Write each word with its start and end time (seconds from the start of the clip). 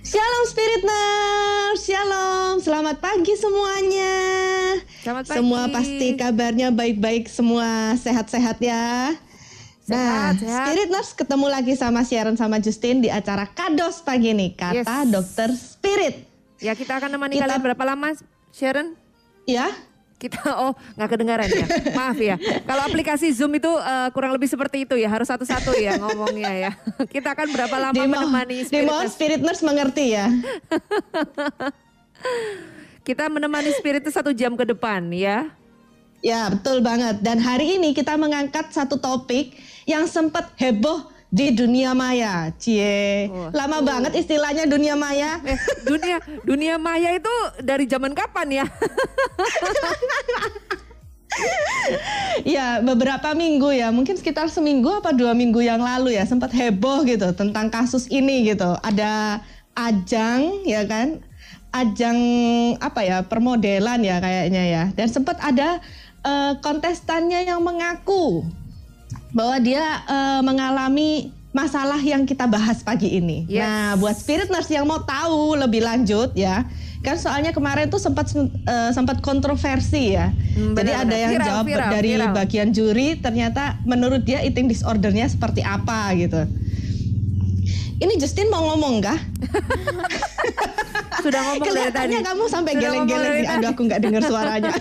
Shalom 0.00 0.44
Spirit 0.46 0.80
Nurse, 0.80 1.84
Shalom, 1.84 2.56
selamat 2.58 2.96
pagi 2.98 3.36
semuanya. 3.36 4.16
Selamat 4.98 5.24
pagi. 5.28 5.36
Semua 5.36 5.62
pasti 5.68 6.08
kabarnya 6.14 6.68
baik-baik 6.70 7.28
semua, 7.28 7.68
sehat-sehat 7.96 8.56
ya. 8.58 9.12
nah, 9.84 10.32
Sehat, 10.32 10.34
sehat. 10.40 10.64
Spirit 10.64 10.88
Nurse 10.88 11.12
ketemu 11.12 11.46
lagi 11.46 11.74
sama 11.74 12.00
Sharon 12.00 12.34
sama 12.34 12.56
Justin 12.58 13.00
di 13.00 13.12
acara 13.12 13.44
Kados 13.46 14.00
pagi 14.00 14.32
nih, 14.32 14.56
kata 14.56 15.04
Yes. 15.04 15.10
Dokter 15.10 15.48
Spirit. 15.52 16.14
Ya 16.58 16.72
kita 16.72 16.96
akan 16.96 17.10
nemani 17.10 17.36
Kita- 17.36 17.44
kalian 17.46 17.60
berapa 17.62 17.84
lama, 17.84 18.08
Sharon? 18.50 18.96
Ya, 19.44 19.68
Kita 20.20 20.36
oh 20.68 20.76
nggak 21.00 21.16
kedengaran 21.16 21.48
ya, 21.48 21.66
maaf 21.96 22.20
ya. 22.20 22.36
Kalau 22.68 22.84
aplikasi 22.84 23.32
Zoom 23.32 23.56
itu 23.56 23.72
eh, 23.72 24.08
kurang 24.12 24.36
lebih 24.36 24.52
seperti 24.52 24.84
itu 24.84 25.00
ya, 25.00 25.08
harus 25.08 25.32
satu-satu 25.32 25.72
ya 25.80 25.96
ngomongnya 25.96 26.52
ya. 26.68 26.70
Kita 27.08 27.32
akan 27.32 27.48
berapa 27.48 27.76
lama 27.80 27.96
Dimo, 27.96 28.20
menemani 28.20 28.68
Spirit? 28.68 29.08
Spirit 29.08 29.40
Nurse 29.40 29.64
mengerti 29.64 30.12
ya. 30.12 30.28
Kita 33.08 33.32
menemani 33.32 33.72
Spirit 33.72 34.04
itu 34.04 34.12
satu 34.12 34.36
jam 34.36 34.60
ke 34.60 34.68
depan 34.68 35.08
ya. 35.08 35.48
Ya, 36.20 36.52
betul 36.52 36.84
banget. 36.84 37.24
Dan 37.24 37.40
hari 37.40 37.80
ini 37.80 37.96
kita 37.96 38.12
mengangkat 38.20 38.76
satu 38.76 39.00
topik 39.00 39.56
yang 39.88 40.04
sempat 40.04 40.52
heboh 40.60 41.08
di 41.30 41.54
dunia 41.54 41.94
maya. 41.94 42.50
Cie, 42.58 43.30
Wah. 43.30 43.54
lama 43.54 43.78
banget 43.86 44.18
istilahnya 44.18 44.66
dunia 44.66 44.98
maya. 44.98 45.38
Eh, 45.46 45.56
dunia 45.86 46.18
dunia 46.42 46.74
maya 46.76 47.14
itu 47.14 47.34
dari 47.62 47.86
zaman 47.86 48.12
kapan 48.12 48.62
ya? 48.62 48.66
Ya, 52.42 52.82
beberapa 52.82 53.32
minggu 53.32 53.70
ya, 53.72 53.88
mungkin 53.94 54.18
sekitar 54.18 54.50
seminggu 54.50 54.90
apa 54.90 55.14
dua 55.14 55.32
minggu 55.32 55.62
yang 55.62 55.80
lalu 55.80 56.18
ya, 56.18 56.26
sempat 56.26 56.50
heboh 56.52 57.06
gitu 57.06 57.32
tentang 57.32 57.70
kasus 57.70 58.10
ini 58.10 58.44
gitu. 58.44 58.76
Ada 58.82 59.40
ajang 59.78 60.66
ya 60.66 60.84
kan, 60.84 61.22
ajang 61.70 62.18
apa 62.82 63.00
ya, 63.06 63.18
permodelan 63.24 64.02
ya 64.02 64.18
kayaknya 64.18 64.62
ya. 64.68 64.82
Dan 64.92 65.06
sempat 65.06 65.38
ada 65.40 65.78
eh, 66.26 66.52
kontestannya 66.60 67.46
yang 67.46 67.62
mengaku 67.62 68.44
bahwa 69.30 69.56
dia 69.62 69.82
eh, 70.06 70.40
mengalami 70.42 71.10
masalah 71.50 71.98
yang 71.98 72.22
kita 72.22 72.46
bahas 72.46 72.78
pagi 72.80 73.10
ini. 73.10 73.42
Yes. 73.50 73.66
Nah, 73.66 73.98
buat 73.98 74.14
spirit 74.14 74.48
nurse 74.54 74.70
yang 74.70 74.86
mau 74.86 75.02
tahu 75.02 75.58
lebih 75.58 75.82
lanjut 75.82 76.30
ya, 76.38 76.62
kan 77.02 77.18
soalnya 77.18 77.50
kemarin 77.50 77.90
tuh 77.90 77.98
sempat 77.98 78.30
eh, 78.38 78.90
sempat 78.94 79.18
kontroversi 79.18 80.14
ya. 80.14 80.30
Hmm, 80.30 80.78
Jadi 80.78 80.90
benar, 80.94 81.04
ada 81.06 81.16
yang 81.18 81.32
Viral, 81.34 81.48
jawab 81.50 81.64
viral, 81.66 81.90
dari 81.90 82.12
viral. 82.14 82.34
bagian 82.34 82.68
juri 82.70 83.08
ternyata 83.18 83.82
menurut 83.82 84.22
dia 84.22 84.38
eating 84.46 84.70
disordernya 84.70 85.26
seperti 85.26 85.66
apa 85.66 86.14
gitu. 86.14 86.46
Ini 88.00 88.16
Justin 88.16 88.48
mau 88.48 88.64
ngomong 88.72 89.04
kah? 89.04 89.18
Sudah 91.24 91.40
ngomong 91.52 91.68
dari 91.68 91.92
tadi. 91.92 92.08
Kelihatannya 92.16 92.20
kamu 92.24 92.42
sampai 92.48 92.72
geleng-geleng. 92.80 93.44
Aduh 93.44 93.68
aku 93.76 93.82
nggak 93.84 94.00
dengar 94.00 94.22
suaranya. 94.24 94.72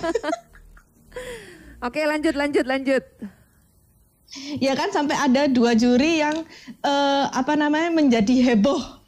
Oke 1.88 2.00
lanjut 2.08 2.36
lanjut 2.38 2.64
lanjut. 2.64 3.04
Ya 4.62 4.78
kan 4.78 4.94
sampai 4.94 5.18
ada 5.18 5.50
dua 5.50 5.74
juri 5.74 6.22
yang 6.22 6.46
eh, 6.82 7.26
apa 7.30 7.58
namanya 7.58 7.90
menjadi 7.90 8.54
heboh. 8.54 9.00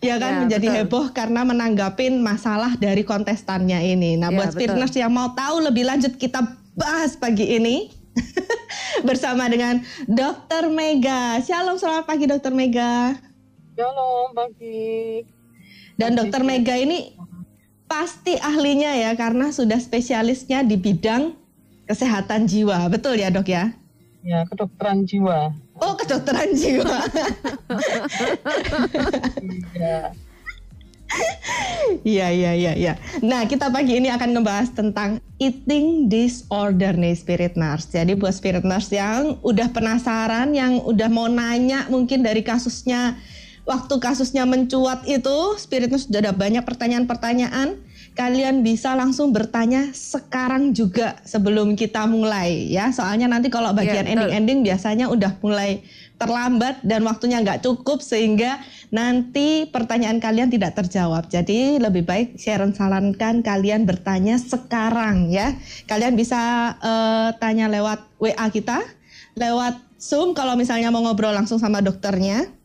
Ya 0.00 0.16
kan 0.16 0.32
Ya, 0.32 0.40
menjadi 0.48 0.66
betul. 0.72 0.78
heboh 0.80 1.04
karena 1.12 1.44
menanggapin 1.44 2.24
masalah 2.24 2.72
dari 2.80 3.04
kontestannya 3.04 3.84
ini. 3.84 4.16
Nah, 4.16 4.32
Ya, 4.32 4.36
buat 4.40 4.56
spiritners 4.56 4.96
yang 4.96 5.12
mau 5.12 5.36
tahu 5.36 5.60
lebih 5.60 5.84
lanjut 5.84 6.16
kita 6.16 6.40
bahas 6.72 7.20
pagi 7.20 7.44
ini 7.44 7.92
bersama 9.08 9.44
dengan 9.52 9.84
Dokter 10.08 10.72
Mega. 10.72 11.36
Shalom, 11.44 11.76
selamat 11.76 12.08
pagi 12.08 12.24
Dokter 12.24 12.48
Mega. 12.48 13.12
Shalom 13.76 14.32
pagi. 14.32 15.20
Dan 16.00 16.16
Dokter 16.16 16.48
Mega 16.48 16.80
ini 16.80 17.12
pasti 17.84 18.40
ahlinya 18.40 18.96
ya 18.96 19.12
karena 19.20 19.52
sudah 19.52 19.76
spesialisnya 19.76 20.64
di 20.64 20.80
bidang 20.80 21.36
kesehatan 21.84 22.48
jiwa. 22.48 22.88
Betul 22.88 23.20
ya, 23.20 23.28
Dok 23.28 23.48
ya? 23.52 23.76
Ya, 24.20 24.44
kedokteran 24.44 25.08
jiwa. 25.08 25.56
Oh, 25.80 25.96
kedokteran 25.96 26.52
jiwa. 26.52 26.98
Ya. 29.74 30.12
Iya, 32.06 32.30
iya, 32.30 32.52
iya, 32.54 32.72
iya. 32.78 32.94
Nah, 33.18 33.42
kita 33.50 33.66
pagi 33.66 33.98
ini 33.98 34.06
akan 34.14 34.30
ngebahas 34.38 34.70
tentang 34.70 35.18
eating 35.42 36.06
disorder 36.06 36.94
nih 36.94 37.18
Spirit 37.18 37.58
Nurse. 37.58 37.90
Jadi 37.90 38.14
buat 38.14 38.30
Spirit 38.30 38.62
Nurse 38.62 38.94
yang 38.94 39.34
udah 39.42 39.68
penasaran, 39.74 40.54
yang 40.54 40.78
udah 40.86 41.10
mau 41.10 41.26
nanya 41.26 41.90
mungkin 41.90 42.22
dari 42.22 42.46
kasusnya 42.46 43.18
waktu 43.66 43.98
kasusnya 43.98 44.46
mencuat 44.46 45.02
itu, 45.10 45.58
Spirit 45.58 45.90
Nurse 45.90 46.06
sudah 46.06 46.30
ada 46.30 46.34
banyak 46.36 46.62
pertanyaan-pertanyaan. 46.62 47.82
Kalian 48.18 48.66
bisa 48.66 48.92
langsung 48.98 49.30
bertanya 49.30 49.94
sekarang 49.96 50.76
juga 50.76 51.16
sebelum 51.24 51.78
kita 51.78 52.04
mulai 52.04 52.68
ya. 52.68 52.90
Soalnya 52.90 53.30
nanti 53.30 53.48
kalau 53.48 53.70
bagian 53.72 54.04
betul. 54.04 54.12
ending-ending 54.26 54.60
biasanya 54.66 55.06
udah 55.08 55.38
mulai 55.40 55.80
terlambat 56.20 56.84
dan 56.84 57.00
waktunya 57.08 57.40
nggak 57.40 57.64
cukup 57.64 58.04
sehingga 58.04 58.60
nanti 58.92 59.64
pertanyaan 59.72 60.20
kalian 60.20 60.52
tidak 60.52 60.76
terjawab. 60.76 61.32
Jadi 61.32 61.80
lebih 61.80 62.04
baik 62.04 62.36
Sharon 62.36 62.76
sarankan 62.76 63.40
kalian 63.40 63.88
bertanya 63.88 64.36
sekarang 64.36 65.32
ya. 65.32 65.56
Kalian 65.88 66.18
bisa 66.20 66.74
eh, 66.76 67.30
tanya 67.40 67.72
lewat 67.72 68.04
WA 68.20 68.46
kita, 68.52 68.84
lewat 69.38 69.80
Zoom 69.96 70.36
kalau 70.36 70.56
misalnya 70.60 70.92
mau 70.92 71.00
ngobrol 71.00 71.32
langsung 71.32 71.56
sama 71.56 71.80
dokternya. 71.80 72.59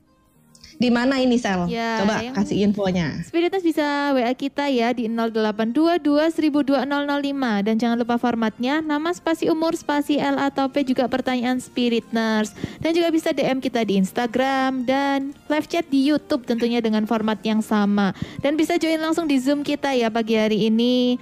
Di 0.76 0.92
mana 0.92 1.24
ini 1.24 1.40
Sel? 1.40 1.72
Ya, 1.72 2.04
Coba 2.04 2.20
yang- 2.20 2.36
kasih 2.36 2.68
infonya. 2.68 3.24
Spiritus 3.24 3.64
bisa 3.64 4.12
WA 4.12 4.34
kita 4.36 4.68
ya 4.68 4.92
di 4.92 5.08
0822 5.08 6.28
102005 6.28 7.64
dan 7.64 7.80
jangan 7.80 7.96
lupa 7.96 8.20
formatnya 8.20 8.84
nama 8.84 9.16
spasi 9.16 9.48
umur 9.48 9.72
spasi 9.74 10.20
L 10.20 10.36
atau 10.36 10.68
P 10.68 10.84
juga 10.84 11.08
pertanyaan 11.08 11.64
Spirit 11.64 12.04
Nurse. 12.12 12.52
Dan 12.84 12.92
juga 12.92 13.08
bisa 13.08 13.32
DM 13.32 13.64
kita 13.64 13.88
di 13.88 13.96
Instagram 13.96 14.84
dan 14.84 15.32
live 15.48 15.68
chat 15.68 15.88
di 15.88 16.04
YouTube 16.04 16.44
tentunya 16.44 16.84
dengan 16.84 17.08
format 17.08 17.40
yang 17.42 17.64
sama. 17.64 18.12
Dan 18.44 18.60
bisa 18.60 18.76
join 18.76 19.00
langsung 19.00 19.26
di 19.26 19.40
Zoom 19.40 19.64
kita 19.64 19.96
ya 19.96 20.12
pagi 20.12 20.36
hari 20.36 20.68
ini. 20.68 21.16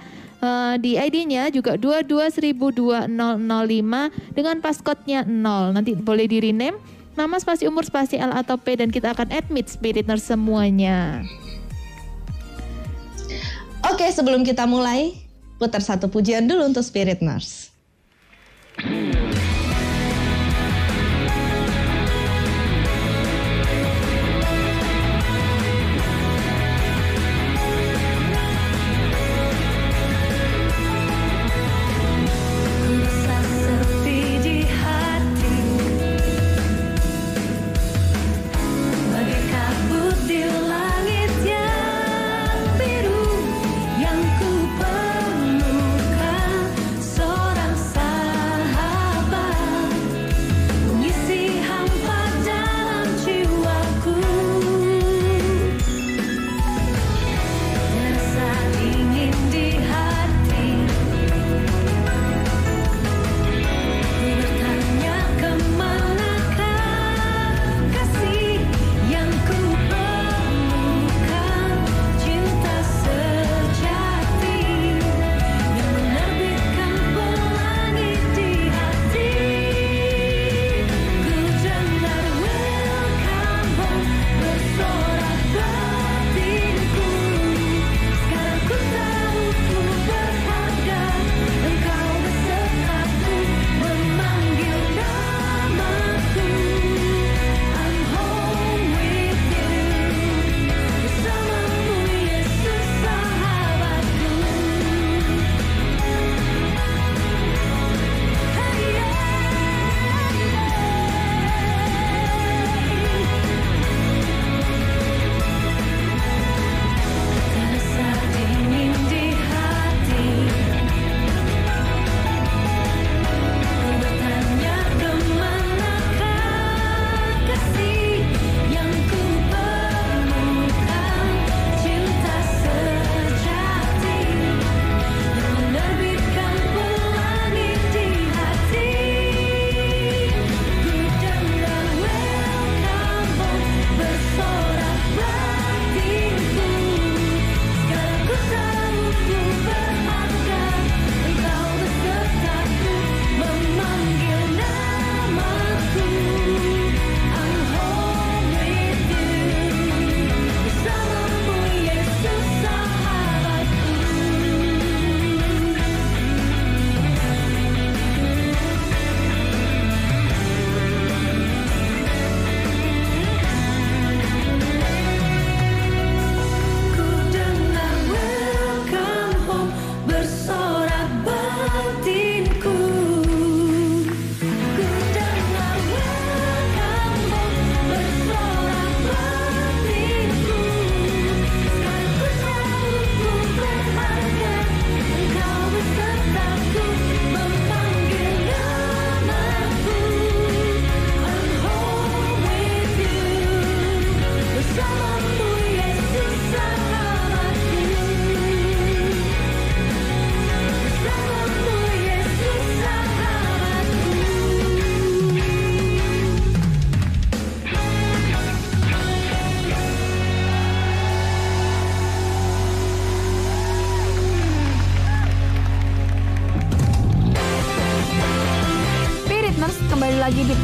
Eh, 0.44 0.74
di 0.76 1.00
ID-nya 1.00 1.48
juga 1.48 1.80
221005 1.80 3.08
dengan 4.36 4.60
passcode-nya 4.60 5.24
0 5.24 5.72
nanti 5.72 5.96
boleh 5.96 6.28
di 6.28 6.36
rename 6.36 6.76
nama 7.14 7.38
spasi 7.38 7.66
umur 7.70 7.86
spasi 7.86 8.18
L 8.18 8.34
atau 8.34 8.58
P 8.58 8.78
dan 8.78 8.90
kita 8.90 9.14
akan 9.14 9.30
admit 9.30 9.70
Spirit 9.70 10.06
Nurse 10.06 10.34
semuanya. 10.34 11.22
Oke, 13.90 14.08
sebelum 14.10 14.42
kita 14.42 14.64
mulai, 14.66 15.14
putar 15.58 15.80
satu 15.80 16.10
pujian 16.10 16.46
dulu 16.46 16.66
untuk 16.72 16.82
Spirit 16.82 17.22
Nurse. 17.22 17.70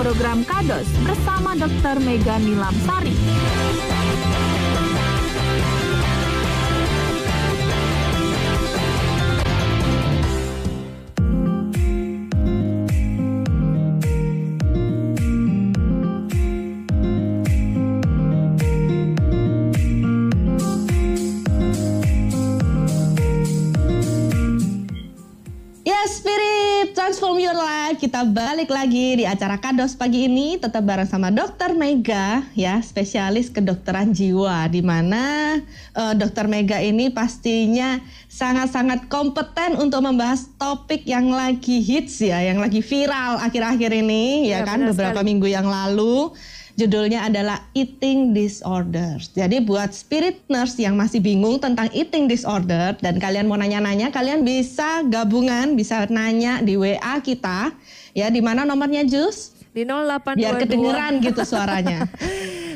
Program 0.01 0.41
Kados 0.49 0.89
bersama 1.05 1.53
Dr. 1.53 2.01
Mega 2.01 2.41
Nilamsari. 2.41 3.13
Kita 28.21 28.37
balik 28.37 28.69
lagi 28.69 29.17
di 29.17 29.25
acara 29.25 29.57
Kados 29.57 29.97
pagi 29.97 30.29
ini 30.29 30.61
tetap 30.61 30.85
bareng 30.85 31.09
sama 31.09 31.33
Dokter 31.33 31.73
Mega 31.73 32.45
ya, 32.53 32.77
spesialis 32.85 33.49
kedokteran 33.49 34.13
jiwa 34.13 34.69
di 34.69 34.85
mana 34.85 35.57
eh, 35.97 36.13
Dokter 36.21 36.45
Mega 36.45 36.85
ini 36.85 37.09
pastinya 37.09 37.97
sangat-sangat 38.29 39.09
kompeten 39.09 39.81
untuk 39.81 40.05
membahas 40.05 40.53
topik 40.61 41.09
yang 41.09 41.33
lagi 41.33 41.81
hits 41.81 42.21
ya, 42.21 42.45
yang 42.45 42.61
lagi 42.61 42.85
viral 42.85 43.41
akhir-akhir 43.41 43.89
ini 43.89 44.53
ya, 44.53 44.61
Ya, 44.61 44.69
kan 44.69 44.85
beberapa 44.85 45.25
sekali. 45.25 45.29
minggu 45.33 45.49
yang 45.49 45.65
lalu. 45.65 46.37
Judulnya 46.77 47.25
adalah 47.29 47.73
Eating 47.73 48.37
Disorders. 48.37 49.33
Jadi 49.33 49.65
buat 49.65 49.97
spirit 49.97 50.45
nurse 50.49 50.77
yang 50.81 50.97
masih 50.97 51.21
bingung 51.21 51.61
tentang 51.61 51.89
eating 51.93 52.25
disorder 52.25 52.97
dan 53.01 53.17
kalian 53.21 53.49
mau 53.49 53.57
nanya-nanya, 53.57 54.09
kalian 54.09 54.45
bisa 54.45 55.05
gabungan, 55.09 55.73
bisa 55.73 56.05
nanya 56.13 56.61
di 56.61 56.77
WA 56.77 57.21
kita. 57.25 57.73
Ya, 58.13 58.27
di 58.29 58.43
mana 58.43 58.67
nomornya 58.67 59.07
Jus? 59.07 59.55
Di 59.71 59.87
0822 59.87 60.35
Biar 60.35 60.55
kedengeran 60.59 61.13
gitu 61.23 61.43
suaranya. 61.47 62.11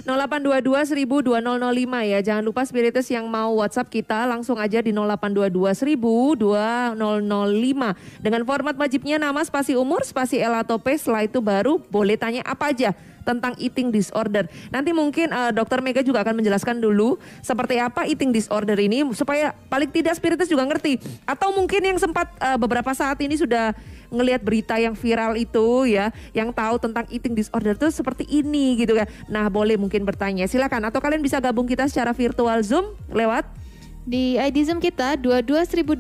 0822 0.07 0.95
1000 0.95 1.09
2005 1.09 2.13
ya. 2.13 2.19
Jangan 2.21 2.45
lupa 2.45 2.63
spiritus 2.63 3.09
yang 3.11 3.27
mau 3.27 3.57
WhatsApp 3.59 3.91
kita 3.91 4.29
langsung 4.29 4.61
aja 4.61 4.79
di 4.79 4.93
0822 4.95 5.75
1000 5.75 6.39
2005. 6.39 8.23
Dengan 8.23 8.43
format 8.47 8.77
wajibnya 8.79 9.17
nama 9.17 9.41
spasi 9.43 9.75
umur, 9.75 10.05
spasi 10.07 10.39
L 10.39 10.55
atau 10.61 10.79
P. 10.79 10.95
Setelah 10.95 11.25
itu 11.27 11.41
baru 11.43 11.83
boleh 11.91 12.15
tanya 12.15 12.45
apa 12.47 12.71
aja 12.71 12.95
tentang 13.25 13.56
eating 13.59 13.91
disorder. 13.91 14.47
Nanti 14.71 14.93
mungkin 14.93 15.32
eh, 15.32 15.50
Dokter 15.50 15.81
Mega 15.81 16.05
juga 16.05 16.23
akan 16.23 16.38
menjelaskan 16.44 16.79
dulu 16.79 17.17
seperti 17.41 17.81
apa 17.81 18.05
eating 18.05 18.31
disorder 18.31 18.76
ini 18.79 19.03
supaya 19.17 19.56
paling 19.73 19.91
tidak 19.91 20.15
spiritus 20.15 20.46
juga 20.46 20.69
ngerti. 20.69 21.01
Atau 21.25 21.56
mungkin 21.56 21.81
yang 21.82 21.99
sempat 21.99 22.31
eh, 22.39 22.58
beberapa 22.60 22.93
saat 22.93 23.19
ini 23.25 23.34
sudah 23.34 23.72
ngelihat 24.15 24.46
berita 24.46 24.79
yang 24.79 24.94
viral 24.94 25.34
itu 25.34 25.91
ya, 25.91 26.15
yang 26.31 26.55
tahu 26.55 26.79
tentang 26.79 27.03
eating 27.10 27.34
disorder 27.34 27.75
itu 27.75 27.91
seperti 27.91 28.22
ini 28.31 28.79
gitu 28.79 28.94
ya. 28.94 29.10
Nah, 29.27 29.51
boleh 29.51 29.75
mungkin 29.75 30.06
bertanya. 30.06 30.46
Silakan 30.46 30.87
atau 30.87 31.03
kalian 31.03 31.25
bisa 31.25 31.43
gabung 31.43 31.67
kita 31.67 31.91
secara 31.91 32.15
virtual 32.15 32.63
Zoom 32.63 32.94
lewat 33.10 33.64
Di 34.05 34.37
ID 34.37 34.69
Zoom 34.69 34.84
kita 34.84 35.17
22.2005 35.17 35.96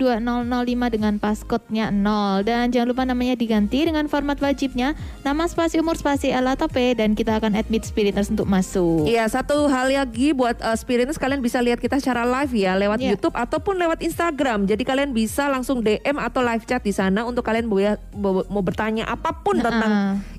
dengan 0.92 1.16
passcode-nya 1.16 1.88
0 1.88 2.44
dan 2.44 2.68
jangan 2.68 2.92
lupa 2.92 3.08
namanya 3.08 3.32
diganti 3.32 3.80
dengan 3.80 4.12
format 4.12 4.36
wajibnya 4.44 4.92
nama 5.24 5.48
spasi 5.48 5.80
umur 5.80 5.96
spasi 5.96 6.28
L 6.28 6.44
atau 6.52 6.68
P 6.68 6.92
dan 6.92 7.16
kita 7.16 7.40
akan 7.40 7.56
admit 7.56 7.80
spiriters 7.88 8.28
untuk 8.28 8.44
masuk. 8.44 9.08
Iya, 9.08 9.24
satu 9.32 9.72
hal 9.72 9.88
lagi 9.88 10.36
buat 10.36 10.60
uh, 10.60 10.76
Spiriters 10.76 11.16
kalian 11.16 11.40
bisa 11.40 11.64
lihat 11.64 11.80
kita 11.80 11.96
secara 11.96 12.28
live 12.28 12.52
ya 12.52 12.76
lewat 12.76 13.00
Iya. 13.00 13.16
YouTube 13.16 13.32
ataupun 13.32 13.80
lewat 13.80 14.04
Instagram. 14.04 14.68
Jadi 14.68 14.84
kalian 14.84 15.16
bisa 15.16 15.48
langsung 15.48 15.80
DM 15.80 16.20
atau 16.20 16.44
live 16.44 16.68
chat 16.68 16.84
di 16.84 16.92
sana 16.92 17.24
untuk 17.24 17.40
kalian 17.40 17.64
mau, 17.64 18.44
mau 18.52 18.60
bertanya 18.60 19.08
apa 19.08 19.32
pun 19.32 19.56
Nah, 19.56 19.72
tentang 19.72 19.92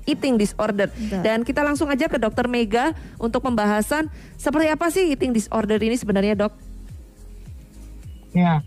eating 0.06 0.38
disorder. 0.38 0.86
Betul. 0.86 1.18
Dan 1.18 1.42
kita 1.42 1.66
langsung 1.66 1.90
aja 1.90 2.06
ke 2.06 2.14
Dokter 2.14 2.46
Mega 2.46 2.94
untuk 3.18 3.42
pembahasan 3.42 4.06
seperti 4.38 4.70
apa 4.70 4.86
sih 4.86 5.10
eating 5.10 5.34
disorder 5.34 5.82
ini 5.82 5.98
sebenarnya, 5.98 6.38
Dok? 6.38 6.65
Ya. 8.36 8.60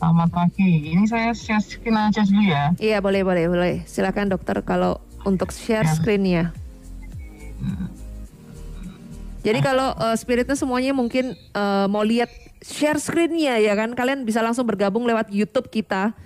Selamat 0.00 0.32
pagi. 0.32 0.96
Ini 0.96 1.04
saya 1.04 1.36
share 1.36 1.60
screen 1.60 1.92
aja 1.92 2.24
dulu 2.24 2.40
ya. 2.40 2.72
Iya, 2.80 3.04
boleh, 3.04 3.20
boleh, 3.20 3.44
boleh. 3.52 3.74
Silakan 3.84 4.32
Dokter 4.32 4.64
kalau 4.64 5.04
untuk 5.28 5.52
share 5.52 5.84
Ya. 5.84 5.92
screen-nya. 5.92 6.56
Jadi 9.44 9.60
kalau 9.60 9.92
uh, 9.92 10.16
spiritnya 10.16 10.56
semuanya 10.56 10.96
mungkin 10.96 11.36
uh, 11.52 11.84
mau 11.84 12.00
lihat 12.00 12.32
share 12.64 12.96
screen-nya 12.96 13.60
ya 13.60 13.76
kan, 13.76 13.92
kalian 13.92 14.24
bisa 14.24 14.40
langsung 14.40 14.64
bergabung 14.64 15.04
lewat 15.04 15.28
YouTube 15.28 15.68
kita 15.68 16.16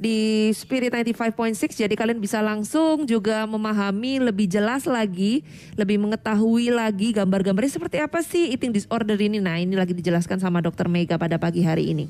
di 0.00 0.48
Spirit 0.56 0.96
95.6 0.96 1.76
jadi 1.76 1.92
kalian 1.92 2.24
bisa 2.24 2.40
langsung 2.40 3.04
juga 3.04 3.44
memahami 3.44 4.32
lebih 4.32 4.48
jelas 4.48 4.88
lagi, 4.88 5.44
lebih 5.76 6.00
mengetahui 6.00 6.72
lagi 6.72 7.12
gambar-gambarnya 7.12 7.76
seperti 7.76 8.00
apa 8.00 8.24
sih 8.24 8.48
eating 8.48 8.72
disorder 8.72 9.20
ini. 9.20 9.44
Nah, 9.44 9.60
ini 9.60 9.76
lagi 9.76 9.92
dijelaskan 9.92 10.40
sama 10.40 10.64
Dokter 10.64 10.88
Mega 10.88 11.20
pada 11.20 11.36
pagi 11.36 11.60
hari 11.60 11.92
ini. 11.92 12.08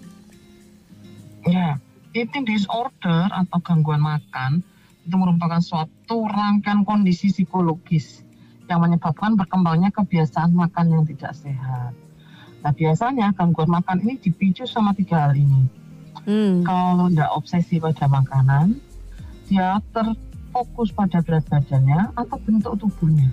Ya. 1.50 1.82
Eating 2.14 2.46
disorder 2.46 3.30
atau 3.30 3.58
gangguan 3.62 4.02
makan 4.02 4.62
itu 5.06 5.14
merupakan 5.14 5.58
suatu 5.62 6.26
rangkaian 6.26 6.82
kondisi 6.86 7.30
psikologis 7.30 8.22
yang 8.70 8.82
menyebabkan 8.82 9.34
berkembangnya 9.34 9.90
kebiasaan 9.90 10.54
makan 10.54 10.94
yang 10.94 11.02
tidak 11.06 11.34
sehat. 11.34 11.94
Nah 12.62 12.72
biasanya 12.74 13.34
gangguan 13.34 13.70
makan 13.70 14.02
ini 14.06 14.18
dipicu 14.18 14.66
sama 14.66 14.94
tiga 14.94 15.26
hal 15.26 15.34
ini. 15.34 15.66
Hmm. 16.24 16.62
Kalau 16.64 17.08
tidak 17.08 17.30
obsesi 17.32 17.76
pada 17.80 18.06
makanan, 18.06 18.76
dia 19.48 19.80
terfokus 19.94 20.92
pada 20.92 21.24
berat 21.24 21.44
badannya 21.48 22.12
atau 22.14 22.36
bentuk 22.44 22.74
tubuhnya. 22.80 23.30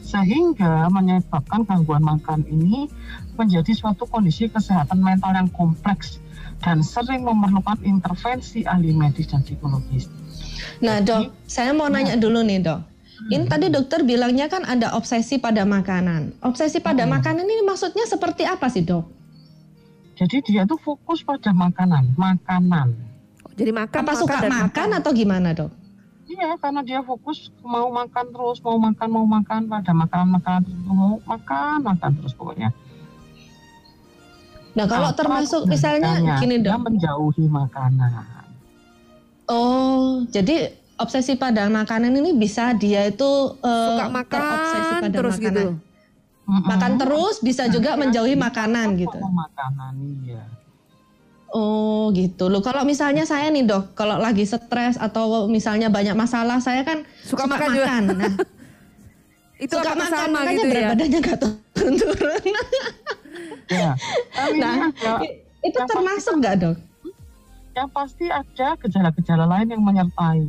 Sehingga 0.00 0.90
menyebabkan 0.90 1.62
gangguan 1.62 2.02
makan 2.02 2.42
ini 2.50 2.90
menjadi 3.38 3.70
suatu 3.72 4.10
kondisi 4.10 4.50
kesehatan 4.50 4.98
mental 4.98 5.32
yang 5.38 5.48
kompleks 5.54 6.18
dan 6.60 6.82
sering 6.82 7.22
memerlukan 7.22 7.78
intervensi 7.86 8.66
ahli 8.66 8.90
medis 8.90 9.30
dan 9.30 9.40
psikologis. 9.46 10.10
Nah 10.82 10.98
dok, 11.00 11.32
saya 11.46 11.70
mau 11.72 11.86
nanya 11.88 12.18
dulu 12.18 12.42
nih 12.42 12.60
dok. 12.60 12.80
Ini 13.28 13.44
tadi 13.52 13.68
dokter 13.68 14.00
bilangnya 14.00 14.48
kan 14.48 14.64
ada 14.64 14.96
obsesi 14.96 15.36
pada 15.36 15.68
makanan. 15.68 16.40
Obsesi 16.40 16.80
pada 16.80 17.04
Hmm. 17.04 17.20
makanan 17.20 17.44
ini 17.44 17.62
maksudnya 17.68 18.08
seperti 18.08 18.48
apa 18.48 18.72
sih 18.72 18.80
dok? 18.80 19.19
Jadi 20.20 20.36
dia 20.44 20.68
tuh 20.68 20.76
fokus 20.76 21.24
pada 21.24 21.48
makanan, 21.48 22.12
makanan. 22.12 22.92
Jadi 23.56 23.72
makan, 23.72 24.00
Apa 24.04 24.12
makan 24.12 24.20
suka 24.20 24.36
dan 24.44 24.52
makan 24.52 24.88
atau 25.00 25.10
gimana 25.16 25.48
dok? 25.56 25.72
Iya, 26.28 26.60
karena 26.60 26.80
dia 26.84 27.00
fokus 27.00 27.48
mau 27.64 27.88
makan 27.88 28.24
terus, 28.30 28.60
mau 28.60 28.76
makan, 28.76 29.08
mau 29.08 29.24
makan 29.26 29.60
pada 29.66 29.90
makanan-makanan 29.90 30.60
tertentu, 30.62 30.92
mau 30.92 31.16
makan, 31.24 31.76
makan 31.82 32.10
terus 32.20 32.32
pokoknya. 32.36 32.70
Nah 34.70 34.86
kalau 34.86 35.10
Apa 35.10 35.18
termasuk 35.18 35.66
misalnya 35.66 36.38
gini 36.38 36.62
Dia 36.62 36.76
dok. 36.78 36.86
menjauhi 36.86 37.44
makanan. 37.50 38.12
Oh, 39.50 40.22
jadi 40.30 40.70
obsesi 40.94 41.34
pada 41.34 41.66
makanan 41.66 42.14
ini 42.14 42.30
bisa 42.38 42.70
dia 42.78 43.08
itu 43.10 43.56
eh, 43.66 43.86
suka 43.98 44.06
terobsesi 44.30 44.78
makan 44.94 45.02
pada 45.02 45.16
terus 45.16 45.36
makanan. 45.40 45.50
gitu. 45.50 45.89
Mm-mm. 46.50 46.66
Makan 46.66 46.92
terus 46.98 47.38
bisa 47.38 47.70
juga 47.70 47.94
Nah, 47.94 48.02
menjauhi 48.02 48.34
makanan 48.34 48.98
gitu. 48.98 49.18
Makanan, 49.22 49.94
iya. 50.26 50.42
Oh 51.50 52.10
gitu 52.10 52.46
loh. 52.46 52.58
Kalau 52.58 52.82
misalnya 52.82 53.22
saya 53.22 53.50
nih 53.50 53.66
dok, 53.66 53.94
kalau 53.94 54.18
lagi 54.18 54.42
stres 54.42 54.98
atau 54.98 55.46
misalnya 55.46 55.86
banyak 55.86 56.14
masalah, 56.14 56.58
saya 56.58 56.82
kan 56.82 57.06
Suka 57.22 57.46
makan 57.46 57.70
juga. 57.70 57.94
Nah, 58.02 58.34
Itu 59.62 59.76
suka 59.76 59.92
makan 59.92 60.10
sama 60.10 60.38
makanya 60.40 60.54
gitu 60.56 60.66
berat 60.66 60.82
ya? 60.82 60.88
badannya 60.90 61.18
nggak 61.20 61.38
turun-turun. 61.38 62.42
Ya. 63.68 63.90
Nah, 64.56 64.88
i- 65.22 65.36
itu 65.62 65.78
yang 65.78 65.86
termasuk 65.86 66.34
nggak 66.40 66.56
dok? 66.58 66.76
yang 67.70 67.86
pasti 67.94 68.26
ada 68.26 68.74
gejala-gejala 68.82 69.44
lain 69.46 69.68
yang 69.70 69.82
menyertai. 69.84 70.42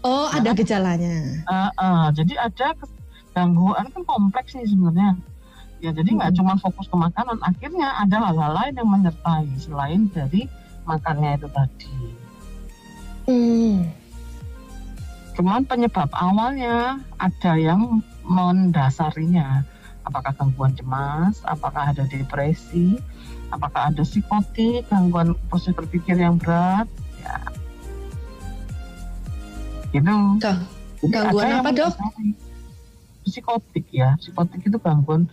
Oh 0.00 0.26
ada 0.28 0.56
gejalanya. 0.56 1.44
Eh, 1.44 1.70
eh, 1.70 2.06
jadi 2.16 2.34
ada 2.40 2.72
gangguan 3.32 3.84
kan 3.90 4.02
kompleks 4.04 4.56
nih 4.56 4.64
sebenarnya. 4.64 5.12
Ya 5.84 5.92
jadi 5.92 6.16
nggak 6.16 6.32
Hmm. 6.32 6.38
cuma 6.40 6.56
fokus 6.56 6.88
ke 6.88 6.96
makanan, 6.96 7.44
akhirnya 7.44 7.92
ada 8.00 8.16
hal-hal 8.16 8.52
lain 8.56 8.72
yang 8.80 8.88
menyertai 8.88 9.52
selain 9.60 10.08
dari 10.08 10.48
makannya 10.88 11.36
itu 11.36 11.48
tadi. 11.52 11.98
Hmm. 13.28 13.92
Cuman 15.36 15.68
penyebab 15.68 16.08
awalnya 16.16 17.04
ada 17.20 17.52
yang 17.60 18.00
mendasarinya. 18.24 19.60
Apakah 20.08 20.32
gangguan 20.36 20.72
cemas, 20.72 21.44
apakah 21.44 21.92
ada 21.92 22.08
depresi, 22.08 22.96
apakah 23.52 23.92
ada 23.92 24.04
psikotik, 24.04 24.88
gangguan 24.88 25.36
proses 25.52 25.76
berpikir 25.76 26.16
yang 26.16 26.40
berat, 26.40 26.88
ya. 27.20 27.36
Gitu. 29.92 30.16
Jadi 31.04 31.12
Gangguan 31.12 31.60
apa, 31.60 31.70
Dok? 31.76 31.92
Psikotik 33.24 33.88
ya, 33.92 34.16
psikotik 34.20 34.60
itu 34.64 34.76
gangguan 34.76 35.28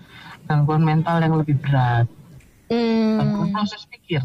gangguan 0.52 0.84
mental 0.84 1.24
yang 1.24 1.40
lebih 1.40 1.56
berat, 1.64 2.12
gangguan 3.16 3.48
hmm, 3.48 3.56
proses 3.56 3.88
pikir. 3.88 4.20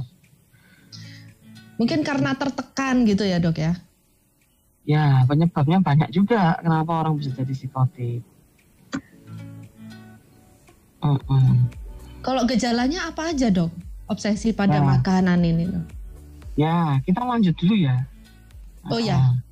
mungkin 1.79 2.03
karena 2.03 2.35
tertekan 2.35 3.07
gitu 3.07 3.23
ya 3.23 3.39
dok 3.39 3.63
ya? 3.63 3.79
Ya, 4.83 5.23
penyebabnya 5.27 5.79
banyak 5.79 6.11
juga 6.11 6.59
kenapa 6.59 7.07
orang 7.07 7.15
bisa 7.19 7.31
jadi 7.31 7.53
psikotik. 7.55 8.23
Mm-mm. 10.99 11.71
Kalau 12.23 12.43
gejalanya 12.43 13.07
apa 13.07 13.31
aja 13.31 13.51
dok? 13.55 13.71
Obsesi 14.11 14.51
pada 14.51 14.79
Ya. 14.79 14.83
makanan 14.83 15.43
ini 15.47 15.65
dok. 15.71 15.87
Ya, 16.57 16.99
kita 17.07 17.23
lanjut 17.23 17.55
dulu 17.55 17.75
ya. 17.77 18.03
Oh, 18.91 18.99
ya. 18.99 19.15
Ah. 19.15 19.31
Ya, 19.31 19.46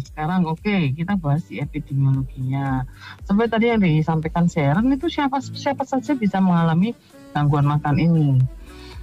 sekarang 0.00 0.48
oke 0.48 0.96
kita 0.96 1.20
bahas 1.20 1.44
di 1.44 1.60
epidemiologinya. 1.60 2.88
Seperti 3.24 3.50
tadi 3.52 3.66
yang 3.68 3.80
disampaikan 3.84 4.48
Sharon 4.48 4.88
itu 4.88 5.12
siapa 5.12 5.44
siapa 5.44 5.84
saja 5.84 6.16
bisa 6.16 6.40
mengalami 6.40 6.96
gangguan 7.36 7.68
makan 7.68 7.96
ini. 8.00 8.40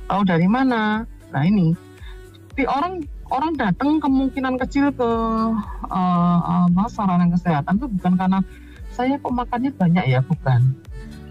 Tahu 0.10 0.22
dari 0.26 0.50
mana? 0.50 1.06
Nah 1.30 1.44
ini, 1.46 1.78
di 2.58 2.66
orang 2.66 3.06
orang 3.30 3.54
datang 3.54 4.02
kemungkinan 4.02 4.58
kecil 4.66 4.90
ke 4.90 5.10
eh, 5.86 6.40
apa 6.66 6.90
sarana 6.90 7.30
kesehatan 7.30 7.78
itu 7.78 7.88
bukan 7.94 8.14
karena 8.18 8.40
saya 8.90 9.22
kok 9.22 9.32
makannya 9.32 9.72
banyak 9.78 10.06
ya, 10.10 10.20
bukan. 10.26 10.74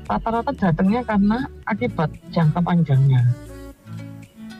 Rata-rata 0.09 0.57
datangnya 0.57 1.05
karena 1.05 1.51
akibat 1.69 2.09
jangka 2.33 2.65
panjangnya. 2.65 3.48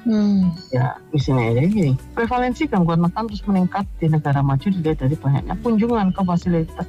Hmm. 0.07 0.55
Ya, 0.71 0.97
jadi 1.11 1.67
gini, 1.69 1.93
prevalensi 2.15 2.71
gangguan 2.71 3.03
makan 3.03 3.29
terus 3.29 3.43
meningkat 3.45 3.85
di 3.99 4.07
negara 4.09 4.41
maju 4.41 4.63
dilihat 4.63 5.05
dari 5.05 5.19
banyaknya 5.19 5.55
kunjungan 5.61 6.15
ke 6.15 6.23
fasilitas 6.23 6.89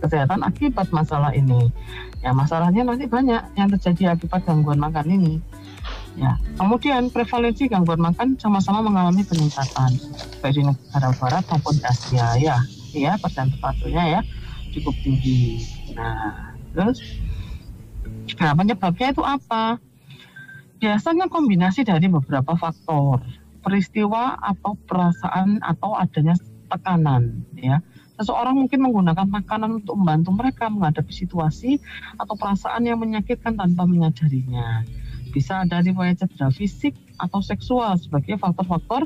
kesehatan 0.00 0.40
akibat 0.42 0.88
masalah 0.90 1.30
ini. 1.36 1.70
Ya, 2.24 2.32
masalahnya 2.32 2.82
nanti 2.82 3.06
banyak 3.06 3.42
yang 3.54 3.68
terjadi 3.76 4.16
akibat 4.16 4.42
gangguan 4.48 4.80
makan 4.80 5.06
ini. 5.08 5.34
Ya, 6.16 6.32
kemudian 6.56 7.12
prevalensi 7.12 7.68
gangguan 7.68 8.00
makan 8.00 8.40
sama-sama 8.40 8.80
mengalami 8.80 9.20
peningkatan 9.20 10.00
baik 10.40 10.56
di 10.56 10.64
negara 10.64 11.12
barat 11.20 11.44
maupun 11.52 11.76
Asia 11.84 12.40
ya. 12.40 12.56
Ya, 12.96 13.20
persentase-nya 13.20 14.04
ya 14.18 14.20
cukup 14.76 14.94
tinggi. 15.04 15.64
Nah, 15.96 16.56
terus 16.76 17.00
nah 18.36 18.52
penyebabnya 18.52 19.12
itu 19.12 19.22
apa? 19.24 19.80
Biasanya 20.76 21.26
kombinasi 21.32 21.84
dari 21.86 22.06
beberapa 22.08 22.54
faktor 22.56 23.24
peristiwa 23.64 24.38
atau 24.38 24.78
perasaan 24.86 25.58
atau 25.64 25.98
adanya 25.98 26.38
tekanan 26.70 27.42
ya. 27.58 27.82
Seseorang 28.16 28.56
mungkin 28.56 28.80
menggunakan 28.80 29.28
makanan 29.28 29.84
untuk 29.84 30.00
membantu 30.00 30.30
mereka 30.32 30.72
menghadapi 30.72 31.12
situasi 31.12 31.76
atau 32.16 32.32
perasaan 32.32 32.88
yang 32.88 32.96
menyakitkan 32.96 33.60
tanpa 33.60 33.84
menyadarinya. 33.84 34.88
Bisa 35.36 35.68
ada 35.68 35.84
riwayat 35.84 36.24
cedera 36.24 36.48
fisik 36.48 36.96
atau 37.20 37.44
seksual 37.44 38.00
sebagai 38.00 38.40
faktor-faktor 38.40 39.04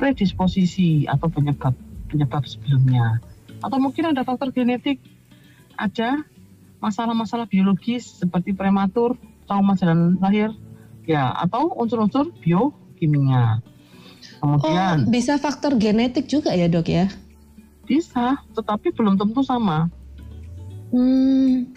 predisposisi 0.00 1.04
atau 1.04 1.28
penyebab 1.28 1.76
penyebab 2.08 2.48
sebelumnya. 2.48 3.20
Atau 3.60 3.76
mungkin 3.76 4.16
ada 4.16 4.24
faktor 4.24 4.56
genetik 4.56 5.04
ada 5.76 6.24
masalah-masalah 6.80 7.44
biologis 7.44 8.24
seperti 8.24 8.56
prematur 8.56 9.20
trauma 9.44 9.76
jalan 9.76 10.16
lahir 10.16 10.56
ya 11.06 11.32
atau 11.38 11.72
unsur-unsur 11.78 12.34
biokimia. 12.42 13.62
Oh, 14.42 14.58
Kemudian 14.58 15.08
bisa 15.08 15.38
faktor 15.40 15.78
genetik 15.78 16.28
juga 16.28 16.52
ya 16.52 16.66
dok 16.66 16.90
ya? 16.90 17.06
bisa, 17.86 18.36
tetapi 18.52 18.90
belum 18.92 19.14
tentu 19.16 19.40
sama. 19.46 19.86
Hmm. 20.90 21.70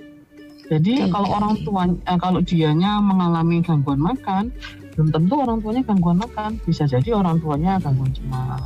Jadi 0.70 1.02
Oke, 1.06 1.10
kalau 1.14 1.30
orang 1.34 1.54
tua 1.66 1.84
eh, 1.90 2.20
kalau 2.20 2.42
dianya 2.46 3.02
mengalami 3.02 3.62
gangguan 3.62 4.02
makan, 4.02 4.54
belum 4.94 5.10
tentu 5.14 5.34
orang 5.38 5.58
tuanya 5.62 5.82
gangguan 5.86 6.18
makan. 6.22 6.52
Bisa 6.66 6.86
jadi 6.86 7.18
orang 7.18 7.42
tuanya 7.42 7.78
gangguan 7.82 8.12
cemas. 8.14 8.62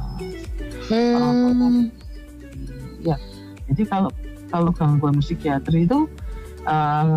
Hmm. 0.91 1.87
Jadi 3.71 3.83
kalau 3.87 4.11
kalau 4.51 4.71
gangguan 4.75 5.23
psikiatri 5.23 5.87
itu 5.87 6.07
eh, 6.67 7.15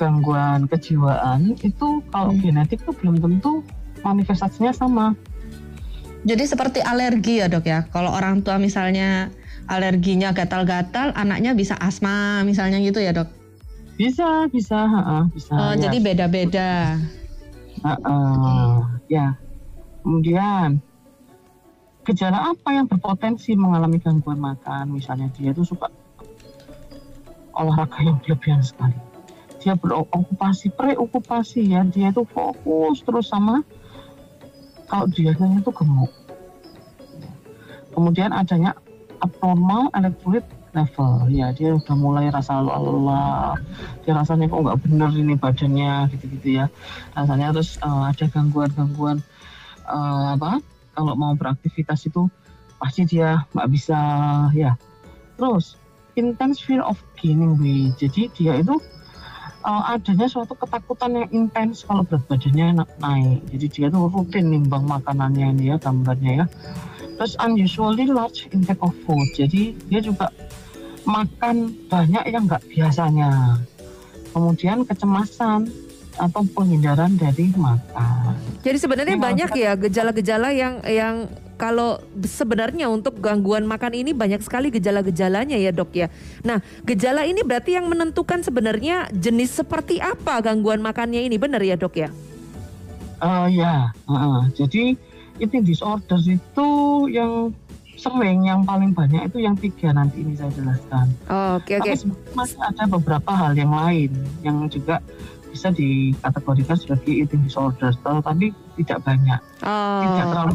gangguan 0.00 0.64
kejiwaan 0.64 1.60
itu 1.60 2.00
kalau 2.08 2.32
Hmm. 2.32 2.40
genetik 2.40 2.80
itu 2.80 2.92
belum 2.96 3.20
tentu 3.20 3.60
manifestasinya 4.00 4.72
sama. 4.72 5.12
Jadi 6.24 6.44
seperti 6.48 6.80
alergi 6.80 7.44
ya 7.44 7.52
dok 7.52 7.64
ya? 7.68 7.84
Kalau 7.92 8.12
orang 8.16 8.40
tua 8.40 8.56
misalnya 8.56 9.28
alerginya 9.68 10.32
gatal-gatal, 10.32 11.12
anaknya 11.12 11.52
bisa 11.52 11.76
asma 11.76 12.40
misalnya 12.48 12.80
gitu 12.80 13.00
ya 13.00 13.12
dok? 13.12 13.28
Bisa, 14.00 14.48
bisa, 14.48 14.88
ha-ha, 14.88 15.28
bisa. 15.28 15.52
Oh, 15.52 15.76
ya. 15.76 15.88
Jadi 15.88 16.00
beda-beda. 16.00 16.96
Heeh, 17.84 18.72
ya. 19.12 19.36
Kemudian 20.00 20.80
gejala 22.08 22.56
apa 22.56 22.68
yang 22.72 22.88
berpotensi 22.88 23.52
mengalami 23.52 24.00
gangguan 24.00 24.40
makan? 24.40 24.96
Misalnya 24.96 25.28
dia 25.36 25.52
itu 25.52 25.64
suka 25.64 25.92
olahraga 27.52 28.00
yang 28.00 28.16
berlebihan 28.24 28.64
sekali. 28.64 28.96
Dia 29.60 29.76
berokupasi, 29.76 30.72
preokupasi 30.72 31.76
ya. 31.76 31.84
Dia 31.84 32.10
itu 32.10 32.24
fokus 32.24 33.04
terus 33.04 33.28
sama 33.28 33.60
kalau 34.88 35.06
dia 35.12 35.36
itu 35.36 35.70
gemuk. 35.70 36.10
Kemudian 37.94 38.32
adanya 38.32 38.74
abnormal 39.20 39.92
electrolyte 39.94 40.48
level. 40.72 41.28
Ya 41.30 41.52
dia 41.52 41.76
udah 41.76 41.96
mulai 41.98 42.26
rasa 42.32 42.62
lelah 42.62 43.58
dia 44.02 44.16
rasanya 44.16 44.48
kok 44.48 44.62
nggak 44.64 44.80
bener 44.86 45.10
ini 45.14 45.34
badannya 45.36 46.08
gitu-gitu 46.14 46.64
ya. 46.64 46.66
Rasanya 47.14 47.54
terus 47.54 47.76
eh, 47.78 48.02
ada 48.10 48.26
gangguan-gangguan 48.32 49.20
eh, 49.86 50.26
apa? 50.34 50.58
Kalau 50.96 51.14
mau 51.14 51.36
beraktivitas 51.38 52.08
itu 52.08 52.26
pasti 52.80 53.06
dia 53.06 53.44
nggak 53.54 53.68
bisa 53.70 53.98
ya. 54.56 54.74
Terus 55.36 55.76
intense 56.18 56.58
fear 56.64 56.82
of 56.82 56.98
gaining 57.20 57.60
weight. 57.60 57.94
Jadi 58.00 58.32
dia 58.34 58.58
itu 58.58 58.80
eh, 59.60 59.82
adanya 59.92 60.26
suatu 60.26 60.56
ketakutan 60.56 61.16
yang 61.16 61.28
intens 61.30 61.84
kalau 61.84 62.02
berat 62.04 62.24
badannya 62.26 62.80
na- 62.80 62.94
naik. 62.98 63.44
Jadi 63.52 63.66
dia 63.68 63.86
tuh 63.88 64.08
rutin 64.08 64.48
nimbang 64.48 64.84
makanannya 64.84 65.52
ini 65.56 65.64
ya 65.72 65.76
gambarnya 65.76 66.44
ya. 66.44 66.46
Terus 67.20 67.36
unusually 67.36 68.08
large 68.08 68.48
intake 68.50 68.80
of 68.80 68.96
food. 69.04 69.28
Jadi 69.36 69.76
dia 69.92 70.00
juga 70.00 70.32
makan 71.04 71.72
banyak 71.88 72.24
yang 72.28 72.48
nggak 72.48 72.64
biasanya. 72.68 73.60
Kemudian 74.30 74.86
kecemasan 74.86 75.68
atau 76.16 76.42
penghindaran 76.52 77.16
dari 77.16 77.50
makan. 77.56 78.36
Jadi 78.60 78.78
sebenarnya 78.78 79.16
Memang 79.16 79.34
banyak 79.34 79.50
ya 79.56 79.72
gejala-gejala 79.76 80.48
yang 80.52 80.80
yang 80.84 81.28
kalau 81.60 82.00
sebenarnya 82.24 82.88
untuk 82.88 83.20
gangguan 83.20 83.68
makan 83.68 83.92
ini 83.92 84.16
banyak 84.16 84.40
sekali 84.40 84.72
gejala-gejalanya 84.72 85.60
ya 85.60 85.68
dok 85.70 85.92
ya. 85.92 86.08
Nah 86.40 86.58
gejala 86.82 87.28
ini 87.28 87.44
berarti 87.44 87.76
yang 87.76 87.84
menentukan 87.84 88.40
sebenarnya 88.40 89.12
jenis 89.12 89.60
seperti 89.60 90.00
apa 90.00 90.40
gangguan 90.40 90.80
makannya 90.80 91.20
ini 91.20 91.36
benar 91.36 91.60
ya 91.60 91.76
dok 91.76 92.00
ya? 92.00 92.08
Eh, 93.20 93.46
ya 93.52 93.92
heeh. 94.08 94.40
jadi 94.56 94.96
eating 95.36 95.60
disorders 95.60 96.24
itu 96.24 96.68
yang 97.06 97.52
sering 97.92 98.48
yang 98.48 98.64
paling 98.64 98.96
banyak 98.96 99.28
itu 99.28 99.44
yang 99.44 99.52
tiga 99.52 99.92
nanti 99.92 100.24
ini 100.24 100.32
saya 100.32 100.48
jelaskan 100.56 101.04
Oh, 101.28 101.60
Oke 101.60 101.76
oke. 101.76 101.84
tapi 101.84 102.00
sebenarnya 102.00 102.32
masih 102.32 102.58
ada 102.64 102.84
beberapa 102.88 103.28
hal 103.28 103.52
yang 103.52 103.68
lain 103.68 104.08
yang 104.40 104.64
juga 104.72 105.04
bisa 105.52 105.68
dikategorikan 105.68 106.80
sebagai 106.80 107.12
eating 107.12 107.44
disorders 107.44 108.00
tetapi 108.00 108.56
tidak 108.80 109.04
banyak 109.04 109.40
tidak 109.60 109.68
Oh. 110.24 110.30
terlalu 110.32 110.54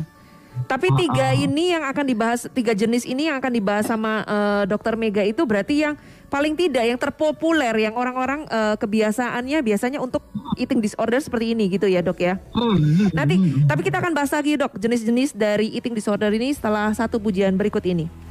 Tapi 0.65 0.87
tiga 0.97 1.35
oh. 1.35 1.43
ini 1.45 1.75
yang 1.75 1.83
akan 1.85 2.05
dibahas, 2.07 2.49
tiga 2.49 2.73
jenis 2.73 3.05
ini 3.05 3.29
yang 3.29 3.37
akan 3.37 3.51
dibahas 3.53 3.85
sama 3.85 4.25
eh, 4.25 4.63
dokter 4.65 4.97
Mega 4.97 5.21
itu 5.21 5.45
berarti 5.45 5.85
yang 5.85 5.93
paling 6.31 6.57
tidak 6.57 6.83
yang 6.83 6.97
terpopuler, 6.97 7.75
yang 7.77 7.93
orang-orang 7.93 8.49
eh, 8.49 8.75
kebiasaannya 8.79 9.61
biasanya 9.61 9.99
untuk 10.01 10.25
eating 10.57 10.81
disorder 10.81 11.21
seperti 11.21 11.53
ini 11.53 11.69
gitu 11.69 11.85
ya 11.85 12.01
dok 12.01 12.17
ya. 12.17 12.41
Nanti, 13.13 13.35
tapi 13.69 13.81
kita 13.85 14.01
akan 14.01 14.11
bahas 14.17 14.33
lagi 14.33 14.57
dok 14.57 14.73
jenis-jenis 14.79 15.37
dari 15.37 15.69
eating 15.75 15.93
disorder 15.93 16.33
ini 16.33 16.51
setelah 16.55 16.89
satu 16.95 17.21
pujian 17.21 17.53
berikut 17.53 17.85
ini. 17.85 18.24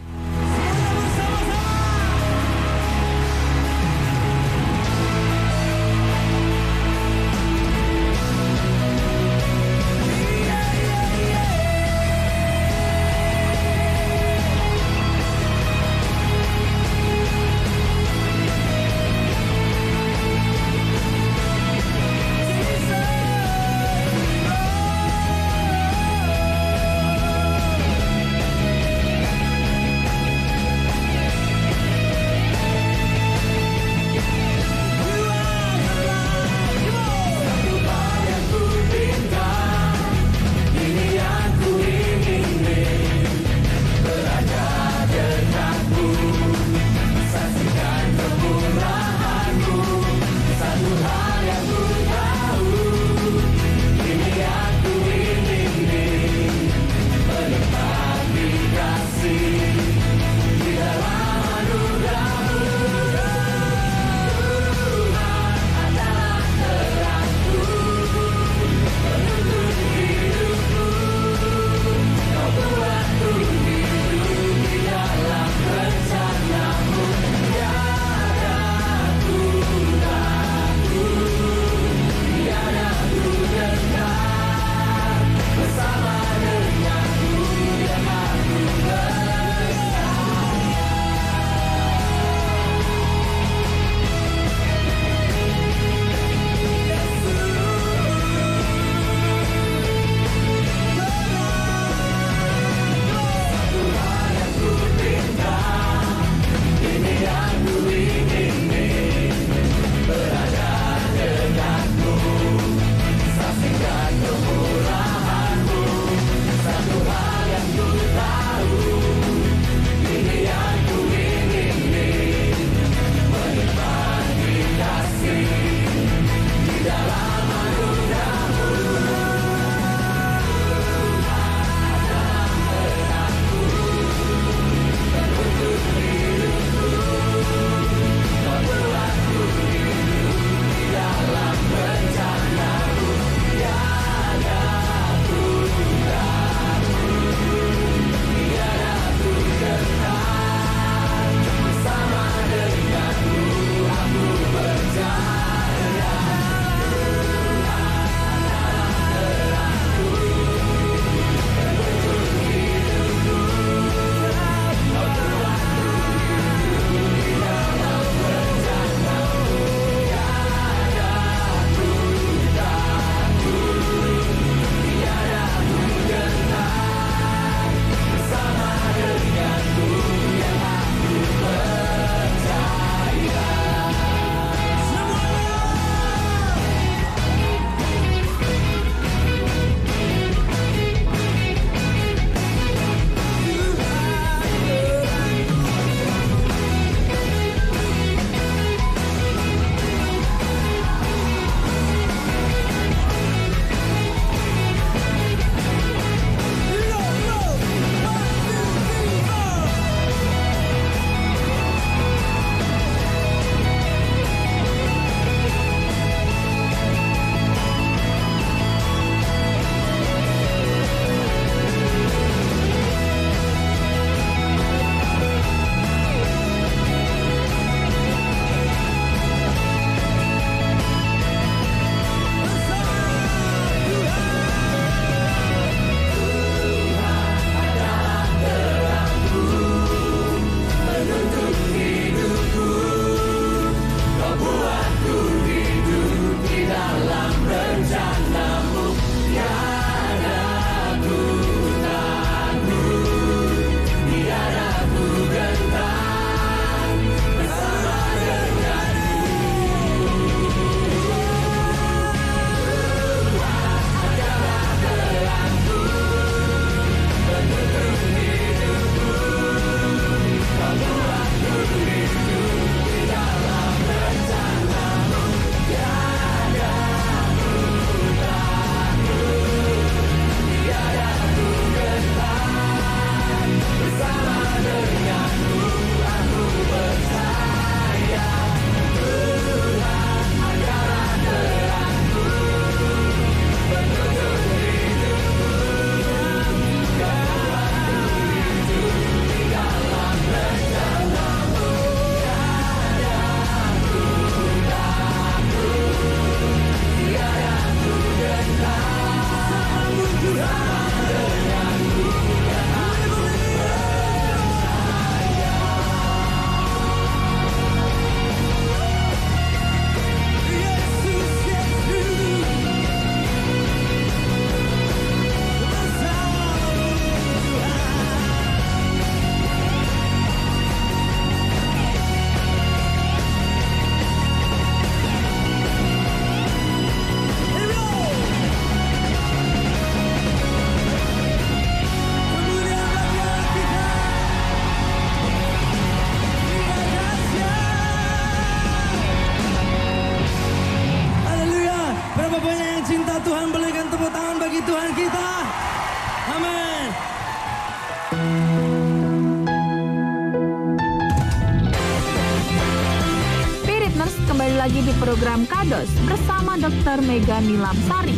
Kembali 364.55 364.71
lagi 364.71 364.87
di 364.87 364.95
program 365.03 365.41
Kados 365.51 365.91
bersama 366.07 366.55
Dr. 366.55 367.03
Mega 367.03 367.43
Nilamsari. 367.43 368.15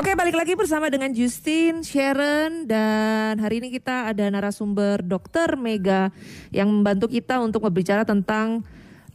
Oke, 0.00 0.16
balik 0.16 0.32
lagi 0.32 0.56
bersama 0.56 0.88
dengan 0.88 1.12
Justin, 1.12 1.84
Sharon, 1.84 2.64
dan 2.64 3.36
hari 3.36 3.60
ini 3.60 3.68
kita 3.68 4.08
ada 4.08 4.24
narasumber 4.32 5.04
Dokter 5.04 5.60
Mega 5.60 6.08
yang 6.48 6.72
membantu 6.72 7.12
kita 7.12 7.36
untuk 7.44 7.68
berbicara 7.68 8.08
tentang 8.08 8.64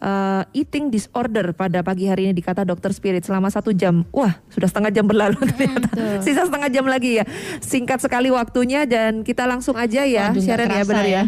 uh, 0.01 0.43
eating 0.51 0.91
disorder 0.91 1.53
pada 1.55 1.79
pagi 1.85 2.09
hari 2.09 2.29
ini 2.29 2.33
di 2.35 2.43
kata 2.43 2.67
Dokter 2.67 2.91
Spirit 2.91 3.23
selama 3.23 3.47
satu 3.51 3.71
jam. 3.71 4.03
Wah, 4.11 4.35
sudah 4.51 4.67
setengah 4.67 4.91
jam 4.91 5.05
berlalu 5.05 5.39
ternyata. 5.45 5.87
betul. 5.91 6.17
Sisa 6.25 6.47
setengah 6.47 6.69
jam 6.71 6.85
lagi 6.87 7.21
ya. 7.21 7.25
Singkat 7.63 7.99
sekali 8.03 8.31
waktunya 8.33 8.83
dan 8.89 9.21
kita 9.21 9.45
langsung 9.47 9.77
aja 9.77 10.03
ya, 10.03 10.31
Waduh, 10.31 10.41
nggak 10.41 10.45
Sharon 10.45 10.69
ya, 10.69 10.83
benar 10.83 11.05
ya. 11.05 11.11
ya. 11.11 11.23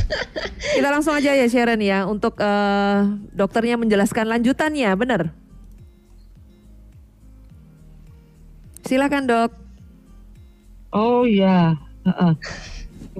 kita 0.78 0.88
langsung 0.88 1.14
aja 1.16 1.30
ya 1.34 1.46
Sharon 1.50 1.80
ya 1.82 1.98
untuk 2.06 2.38
uh, 2.40 3.10
dokternya 3.34 3.76
menjelaskan 3.76 4.26
lanjutannya, 4.28 4.90
benar? 4.96 5.22
Silakan 8.84 9.24
dok. 9.28 9.50
Oh 10.90 11.22
iya. 11.22 11.78
Heeh. 12.02 12.32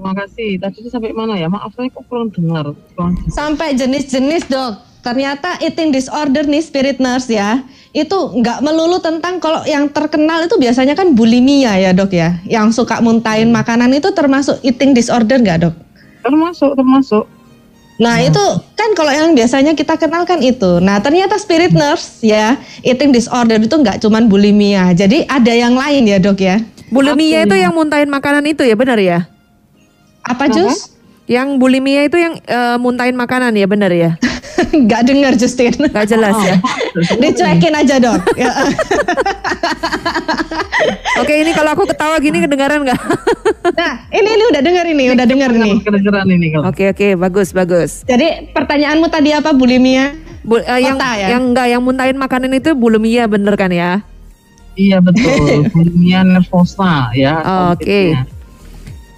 Terima 0.01 0.17
kasih. 0.17 0.57
Tadi 0.57 0.75
itu 0.81 0.89
sampai 0.89 1.13
mana 1.13 1.37
ya? 1.37 1.45
Maaf 1.45 1.77
saya 1.77 1.85
kok 1.93 2.01
kurang 2.09 2.33
dengar. 2.33 2.73
Kurang 2.97 3.21
Sampai 3.29 3.77
jenis-jenis 3.77 4.49
dok. 4.49 4.81
Ternyata 5.05 5.61
eating 5.61 5.93
disorder 5.93 6.41
nih 6.41 6.57
spirit 6.57 6.97
nurse 6.97 7.29
ya. 7.29 7.61
Itu 7.93 8.33
nggak 8.33 8.65
melulu 8.65 8.97
tentang 8.97 9.37
kalau 9.37 9.61
yang 9.61 9.93
terkenal 9.93 10.41
itu 10.41 10.57
biasanya 10.57 10.97
kan 10.97 11.13
bulimia 11.13 11.77
ya 11.77 11.93
dok 11.93 12.17
ya. 12.17 12.41
Yang 12.49 12.81
suka 12.81 12.97
muntahin 12.97 13.53
makanan 13.53 13.93
itu 13.93 14.09
termasuk 14.09 14.57
eating 14.65 14.97
disorder 14.97 15.37
nggak 15.37 15.69
dok? 15.69 15.75
termasuk 16.25 16.73
termasuk. 16.73 17.25
Nah 18.01 18.17
itu 18.17 18.41
kan 18.73 18.97
kalau 18.97 19.13
yang 19.13 19.37
biasanya 19.37 19.77
kita 19.77 20.01
kenal 20.01 20.25
kan 20.25 20.41
itu. 20.41 20.81
Nah 20.81 20.97
ternyata 20.97 21.37
spirit 21.37 21.77
nurse 21.77 22.25
ya 22.25 22.57
eating 22.81 23.13
disorder 23.13 23.61
itu 23.61 23.77
nggak 23.77 24.01
cuman 24.01 24.25
bulimia. 24.25 24.97
Jadi 24.97 25.29
ada 25.29 25.53
yang 25.53 25.77
lain 25.77 26.09
ya 26.09 26.17
dok 26.17 26.41
ya. 26.41 26.57
Bulimia 26.89 27.45
itu 27.45 27.53
yang 27.53 27.73
muntahin 27.77 28.09
makanan 28.09 28.49
itu 28.49 28.65
ya 28.65 28.73
benar 28.73 28.97
ya? 28.97 29.29
Apa 30.25 30.49
Jus? 30.49 30.93
Yang 31.29 31.47
bulimia 31.57 32.05
itu 32.05 32.17
yang 32.19 32.35
eh, 32.43 32.77
muntahin 32.77 33.15
makanan 33.15 33.55
ya 33.55 33.67
benar 33.69 33.91
ya? 33.93 34.17
Nggak 34.85 35.01
dengar 35.07 35.33
Justin. 35.35 35.73
Gak 35.89 36.07
jelas 36.07 36.37
ya. 36.43 36.55
Dicuekin 37.17 37.73
aja 37.73 37.95
dok. 37.97 38.19
Ya. 38.35 38.51
Oke 41.21 41.33
ini 41.37 41.51
kalau 41.53 41.77
aku 41.77 41.85
ketawa 41.85 42.17
gini 42.17 42.41
kedengaran 42.41 42.81
nggak? 42.85 43.01
Nah 43.71 43.93
ini 44.09 44.25
ini 44.25 44.43
udah 44.51 44.61
dengar 44.61 44.85
ini 44.89 45.03
udah 45.13 45.25
dengar 45.25 45.49
nih. 45.53 45.73
Kedengeran 45.85 46.27
ini 46.27 46.47
kalau. 46.51 46.65
Oke 46.73 46.83
oke 46.91 47.07
bagus 47.15 47.53
bagus. 47.53 48.01
Jadi 48.03 48.51
pertanyaanmu 48.51 49.07
tadi 49.07 49.31
apa 49.31 49.53
bulimia? 49.53 50.17
Bu- 50.41 50.65
eh, 50.65 50.81
yang 50.81 50.97
Kota 50.97 51.11
ya? 51.13 51.27
yang 51.37 51.43
enggak 51.53 51.67
yang 51.69 51.81
muntahin 51.85 52.17
makanan 52.17 52.51
itu 52.57 52.73
bulimia 52.73 53.29
bener 53.29 53.53
kan 53.53 53.69
ya? 53.69 54.01
Iya 54.73 54.97
betul. 54.99 55.69
Bulimia 55.71 56.25
nervosa 56.25 57.13
ya. 57.13 57.37
Oke. 57.71 58.17
konfliknya. 58.17 58.21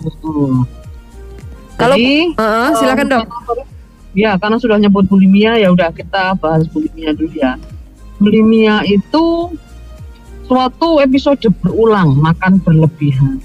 Betul. 0.04 0.52
Kalau 1.74 1.98
Jadi, 1.98 2.38
Heeh, 2.38 2.70
silakan 2.78 3.08
dok. 3.10 3.26
Ya, 4.14 4.38
karena 4.38 4.62
sudah 4.62 4.78
nyebut 4.78 5.10
bulimia, 5.10 5.58
ya 5.58 5.74
udah 5.74 5.90
kita 5.90 6.38
bahas 6.38 6.70
bulimia 6.70 7.18
dulu 7.18 7.34
ya. 7.34 7.58
Bulimia 8.22 8.86
itu 8.86 9.50
suatu 10.46 11.02
episode 11.02 11.42
berulang 11.66 12.14
makan 12.22 12.62
berlebihan. 12.62 13.42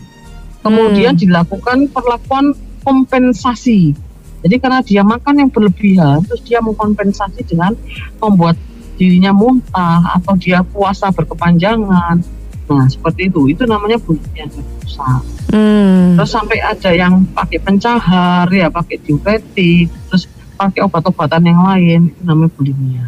Kemudian 0.61 1.17
Hmm. 1.17 1.23
dilakukan 1.25 1.89
perlakuan 1.89 2.53
kompensasi. 2.85 3.97
Jadi 4.45 4.57
karena 4.61 4.85
dia 4.85 5.03
makan 5.03 5.35
yang 5.47 5.51
berlebihan, 5.51 6.23
terus 6.29 6.45
dia 6.45 6.61
mengkompensasi 6.61 7.43
dengan 7.49 7.75
membuat 8.21 8.55
dirinya 9.01 9.33
muntah 9.33 10.21
atau 10.21 10.37
dia 10.37 10.61
puasa 10.63 11.09
berkepanjangan. 11.11 12.23
Nah, 12.69 12.87
seperti 12.87 13.33
itu. 13.33 13.49
Itu 13.49 13.65
namanya 13.65 13.97
bulimia 13.97 14.45
nervosa. 14.45 15.25
Hmm. 15.49 16.21
Terus 16.21 16.31
sampai 16.31 16.59
ada 16.61 16.91
yang 16.93 17.25
pakai 17.33 17.59
pencahar, 17.59 18.45
ya 18.53 18.69
pakai 18.69 19.01
diuretik, 19.01 19.89
terus 20.13 20.29
pakai 20.59 20.85
obat-obatan 20.85 21.43
yang 21.49 21.61
lain, 21.65 22.01
itu 22.13 22.23
namanya 22.23 22.51
bulimia. 22.53 23.07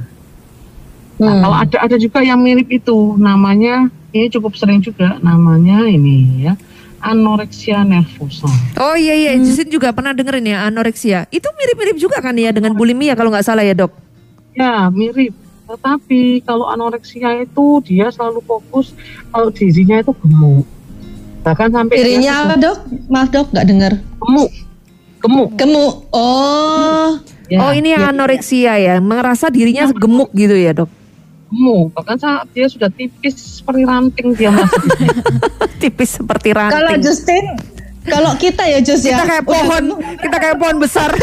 Nah, 1.21 1.37
Hmm. 1.37 1.41
kalau 1.45 1.57
ada 1.61 1.77
ada 1.85 1.97
juga 2.01 2.25
yang 2.25 2.41
mirip 2.41 2.73
itu, 2.73 2.97
namanya 3.21 3.93
ini 4.17 4.33
cukup 4.33 4.57
sering 4.57 4.81
juga, 4.81 5.21
namanya 5.21 5.85
ini 5.85 6.49
ya 6.49 6.57
anoreksia 7.01 7.85
nervosa. 7.85 8.49
Oh 8.77 8.97
iya 8.97 9.13
iya, 9.17 9.33
Justin 9.41 9.73
juga 9.73 9.93
pernah 9.93 10.13
dengerin 10.17 10.49
ya 10.49 10.69
anoreksia. 10.69 11.29
Itu 11.29 11.49
mirip-mirip 11.53 11.97
juga 11.97 12.21
kan 12.25 12.37
ya 12.37 12.53
dengan 12.53 12.73
bulimia 12.73 13.13
kalau 13.17 13.33
nggak 13.33 13.45
salah 13.45 13.65
ya 13.65 13.73
dok? 13.77 13.93
Ya 14.57 14.89
mirip, 14.93 15.33
tetapi 15.71 16.43
kalau 16.43 16.67
anoreksia 16.67 17.47
itu 17.47 17.79
dia 17.87 18.11
selalu 18.11 18.43
fokus 18.43 18.91
kalau 19.31 19.55
dirinya 19.55 20.03
itu 20.03 20.11
gemuk, 20.19 20.67
bahkan 21.47 21.71
sampai 21.71 21.95
Dirinya 21.95 22.33
apa 22.43 22.55
dok? 22.59 22.79
Maaf 23.07 23.29
dok 23.31 23.47
nggak 23.55 23.67
dengar. 23.71 23.93
gemuk, 24.19 24.51
gemuk. 25.23 25.49
Gemuk. 25.55 25.95
Oh. 26.11 27.23
Ya, 27.51 27.67
oh 27.67 27.75
ini 27.75 27.95
yang 27.95 28.11
anoreksia 28.15 28.79
ya, 28.79 28.99
merasa 28.99 29.51
dirinya 29.51 29.91
gemuk 29.95 30.35
gitu 30.35 30.59
ya 30.59 30.75
dok? 30.75 30.91
gemuk, 31.51 31.91
bahkan 31.99 32.15
saat 32.15 32.47
dia 32.55 32.71
sudah 32.71 32.87
tipis 32.95 33.35
seperti 33.59 33.83
ranting 33.83 34.39
dia 34.39 34.55
masih 34.55 34.87
Tipis 35.83 36.23
seperti 36.23 36.55
Kalau 36.55 36.95
ranting. 36.95 37.03
Justin, 37.03 37.45
kalau 38.07 38.33
kita 38.41 38.65
ya 38.65 38.79
Jus 38.81 39.05
ya. 39.05 39.21
Kita 39.21 39.25
kayak 39.29 39.45
pohon, 39.45 39.85
kita 40.17 40.37
kayak 40.41 40.57
pohon 40.57 40.77
besar. 40.81 41.11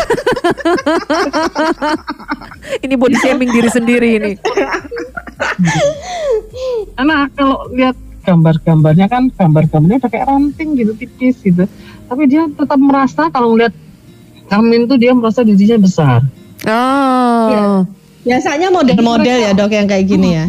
ini 2.86 2.94
body 2.94 3.18
shaming 3.18 3.50
diri 3.50 3.70
sendiri 3.72 4.10
ini. 4.22 4.32
Karena 6.94 7.26
kalau 7.34 7.66
lihat 7.74 7.98
gambar-gambarnya 8.28 9.08
kan 9.08 9.32
gambar-gambarnya 9.32 10.00
kayak 10.06 10.28
ranting 10.28 10.78
gitu 10.78 10.94
tipis 10.94 11.40
gitu. 11.42 11.66
Tapi 12.08 12.24
dia 12.30 12.46
tetap 12.46 12.80
merasa 12.80 13.28
kalau 13.34 13.56
ngeliat 13.56 13.74
Amin 14.48 14.88
tuh 14.88 14.96
dia 14.96 15.12
merasa 15.12 15.44
dirinya 15.44 15.76
besar. 15.76 16.24
Oh. 16.63 17.84
Biasanya 18.24 18.72
model-model 18.72 19.38
ya 19.44 19.52
dok 19.52 19.72
yang 19.76 19.88
kayak 19.88 20.06
gini 20.08 20.40
ya. 20.40 20.48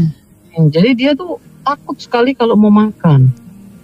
Hmm, 0.54 0.70
Jadi 0.70 0.90
dia 0.94 1.10
tuh 1.18 1.42
takut 1.66 1.98
sekali 1.98 2.30
kalau 2.34 2.54
mau 2.54 2.70
makan. 2.70 3.30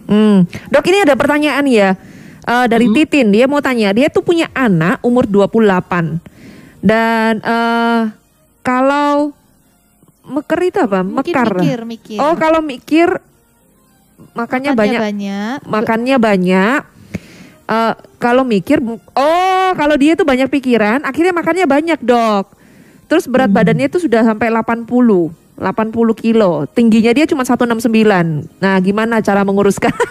Hmm. 0.07 0.47
Dok 0.71 0.87
ini 0.87 1.03
ada 1.03 1.19
pertanyaan 1.19 1.67
ya. 1.67 1.99
Eh, 2.45 2.67
dari 2.69 2.93
Titin, 2.93 3.33
dia 3.33 3.49
mau 3.49 3.65
tanya, 3.65 3.89
dia 3.97 4.13
tuh 4.13 4.21
punya 4.21 4.53
anak 4.53 5.01
umur 5.01 5.25
28. 5.25 6.21
Dan 6.85 7.41
eh 7.41 8.03
kalau 8.61 9.33
meker 10.29 10.61
itu 10.61 10.79
apa? 10.85 11.01
Mungkin 11.01 11.33
Mekar. 11.33 11.53
mikir, 11.57 11.79
mikir. 11.89 12.19
Oh, 12.21 12.37
kalau 12.37 12.61
mikir 12.61 13.09
makannya 14.37 14.73
Makannya 14.73 14.73
banyak, 14.77 15.01
banyak. 15.01 15.57
makannya 15.65 16.17
banyak. 16.21 16.81
Eh, 17.65 17.95
kalau 18.21 18.45
mikir, 18.45 18.77
oh 19.17 19.71
kalau 19.73 19.97
dia 19.97 20.13
tuh 20.13 20.29
banyak 20.29 20.53
pikiran, 20.53 21.01
akhirnya 21.01 21.33
makannya 21.33 21.65
banyak 21.65 22.01
dok. 22.05 22.53
Terus 23.09 23.25
berat 23.25 23.49
badannya 23.49 23.89
itu 23.89 24.05
sudah 24.05 24.21
sampai 24.21 24.53
80, 24.53 24.85
80 25.57 26.13
kilo. 26.13 26.69
Tingginya 26.69 27.17
dia 27.17 27.25
cuma 27.25 27.49
169. 27.49 27.89
Nah 28.61 28.77
gimana 28.85 29.25
cara 29.25 29.41
menguruskan? 29.49 29.93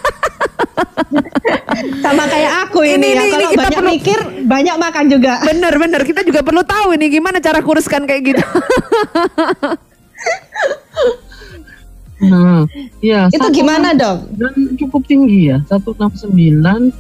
Sama 2.00 2.24
kayak 2.26 2.52
aku 2.64 2.82
Ini, 2.82 2.96
ini, 2.96 3.08
ya. 3.10 3.22
ini 3.22 3.32
Kalau 3.32 3.50
kita 3.50 3.62
banyak 3.62 3.80
perlu- 3.80 3.92
mikir, 3.92 4.20
banyak 4.44 4.76
makan 4.78 5.06
juga. 5.08 5.34
bener 5.42 5.74
bener 5.76 6.02
kita 6.02 6.22
juga 6.22 6.42
perlu 6.42 6.62
tahu 6.62 6.88
ini 6.94 7.06
gimana 7.10 7.38
cara 7.38 7.60
kuruskan 7.60 8.04
kayak 8.04 8.22
gitu. 8.26 8.46
Nah, 12.24 12.64
ya 13.00 13.28
Itu 13.28 13.52
gimana 13.52 13.92
dok? 13.92 14.32
Dan 14.32 14.54
cukup 14.78 15.04
tinggi 15.04 15.52
ya, 15.52 15.60
169 15.68 16.94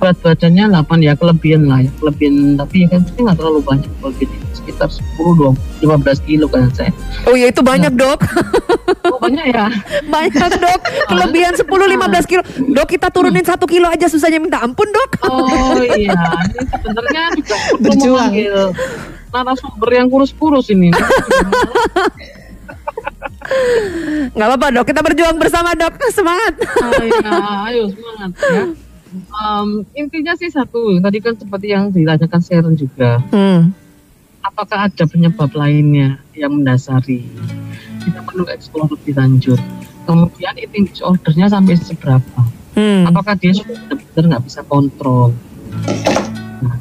berat 0.00 0.16
badannya 0.24 0.64
8 0.72 1.04
ya 1.04 1.12
kelebihan 1.12 1.68
lah 1.68 1.84
ya 1.84 1.90
kelebihan 2.00 2.56
tapi 2.56 2.76
ya 2.82 2.86
kan 2.88 3.00
itu 3.04 3.20
nggak 3.20 3.36
terlalu 3.36 3.60
banyak 3.60 3.90
kelebihan 4.00 4.32
sekitar 4.56 4.88
10 4.88 5.04
20 5.20 5.84
15 5.84 6.24
kilo 6.26 6.46
kan 6.48 6.72
saya 6.72 6.88
Oh 7.28 7.36
ya 7.36 7.52
itu 7.52 7.60
banyak 7.60 7.92
dok, 7.94 8.16
oh, 9.12 9.18
banyak 9.20 9.52
ya 9.52 9.68
banyak 10.14 10.50
dok. 10.56 10.80
Kelebihan 11.12 11.52
10-15 11.52 11.68
kilo. 12.26 12.42
Dok 12.72 12.88
kita 12.88 13.12
turunin 13.12 13.44
satu 13.44 13.68
kilo 13.68 13.86
aja 13.86 14.08
susahnya 14.08 14.40
minta 14.40 14.64
ampun 14.64 14.88
dok. 14.88 15.10
Oh 15.28 15.76
iya, 16.00 16.16
ini 16.48 16.64
sebenarnya 16.64 17.22
juga 17.36 17.56
Berjuang. 17.76 18.32
narasumber 19.30 19.90
yang 19.92 20.08
kurus-kurus 20.08 20.72
ini. 20.72 20.88
Nggak 24.32 24.46
apa-apa 24.48 24.66
dok, 24.72 24.84
kita 24.88 25.00
berjuang 25.04 25.36
bersama 25.36 25.76
dok. 25.76 25.92
Semangat. 26.10 26.54
Oh, 26.80 27.02
iya, 27.04 27.32
ayo 27.70 27.82
semangat 27.92 28.30
ya. 28.48 28.64
Um, 29.10 29.82
intinya 29.98 30.38
sih 30.38 30.50
satu, 30.54 31.02
tadi 31.02 31.18
kan 31.18 31.34
seperti 31.34 31.74
yang 31.74 31.90
ditanyakan 31.90 32.40
Sharon 32.42 32.74
juga. 32.78 33.18
Hmm. 33.34 33.74
Apakah 34.40 34.88
ada 34.88 35.04
penyebab 35.04 35.50
lainnya 35.52 36.22
yang 36.32 36.62
mendasari? 36.62 37.26
Kita 38.00 38.22
perlu 38.24 38.46
eksplor 38.48 38.88
lebih 38.94 39.18
lanjut. 39.18 39.60
Kemudian 40.06 40.56
eating 40.56 40.88
disordernya 40.88 41.50
sampai 41.50 41.74
seberapa? 41.76 42.40
Hmm. 42.78 43.04
Apakah 43.10 43.34
dia 43.36 43.52
sudah 43.52 43.76
benar-benar 43.76 44.24
nggak 44.36 44.44
bisa 44.46 44.60
kontrol? 44.64 45.34
Nah, 46.62 46.74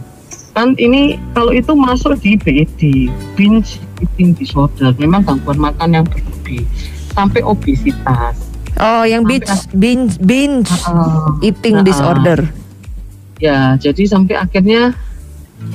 kan 0.53 0.77
ini 0.77 1.17
kalau 1.33 1.51
itu 1.51 1.73
masuk 1.73 2.15
di 2.21 2.37
BED, 2.37 3.09
binge 3.33 3.81
eating 3.99 4.37
disorder, 4.37 4.93
memang 5.01 5.25
gangguan 5.25 5.59
makan 5.59 5.97
yang 5.97 6.05
berlebih 6.05 6.63
sampai 7.11 7.41
obesitas. 7.43 8.48
Oh, 8.79 9.03
yang 9.03 9.27
binge 9.27 9.51
binge, 9.75 10.15
binge 10.23 10.71
Ah, 10.87 11.35
eating 11.43 11.83
Nah, 11.83 11.85
disorder. 11.85 12.39
Ya, 13.43 13.75
jadi 13.75 14.07
sampai 14.07 14.39
akhirnya 14.39 14.95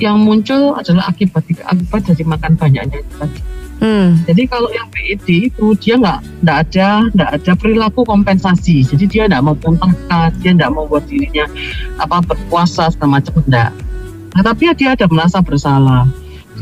yang 0.01 0.17
muncul 0.17 0.73
adalah 0.73 1.13
akibat 1.13 1.45
akibat 1.45 2.01
dari 2.09 2.23
makan 2.25 2.57
banyaknya 2.57 3.05
itu 3.05 3.13
tadi. 3.21 3.41
Hmm. 3.75 4.17
Jadi 4.25 4.47
kalau 4.49 4.71
yang 4.71 4.87
PED 4.89 5.51
itu 5.51 5.65
dia 5.77 5.99
nggak 5.99 6.41
nggak 6.41 6.57
ada 6.65 6.89
nggak 7.13 7.29
ada 7.41 7.51
perilaku 7.53 8.01
kompensasi. 8.07 8.81
Jadi 8.81 9.05
dia 9.05 9.29
nggak 9.29 9.43
mau 9.45 9.53
muntahkan, 9.53 10.33
dia 10.41 10.51
nggak 10.57 10.71
mau 10.73 10.89
buat 10.89 11.05
dirinya 11.05 11.45
apa 12.01 12.23
berpuasa 12.25 12.89
segala 12.89 13.21
macam 13.21 13.37
enggak. 13.45 13.69
Nah, 14.33 14.41
tapi 14.41 14.73
dia 14.73 14.97
ada 14.97 15.05
merasa 15.05 15.39
bersalah. 15.43 16.09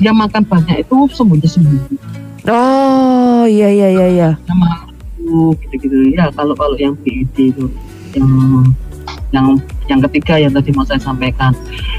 Dia 0.02 0.12
makan 0.12 0.44
banyak 0.44 0.84
itu 0.84 1.08
sembunyi-sembunyi. 1.14 1.96
Oh, 2.50 3.46
iya 3.48 3.70
iya 3.72 3.88
iya 3.94 4.08
iya. 4.10 4.30
Dia 4.36 4.56
gitu-gitu. 5.60 6.14
Ya 6.14 6.30
kalau 6.34 6.54
kalau 6.54 6.76
yang 6.76 6.94
PED 7.02 7.56
itu 7.56 7.66
yang 8.14 8.30
yang 9.34 9.48
yang 9.90 10.00
ketiga 10.10 10.38
yang 10.38 10.54
tadi 10.54 10.70
mau 10.72 10.86
saya 10.86 11.02
sampaikan. 11.02 11.52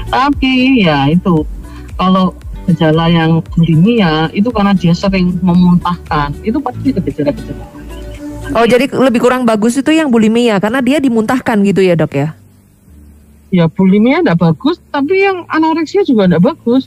Tapi 0.09 0.85
ya 0.85 1.09
itu 1.11 1.43
kalau 1.99 2.33
gejala 2.65 3.05
yang 3.13 3.45
bulimia 3.53 4.33
itu 4.33 4.49
karena 4.49 4.73
dia 4.73 4.93
sering 4.97 5.37
memuntahkan 5.41 6.33
itu 6.41 6.57
pasti 6.57 6.89
ada 6.93 7.01
gejala-gejala. 7.01 7.65
Oh, 8.53 8.65
jadi 8.65 8.85
lebih 8.89 9.25
kurang 9.25 9.41
bagus 9.41 9.73
itu 9.81 9.89
yang 9.89 10.13
bulimia 10.13 10.61
karena 10.61 10.77
dia 10.81 11.01
dimuntahkan 11.01 11.65
gitu 11.65 11.81
ya, 11.81 11.97
Dok 11.97 12.13
ya. 12.13 12.29
Ya 13.49 13.65
bulimia 13.65 14.21
tidak 14.21 14.37
bagus, 14.41 14.77
tapi 14.93 15.25
yang 15.25 15.49
anoreksia 15.49 16.05
juga 16.05 16.29
tidak 16.29 16.53
bagus. 16.53 16.85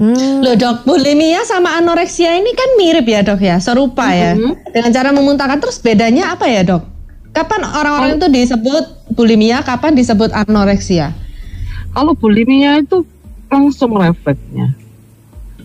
Hmm. 0.00 0.40
Loh 0.40 0.56
dok, 0.56 0.88
bulimia 0.88 1.44
sama 1.44 1.76
anoreksia 1.76 2.32
ini 2.32 2.56
kan 2.56 2.80
mirip 2.80 3.04
ya 3.04 3.20
dok 3.20 3.36
ya, 3.36 3.60
serupa 3.60 4.08
ya. 4.08 4.32
Mhm. 4.32 4.72
Dengan 4.72 4.90
cara 4.96 5.12
memuntahkan 5.12 5.60
terus 5.60 5.76
bedanya 5.76 6.32
apa 6.32 6.48
ya 6.48 6.64
dok? 6.64 6.88
Kapan 7.36 7.60
orang-orang 7.62 8.16
itu 8.16 8.26
disebut 8.32 9.12
bulimia, 9.12 9.60
kapan 9.60 9.92
disebut 9.92 10.32
anoreksia? 10.32 11.12
Kalau 11.92 12.16
bulimia 12.16 12.80
itu 12.80 13.04
langsung 13.52 13.92
refleksnya. 13.92 14.72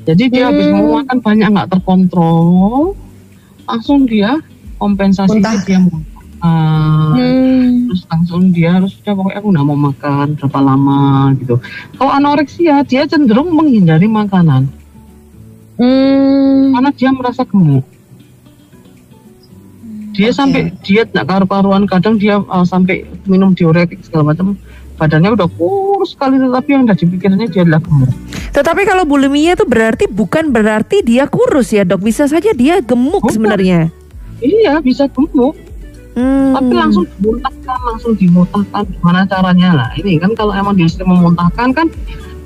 Jadi 0.03 0.23
dia 0.29 0.51
habis 0.51 0.67
Hmm. 0.67 0.83
mau 0.83 1.01
makan 1.01 1.17
banyak 1.23 1.47
nggak 1.55 1.69
terkontrol, 1.71 2.93
langsung 3.65 4.03
dia 4.03 4.35
kompensasi 4.77 5.39
Muntah. 5.39 5.63
dia 5.63 5.79
muntah. 5.79 6.14
Hmm. 7.15 7.87
terus 7.89 8.03
langsung 8.11 8.41
dia 8.51 8.75
harus 8.75 8.91
udah 9.01 9.13
pokoknya 9.15 9.37
aku 9.39 9.47
nggak 9.55 9.65
mau 9.65 9.79
makan 9.89 10.27
berapa 10.35 10.59
lama 10.61 11.01
gitu. 11.39 11.55
Kalau 11.95 12.11
anoreksia 12.11 12.83
dia 12.83 13.07
cenderung 13.07 13.51
menghindari 13.51 14.05
makanan 14.05 14.67
Hmm. 15.75 16.71
karena 16.71 16.89
dia 16.95 17.09
merasa 17.11 17.43
gemuk. 17.43 17.83
Dia 20.15 20.31
Oke. 20.31 20.37
sampai 20.39 20.61
diet 20.87 21.11
nggak 21.11 21.27
karu-karuan 21.27 21.83
kadang 21.83 22.15
dia 22.15 22.39
uh, 22.39 22.63
sampai 22.63 23.03
minum 23.27 23.51
diuretik 23.51 23.99
segala 23.99 24.31
macam 24.31 24.55
badannya 24.95 25.35
udah 25.35 25.51
kurus 25.59 26.15
sekali 26.15 26.39
tetapi 26.39 26.69
yang 26.71 26.87
udah 26.87 26.95
dipikirnya 26.95 27.45
dia 27.51 27.67
adalah 27.67 27.83
gemuk. 27.83 28.07
Tetapi 28.55 28.81
kalau 28.87 29.03
bulimia 29.03 29.59
itu 29.59 29.67
berarti 29.67 30.07
bukan 30.07 30.55
berarti 30.55 31.03
dia 31.03 31.27
kurus 31.27 31.75
ya, 31.75 31.83
Dok. 31.83 31.99
Bisa 31.99 32.23
saja 32.31 32.55
dia 32.55 32.79
gemuk 32.79 33.27
Bukan. 33.27 33.35
sebenarnya. 33.35 33.91
Iya 34.39 34.79
bisa 34.79 35.11
gemuk 35.11 35.59
Hmm. 36.15 36.55
tapi 36.55 36.71
langsung 36.79 37.03
dimuntahkan 37.19 37.79
langsung 37.83 38.13
dimutahkan 38.15 38.83
gimana 38.87 39.27
caranya 39.27 39.69
lah 39.75 39.89
ini 39.99 40.15
kan 40.15 40.31
kalau 40.31 40.55
emang 40.55 40.79
dia 40.79 40.87
sering 40.87 41.11
memuntahkan 41.11 41.75
kan 41.75 41.87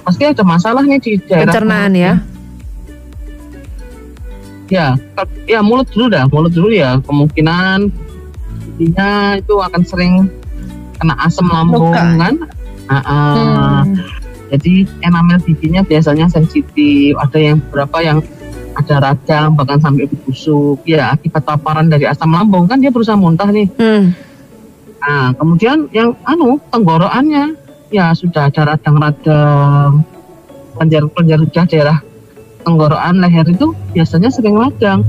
pasti 0.01 0.25
ada 0.25 0.41
masalah 0.41 0.81
nih 0.81 0.97
di 0.97 1.11
daerah 1.21 1.53
pencernaan 1.53 1.93
ya. 1.93 2.13
ya 4.73 4.97
ya 5.45 5.61
mulut 5.61 5.85
dulu 5.93 6.09
dah 6.09 6.25
mulut 6.33 6.49
dulu 6.49 6.73
ya 6.73 6.97
kemungkinan 7.05 7.93
intinya 8.81 9.37
itu 9.37 9.53
akan 9.53 9.81
sering 9.85 10.13
kena 10.97 11.13
asam 11.21 11.45
lambung 11.45 11.93
Luka. 11.93 12.17
kan 12.17 12.35
Ah, 12.89 13.05
ah. 13.05 13.81
Hmm. 13.85 14.01
jadi 14.49 14.89
enamel 15.05 15.37
giginya 15.45 15.85
biasanya 15.85 16.25
sensitif 16.25 17.13
ada 17.21 17.37
yang 17.37 17.61
beberapa 17.69 18.01
yang 18.01 18.17
ada 18.79 18.95
radang 19.11 19.53
bahkan 19.59 19.79
sampai 19.83 20.07
busuk 20.23 20.79
ya 20.87 21.13
akibat 21.13 21.43
paparan 21.43 21.91
dari 21.91 22.07
asam 22.07 22.31
lambung 22.31 22.65
kan 22.65 22.79
dia 22.79 22.89
berusaha 22.89 23.19
muntah 23.19 23.51
nih 23.51 23.67
Hmm. 23.79 24.11
Nah, 24.99 25.31
kemudian 25.39 25.87
yang 25.95 26.11
anu 26.27 26.59
tenggorokannya 26.69 27.55
ya 27.89 28.11
sudah 28.11 28.51
ada 28.51 28.75
radang-radang 28.75 30.03
penjar-penjar 30.75 31.39
udah 31.39 31.65
daerah 31.65 31.97
tenggorokan 32.67 33.23
leher 33.23 33.47
itu 33.47 33.71
biasanya 33.95 34.29
sering 34.29 34.59
radang. 34.59 35.01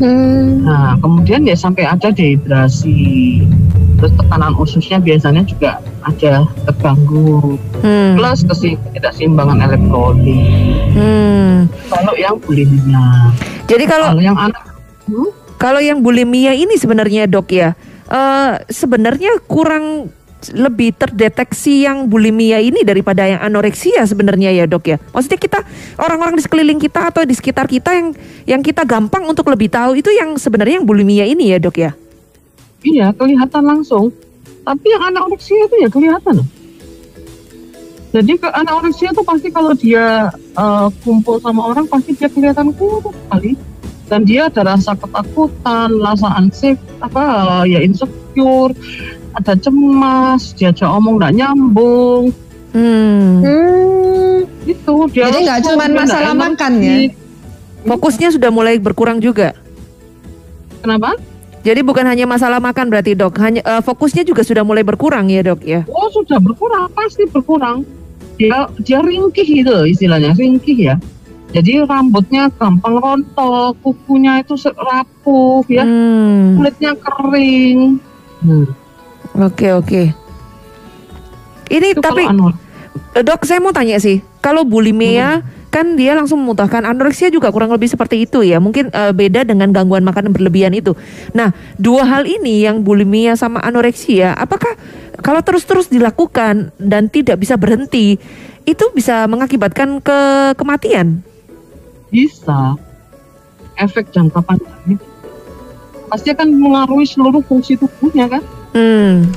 Hmm. 0.00 0.64
Nah, 0.64 0.96
kemudian 0.98 1.44
ya 1.44 1.56
sampai 1.58 1.84
ada 1.84 2.08
dehidrasi. 2.08 3.44
Terus 3.98 4.12
tekanan 4.14 4.54
ususnya 4.54 5.02
biasanya 5.02 5.42
juga 5.42 5.82
ada 6.06 6.46
terganggu. 6.70 7.58
Hmm. 7.82 8.14
Plus 8.14 8.40
ketidakseimbangan 8.46 9.58
elektrolit. 9.66 10.94
Hmm. 10.94 11.66
Kalau 11.90 12.14
yang 12.14 12.38
bulimia. 12.38 13.34
Jadi 13.66 13.84
kalau 13.84 14.14
Kalau 14.14 14.22
yang 14.22 14.38
anak 14.38 14.68
Hmm? 15.08 15.32
kalau 15.56 15.80
yang 15.80 16.04
bulimia 16.04 16.52
ini 16.52 16.76
sebenarnya 16.76 17.24
dok 17.24 17.48
ya, 17.48 17.72
eh, 18.12 18.52
sebenarnya 18.68 19.40
kurang 19.48 20.12
lebih 20.54 20.94
terdeteksi 20.94 21.82
yang 21.82 22.06
bulimia 22.06 22.62
ini 22.62 22.86
daripada 22.86 23.26
yang 23.26 23.42
anoreksia 23.42 24.06
sebenarnya 24.06 24.54
ya 24.54 24.70
dok 24.70 24.84
ya. 24.86 24.96
Maksudnya 25.10 25.40
kita 25.40 25.58
orang-orang 25.98 26.38
di 26.38 26.42
sekeliling 26.46 26.78
kita 26.78 27.10
atau 27.10 27.26
di 27.26 27.34
sekitar 27.34 27.66
kita 27.66 27.90
yang 27.90 28.08
yang 28.46 28.60
kita 28.62 28.86
gampang 28.86 29.26
untuk 29.26 29.50
lebih 29.50 29.66
tahu 29.66 29.98
itu 29.98 30.14
yang 30.14 30.38
sebenarnya 30.38 30.78
yang 30.78 30.86
bulimia 30.86 31.26
ini 31.26 31.50
ya 31.50 31.58
dok 31.58 31.76
ya. 31.80 31.90
Iya, 32.82 33.10
kelihatan 33.14 33.62
langsung. 33.66 34.14
Tapi 34.62 34.86
yang 34.86 35.02
anoreksia 35.10 35.66
itu 35.66 35.76
ya 35.82 35.88
kelihatan. 35.90 36.42
loh. 36.42 36.48
Jadi 38.08 38.40
ke 38.40 38.48
anoreksia 38.48 39.12
itu 39.12 39.20
pasti 39.20 39.48
kalau 39.52 39.76
dia 39.76 40.32
eh, 40.34 40.86
kumpul 41.04 41.36
sama 41.44 41.68
orang 41.68 41.84
pasti 41.84 42.16
dia 42.16 42.28
kelihatan 42.30 42.72
kurus 42.76 43.12
sekali. 43.12 43.52
Dan 44.08 44.24
dia 44.24 44.48
ada 44.48 44.64
rasa 44.64 44.96
ketakutan, 44.96 45.92
rasa 46.00 46.32
unsafe, 46.40 46.80
apa 47.04 47.20
ya 47.68 47.84
insecure, 47.84 48.72
ada 49.36 49.52
cemas, 49.52 50.56
diajak 50.56 50.88
omong 50.88 51.20
nggak 51.20 51.36
nyambung, 51.36 52.32
Hmm. 52.72 53.40
Hmm. 53.40 54.38
itu 54.68 54.94
dia 55.16 55.32
Jadi 55.32 55.38
nggak 55.48 55.58
dia 55.64 55.88
masalah 55.88 56.32
makan 56.36 56.72
ya? 56.84 56.96
Fokusnya 57.88 58.28
sudah 58.28 58.50
mulai 58.52 58.76
berkurang 58.76 59.20
juga. 59.24 59.56
Kenapa? 60.84 61.16
Jadi 61.66 61.80
bukan 61.82 62.06
hanya 62.06 62.24
masalah 62.24 62.62
makan 62.62 62.86
berarti 62.88 63.18
dok, 63.18 63.34
hanya 63.42 63.60
eh, 63.60 63.82
fokusnya 63.82 64.22
juga 64.22 64.46
sudah 64.46 64.62
mulai 64.62 64.86
berkurang 64.86 65.26
ya 65.28 65.42
dok 65.42 65.60
ya. 65.66 65.82
Oh 65.90 66.08
sudah 66.14 66.38
berkurang, 66.38 66.86
pasti 66.94 67.26
berkurang. 67.26 67.82
Dia 68.38 68.70
dia 68.80 69.02
ringkih 69.02 69.42
gitu 69.42 69.82
istilahnya, 69.84 70.32
ringkih 70.32 70.78
ya. 70.78 70.96
Jadi 71.48 71.80
rambutnya 71.82 72.52
gampang 72.54 73.00
rontok, 73.00 73.74
kukunya 73.80 74.44
itu 74.44 74.54
rapuh 74.68 75.64
ya, 75.66 75.82
Hmm. 75.82 76.60
kulitnya 76.60 76.92
kering. 76.94 77.98
Hmm. 78.44 78.66
Oke 79.34 79.72
oke. 79.72 80.02
Ini 81.68 81.88
Itu 81.92 82.00
tapi 82.00 82.24
anu, 82.24 82.52
Eh, 83.16 83.24
Dok, 83.24 83.48
saya 83.48 83.58
mau 83.58 83.72
tanya 83.72 83.96
sih, 83.96 84.20
kalau 84.38 84.62
bulimia 84.62 85.40
kan 85.68 85.96
dia 85.96 86.16
langsung 86.16 86.40
memuntahkan, 86.42 86.84
anoreksia 86.84 87.28
juga 87.28 87.52
kurang 87.52 87.72
lebih 87.72 87.88
seperti 87.88 88.24
itu 88.24 88.40
ya. 88.44 88.58
Mungkin 88.58 88.90
eh, 88.92 89.12
beda 89.12 89.44
dengan 89.44 89.70
gangguan 89.72 90.04
makan 90.04 90.32
berlebihan 90.32 90.72
itu. 90.72 90.96
Nah, 91.36 91.52
dua 91.76 92.04
hal 92.08 92.24
ini 92.24 92.64
yang 92.64 92.80
bulimia 92.84 93.36
sama 93.36 93.60
anoreksia, 93.60 94.32
apakah 94.36 94.74
kalau 95.20 95.42
terus-terus 95.42 95.90
dilakukan 95.92 96.72
dan 96.80 97.10
tidak 97.12 97.40
bisa 97.42 97.58
berhenti, 97.58 98.16
itu 98.68 98.84
bisa 98.92 99.24
mengakibatkan 99.28 100.00
ke 100.00 100.18
kematian? 100.56 101.24
bisa 102.08 102.76
efek 103.76 104.10
jangka 104.16 104.40
panjang 104.40 104.96
itu 104.96 105.06
pasti 106.08 106.32
akan 106.32 106.56
mengaruhi 106.56 107.04
seluruh 107.04 107.44
fungsi 107.44 107.76
tubuhnya 107.76 108.32
kan? 108.32 108.40
Hmm. 108.72 109.28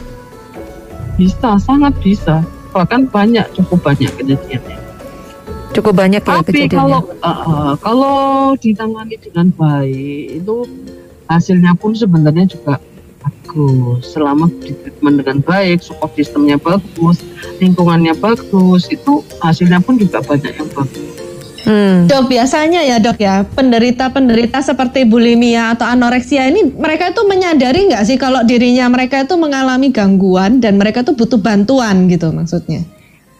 Bisa, 1.19 1.59
sangat 1.59 1.91
bisa. 1.99 2.39
Bahkan 2.71 3.11
banyak, 3.11 3.43
cukup 3.59 3.91
banyak 3.91 4.07
kejadiannya. 4.15 4.79
Cukup 5.71 5.93
banyak 5.95 6.21
ya 6.21 6.35
Tapi 6.43 6.67
kejadiannya. 6.67 6.77
kalau 6.77 6.99
uh, 7.23 7.29
uh, 7.31 7.71
kalau 7.79 8.19
ditangani 8.59 9.15
dengan 9.15 9.47
baik 9.55 10.43
itu 10.43 10.55
hasilnya 11.31 11.71
pun 11.79 11.95
sebenarnya 11.95 12.43
juga 12.47 12.75
bagus 13.21 14.11
selama 14.11 14.51
di 14.59 14.75
treatment 14.75 15.23
dengan 15.23 15.37
baik 15.39 15.79
support 15.79 16.11
sistemnya 16.17 16.59
bagus 16.59 17.23
lingkungannya 17.63 18.11
bagus 18.19 18.91
itu 18.91 19.23
hasilnya 19.39 19.79
pun 19.79 19.95
juga 19.95 20.19
banyak 20.19 20.51
yang 20.51 20.69
bagus 20.75 21.11
Hmm. 21.61 22.09
Dok, 22.09 22.25
biasanya 22.25 22.81
ya 22.81 22.97
dok 22.97 23.21
ya, 23.21 23.45
penderita-penderita 23.45 24.65
seperti 24.65 25.05
bulimia 25.05 25.77
atau 25.77 25.85
anoreksia 25.85 26.49
ini 26.49 26.73
mereka 26.73 27.13
itu 27.13 27.21
menyadari 27.29 27.85
nggak 27.85 28.01
sih 28.01 28.17
kalau 28.17 28.41
dirinya 28.41 28.89
mereka 28.89 29.21
itu 29.21 29.37
mengalami 29.37 29.93
gangguan 29.93 30.57
dan 30.57 30.81
mereka 30.81 31.05
itu 31.05 31.13
butuh 31.13 31.37
bantuan 31.37 32.09
gitu 32.09 32.33
maksudnya? 32.33 32.81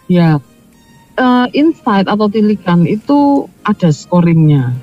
ya 0.05 0.37
eh, 1.21 1.47
insight 1.53 2.09
atau 2.09 2.25
tilikan 2.25 2.83
itu 2.83 3.45
ada 3.61 3.93
scoringnya. 3.93 4.73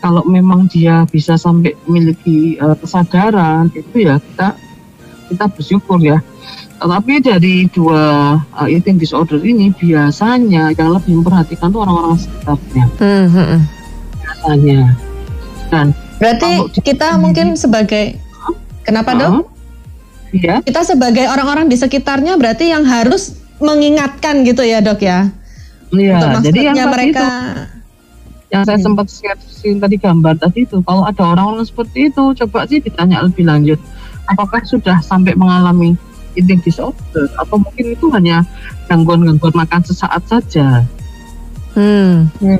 Kalau 0.00 0.22
memang 0.24 0.68
dia 0.68 1.04
bisa 1.06 1.36
sampai 1.36 1.76
memiliki 1.84 2.56
eh, 2.56 2.76
kesadaran 2.80 3.68
itu 3.76 4.08
ya 4.08 4.16
kita 4.16 4.56
kita 5.28 5.44
bersyukur 5.52 6.00
ya. 6.00 6.18
Tetapi 6.76 7.12
dari 7.20 7.68
dua 7.68 8.36
eh, 8.64 8.76
eating 8.76 8.96
disorder 8.96 9.40
ini 9.44 9.68
biasanya 9.70 10.72
yang 10.72 10.96
lebih 10.96 11.20
memperhatikan 11.20 11.68
tuh 11.68 11.84
orang-orang 11.84 12.16
sekitarnya. 12.16 12.84
Hmm, 12.96 13.26
hmm, 13.28 13.60
biasanya. 14.24 14.82
Dan 15.68 15.86
Berarti 16.16 16.48
Kalau 16.48 16.72
di- 16.72 16.80
kita 16.80 17.08
mungkin 17.20 17.46
sebagai 17.60 18.16
kenapa 18.80 19.12
dok? 19.12 19.28
eh, 19.28 19.44
iya. 20.40 20.54
Kita 20.64 20.80
sebagai 20.80 21.28
orang-orang 21.28 21.68
di 21.68 21.76
sekitarnya 21.76 22.40
berarti 22.40 22.72
yang 22.72 22.88
harus 22.88 23.36
mengingatkan 23.60 24.40
gitu 24.44 24.64
ya 24.64 24.80
dok 24.80 25.04
ya? 25.04 25.28
Iya 25.94 26.40
jadi 26.42 26.74
yang 26.74 26.90
mereka 26.90 27.22
itu 27.22 27.26
yang 28.46 28.62
saya 28.62 28.78
Hmm. 28.78 28.86
sempat 28.86 29.06
share 29.10 29.40
screen 29.42 29.82
tadi 29.82 29.98
gambar 29.98 30.38
tadi 30.38 30.62
itu 30.62 30.78
kalau 30.86 31.02
ada 31.02 31.22
orang-orang 31.22 31.66
seperti 31.66 32.10
itu 32.14 32.24
coba 32.42 32.62
sih 32.66 32.78
ditanya 32.78 33.22
lebih 33.22 33.42
lanjut 33.42 33.78
apakah 34.26 34.62
sudah 34.62 35.02
sampai 35.02 35.34
mengalami 35.34 35.98
eating 36.34 36.62
disorder 36.62 37.26
atau 37.38 37.56
mungkin 37.58 37.90
itu 37.90 38.06
hanya 38.14 38.46
gangguan-gangguan 38.86 39.54
makan 39.54 39.82
sesaat 39.82 40.22
saja 40.26 40.86
Hmm. 41.76 42.32
Hmm. 42.40 42.56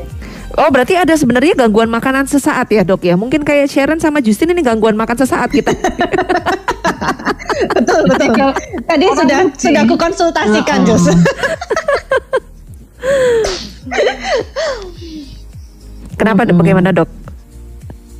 Oh 0.60 0.68
berarti 0.68 0.92
ada 0.92 1.16
sebenarnya 1.16 1.56
gangguan 1.56 1.88
makanan 1.88 2.28
sesaat 2.28 2.68
ya 2.68 2.84
dok 2.84 3.00
ya? 3.00 3.16
Mungkin 3.16 3.48
kayak 3.48 3.72
Sharon 3.72 3.96
sama 3.96 4.20
Justin 4.20 4.52
ini 4.52 4.60
gangguan 4.60 4.92
makan 4.92 5.16
sesaat 5.16 5.48
kita. 5.48 5.72
betul 7.80 8.00
betul. 8.12 8.52
Tadi 8.84 9.06
sudah 9.16 9.38
sudah 9.56 9.80
aku 9.88 9.96
konsultasikan 9.96 10.84
Heeh. 10.84 10.88
Jus. 10.92 11.04
Kenapa? 16.16 16.42
Mm-mm. 16.42 16.58
Bagaimana 16.58 16.90
dok? 16.92 17.08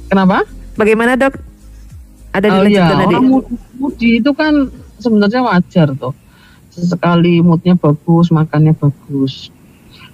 kenapa 0.07 0.47
Bagaimana 0.77 1.13
dok? 1.15 1.35
Ada 2.31 2.47
oh 2.53 2.63
iya 2.63 2.85
tadi? 2.87 3.11
orang 3.11 3.27
mood- 3.27 3.51
moody 3.75 4.21
itu 4.21 4.31
kan 4.31 4.69
sebenarnya 4.97 5.41
wajar 5.43 5.89
tuh 5.93 6.13
sesekali 6.69 7.41
moodnya 7.41 7.75
bagus 7.75 8.29
makannya 8.29 8.71
bagus 8.73 9.49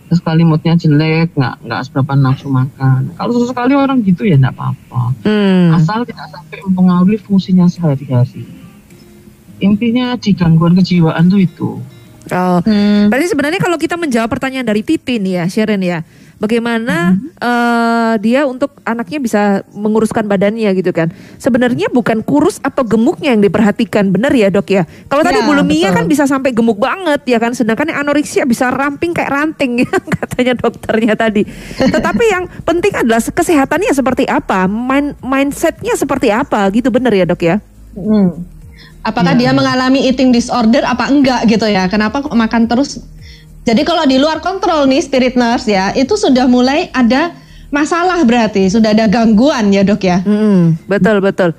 sesekali 0.06 0.42
moodnya 0.42 0.78
jelek 0.78 1.35
nggak 1.35 1.54
nggak 1.61 1.80
seberapa 1.82 2.14
nafsu 2.14 2.46
makan 2.46 3.11
kalau 3.12 3.35
sesekali 3.37 3.74
orang 3.74 4.00
gitu 4.00 4.22
ya 4.22 4.38
nggak 4.38 4.54
apa-apa 4.54 5.02
Hmm. 5.26 5.74
asal 5.74 6.06
tidak 6.06 6.30
sampai 6.30 6.62
mempengaruhi 6.62 7.18
fungsinya 7.18 7.66
sehari-hari. 7.66 8.46
Intinya 9.58 10.14
di 10.14 10.30
gangguan 10.32 10.72
kejiwaan 10.72 11.26
tuh 11.26 11.38
itu. 11.38 11.70
Oh. 12.30 12.62
Hmm. 12.62 13.11
Berarti 13.11 13.26
sebenarnya 13.35 13.58
kalau 13.58 13.74
kita 13.74 13.98
menjawab 13.98 14.30
pertanyaan 14.30 14.62
dari 14.62 14.87
Titin 14.87 15.26
ya, 15.26 15.44
Sharon 15.50 15.82
ya, 15.82 16.06
bagaimana 16.38 17.18
eh, 17.38 18.14
dia 18.22 18.46
untuk 18.46 18.78
anaknya 18.87 19.18
bisa 19.18 19.42
menguruskan 19.74 20.30
badannya 20.30 20.70
gitu 20.78 20.94
kan? 20.94 21.11
Sebenarnya 21.42 21.90
bukan 21.90 22.22
kurus 22.22 22.62
atau 22.62 22.87
gemuknya 22.87 23.35
yang 23.35 23.42
diperhatikan, 23.42 24.14
benar 24.14 24.31
ya 24.31 24.50
dok 24.54 24.70
ya? 24.70 24.87
Kalau 25.10 25.27
tadi 25.27 25.42
Ya, 25.42 25.48
bulimia 25.50 25.90
betul. 25.90 25.96
kan 25.98 26.04
bisa 26.06 26.25
sampai 26.31 26.54
gemuk 26.54 26.79
banget 26.79 27.27
ya 27.27 27.42
kan, 27.42 27.50
sedangkan 27.58 27.90
yang 27.90 28.06
anoreksia 28.06 28.46
bisa 28.46 28.70
ramping 28.70 29.10
kayak 29.10 29.31
ranting 29.33 29.83
ya 29.83 29.90
katanya 30.23 30.54
dokternya 30.62 31.14
tadi. 31.18 31.42
Tetapi 31.79 32.25
yang 32.31 32.44
penting 32.62 32.94
adalah 32.94 33.18
kesehatannya 33.18 33.90
seperti 33.90 34.31
apa, 34.31 34.70
mind 34.70 35.18
mindsetnya 35.18 35.98
seperti 35.98 36.31
apa 36.31 36.70
gitu, 36.70 36.94
benar 36.94 37.10
ya 37.10 37.27
dok 37.27 37.42
ya? 37.42 37.58
Hmm. 37.98 38.52
Apakah 39.03 39.35
dia 39.35 39.50
mengalami 39.50 40.07
eating 40.07 40.31
disorder 40.31 40.87
apa 40.87 41.11
enggak 41.11 41.50
gitu 41.50 41.67
ya? 41.67 41.90
Kenapa 41.90 42.23
kok 42.23 42.31
makan 42.31 42.71
terus? 42.71 43.03
Jadi 43.63 43.83
kalau 43.83 44.07
di 44.07 44.19
luar 44.19 44.38
kontrol 44.42 44.87
nih 44.87 45.03
spirit 45.03 45.35
nurse 45.35 45.71
ya, 45.71 45.90
itu 45.94 46.15
sudah 46.15 46.46
mulai 46.46 46.90
ada 46.94 47.35
masalah 47.71 48.23
berarti, 48.23 48.71
sudah 48.71 48.94
ada 48.94 49.07
gangguan 49.11 49.71
ya 49.75 49.83
dok 49.83 50.03
ya? 50.03 50.19
Mm, 50.23 50.79
betul 50.87 51.19
betul. 51.19 51.50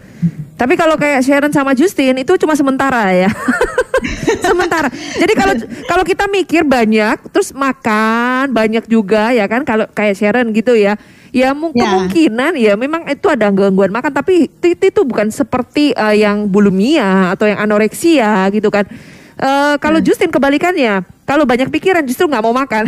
Tapi 0.54 0.80
kalau 0.80 0.96
kayak 0.96 1.26
Sharon 1.26 1.52
sama 1.52 1.76
Justin 1.76 2.22
itu 2.24 2.36
cuma 2.39 2.56
sementara 2.56 3.12
ya. 3.12 3.28
sementara. 4.46 4.88
Jadi 5.18 5.34
kalau 5.36 5.54
kalau 5.88 6.04
kita 6.06 6.30
mikir 6.30 6.64
banyak 6.64 7.20
terus 7.34 7.52
makan 7.52 8.52
banyak 8.52 8.86
juga 8.88 9.34
ya 9.34 9.50
kan 9.50 9.66
kalau 9.68 9.89
kayak 9.91 10.16
Sharon 10.16 10.52
gitu 10.56 10.76
ya. 10.78 10.96
Ya 11.34 11.50
mu- 11.52 11.74
Ya. 11.74 11.90
kemungkinan 11.90 12.54
ya 12.56 12.78
memang 12.78 13.10
itu 13.10 13.26
ada 13.26 13.50
gangguan 13.50 13.90
makan 13.90 14.14
tapi 14.14 14.46
itu, 14.46 14.78
itu 14.78 15.02
bukan 15.02 15.34
seperti 15.34 15.90
eh, 15.92 16.22
yang 16.22 16.46
bulimia 16.46 17.34
atau 17.34 17.50
yang 17.50 17.58
anoreksia 17.58 18.54
gitu 18.54 18.70
kan. 18.70 18.86
Eh, 19.34 19.76
kalau 19.82 19.98
Justin 19.98 20.30
kebalikannya, 20.30 21.02
kalau 21.26 21.42
banyak 21.44 21.74
pikiran 21.74 22.06
justru 22.06 22.30
nggak 22.30 22.40
mau 22.40 22.54
makan. 22.54 22.86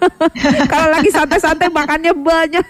kalau 0.72 0.88
lagi 0.88 1.12
santai-santai 1.12 1.68
makannya 1.68 2.16
banyak. 2.16 2.64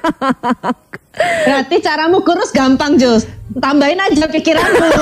Berarti 1.47 1.79
caramu 1.79 2.27
kurus 2.27 2.51
gampang 2.51 2.99
Jus, 2.99 3.23
tambahin 3.62 4.03
aja 4.03 4.27
pikiranmu. 4.27 4.83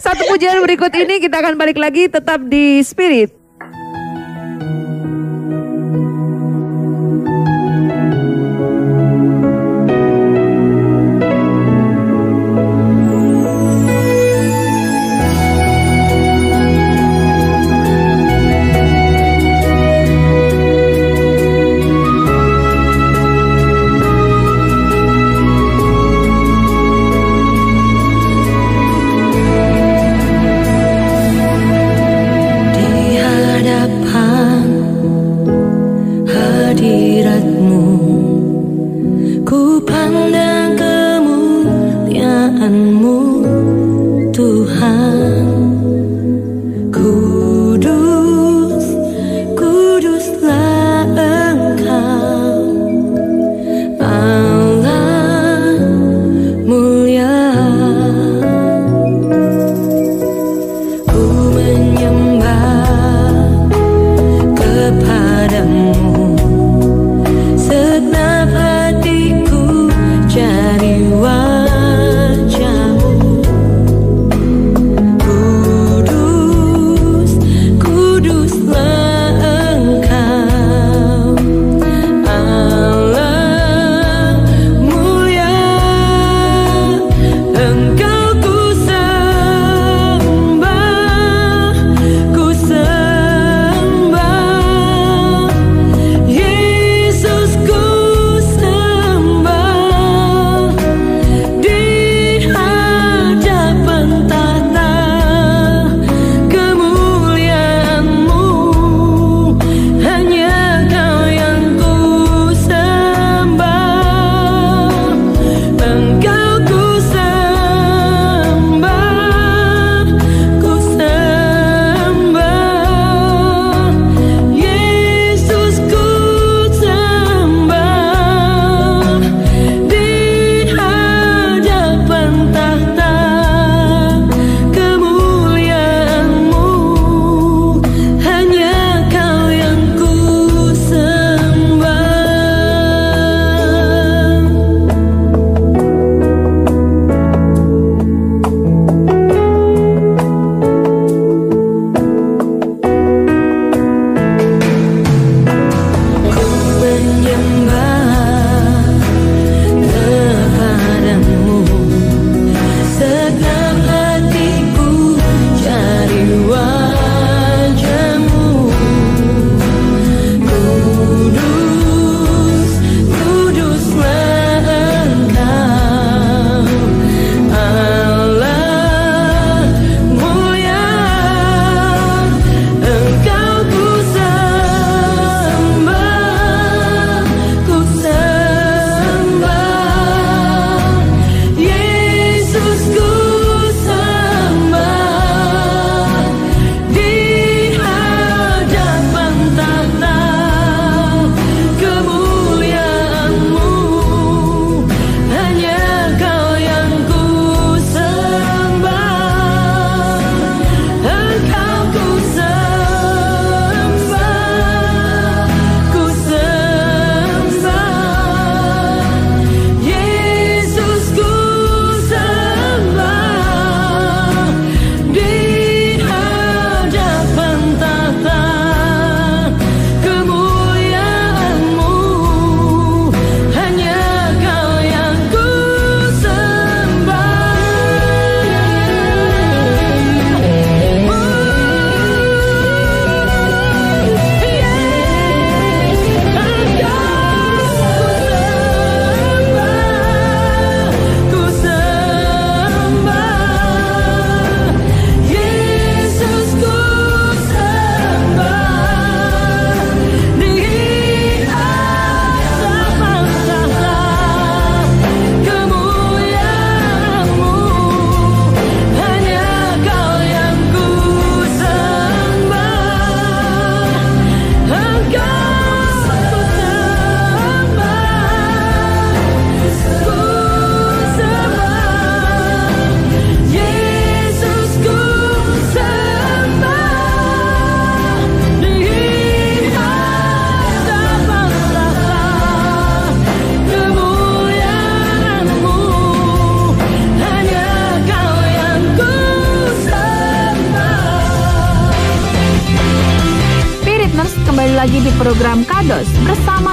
Satu 0.00 0.22
pujian 0.26 0.58
berikut 0.60 0.90
ini 0.92 1.18
kita 1.18 1.38
akan 1.38 1.54
balik 1.54 1.78
lagi 1.78 2.06
tetap 2.06 2.42
di 2.42 2.82
Spirit. 2.82 3.39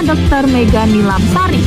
Dr. 0.07 0.47
Mega 0.47 0.87
Nilamsari. 0.87 1.59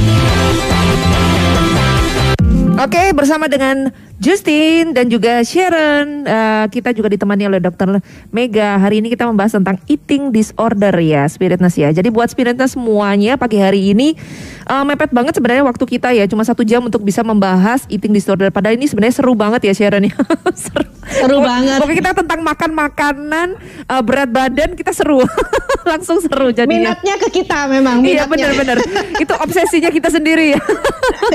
Oke, 2.80 3.12
bersama 3.12 3.52
dengan 3.52 3.92
Justin 4.16 4.96
dan 4.96 5.12
juga 5.12 5.44
Sharon, 5.44 6.24
eh, 6.24 6.64
kita 6.72 6.96
juga 6.96 7.12
ditemani 7.12 7.52
oleh 7.52 7.60
Dokter 7.60 8.00
Mega. 8.32 8.80
Hari 8.80 9.04
ini 9.04 9.12
kita 9.12 9.28
membahas 9.28 9.60
tentang 9.60 9.76
eating 9.84 10.32
disorder 10.32 10.96
ya, 11.04 11.28
spiritness 11.28 11.76
ya. 11.76 11.92
Jadi 11.92 12.08
buat 12.08 12.32
spiritness 12.32 12.80
semuanya 12.80 13.36
pagi 13.36 13.60
hari 13.60 13.92
ini 13.92 14.16
eh, 14.70 14.84
mepet 14.86 15.10
banget 15.10 15.34
sebenarnya 15.34 15.66
waktu 15.66 15.84
kita 15.84 16.14
ya, 16.14 16.24
cuma 16.30 16.46
satu 16.46 16.62
jam 16.62 16.78
untuk 16.86 17.02
bisa 17.02 17.26
membahas 17.26 17.82
eating 17.90 18.14
disorder. 18.14 18.54
Padahal 18.54 18.78
ini 18.78 18.86
sebenarnya 18.86 19.18
seru 19.18 19.34
banget 19.34 19.66
ya 19.66 19.74
Sharon 19.74 20.06
ya. 20.06 20.14
seru. 20.62 20.86
Seru 21.10 21.38
banget. 21.42 21.82
Pokoknya 21.82 21.98
kita 21.98 22.10
tentang 22.22 22.40
makan 22.46 22.70
makanan, 22.78 23.48
eh, 23.90 24.02
berat 24.06 24.30
badan 24.30 24.78
kita 24.78 24.94
seru, 24.94 25.18
langsung 25.90 26.22
seru 26.22 26.54
jadinya. 26.54 26.94
Minatnya 26.94 27.14
ke 27.18 27.28
kita 27.42 27.66
memang. 27.66 27.98
Iya 28.06 28.30
minatnya. 28.30 28.54
benar-benar. 28.54 28.76
Itu 29.18 29.34
obsesinya 29.34 29.90
kita 29.90 30.08
sendiri 30.08 30.54
ya. 30.54 30.62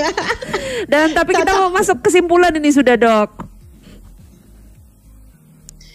Dan 0.91 1.11
tapi 1.11 1.35
kita 1.35 1.51
mau 1.59 1.69
masuk 1.75 1.99
kesimpulan 1.99 2.55
ini 2.55 2.71
sudah 2.71 2.95
dok. 2.95 3.29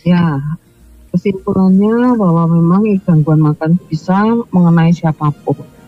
Ya, 0.01 0.41
kesimpulannya 1.13 2.17
bahwa 2.17 2.49
memang 2.49 2.89
gangguan 3.05 3.41
makan 3.45 3.77
bisa 3.89 4.17
mengenai 4.49 4.97
siapa 4.97 5.29
pun. 5.45 5.80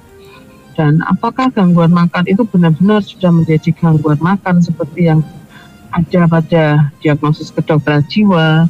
Dan 0.72 1.04
apakah 1.04 1.52
gangguan 1.52 1.92
makan 1.92 2.24
itu 2.24 2.48
benar-benar 2.48 3.04
sudah 3.04 3.28
menjadi 3.28 3.76
gangguan 3.76 4.16
makan 4.20 4.64
seperti 4.64 5.12
yang 5.12 5.20
ada 5.92 6.24
pada 6.24 6.64
diagnosis 7.04 7.52
kedokteran 7.52 8.04
jiwa? 8.08 8.64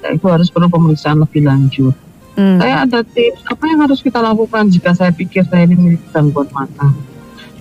Ya, 0.00 0.08
itu 0.16 0.26
harus 0.28 0.48
perlu 0.48 0.68
pemeriksaan 0.72 1.20
lebih 1.20 1.44
lanjut. 1.44 1.96
Hmm. 2.34 2.58
Saya 2.58 2.82
ada 2.82 3.00
tips 3.06 3.46
apa 3.46 3.64
yang 3.70 3.80
harus 3.86 4.00
kita 4.02 4.18
lakukan 4.18 4.66
jika 4.66 4.90
saya 4.90 5.14
pikir 5.14 5.46
saya 5.46 5.68
ini 5.68 5.78
memiliki 5.78 6.06
gangguan 6.10 6.48
makan. 6.50 6.92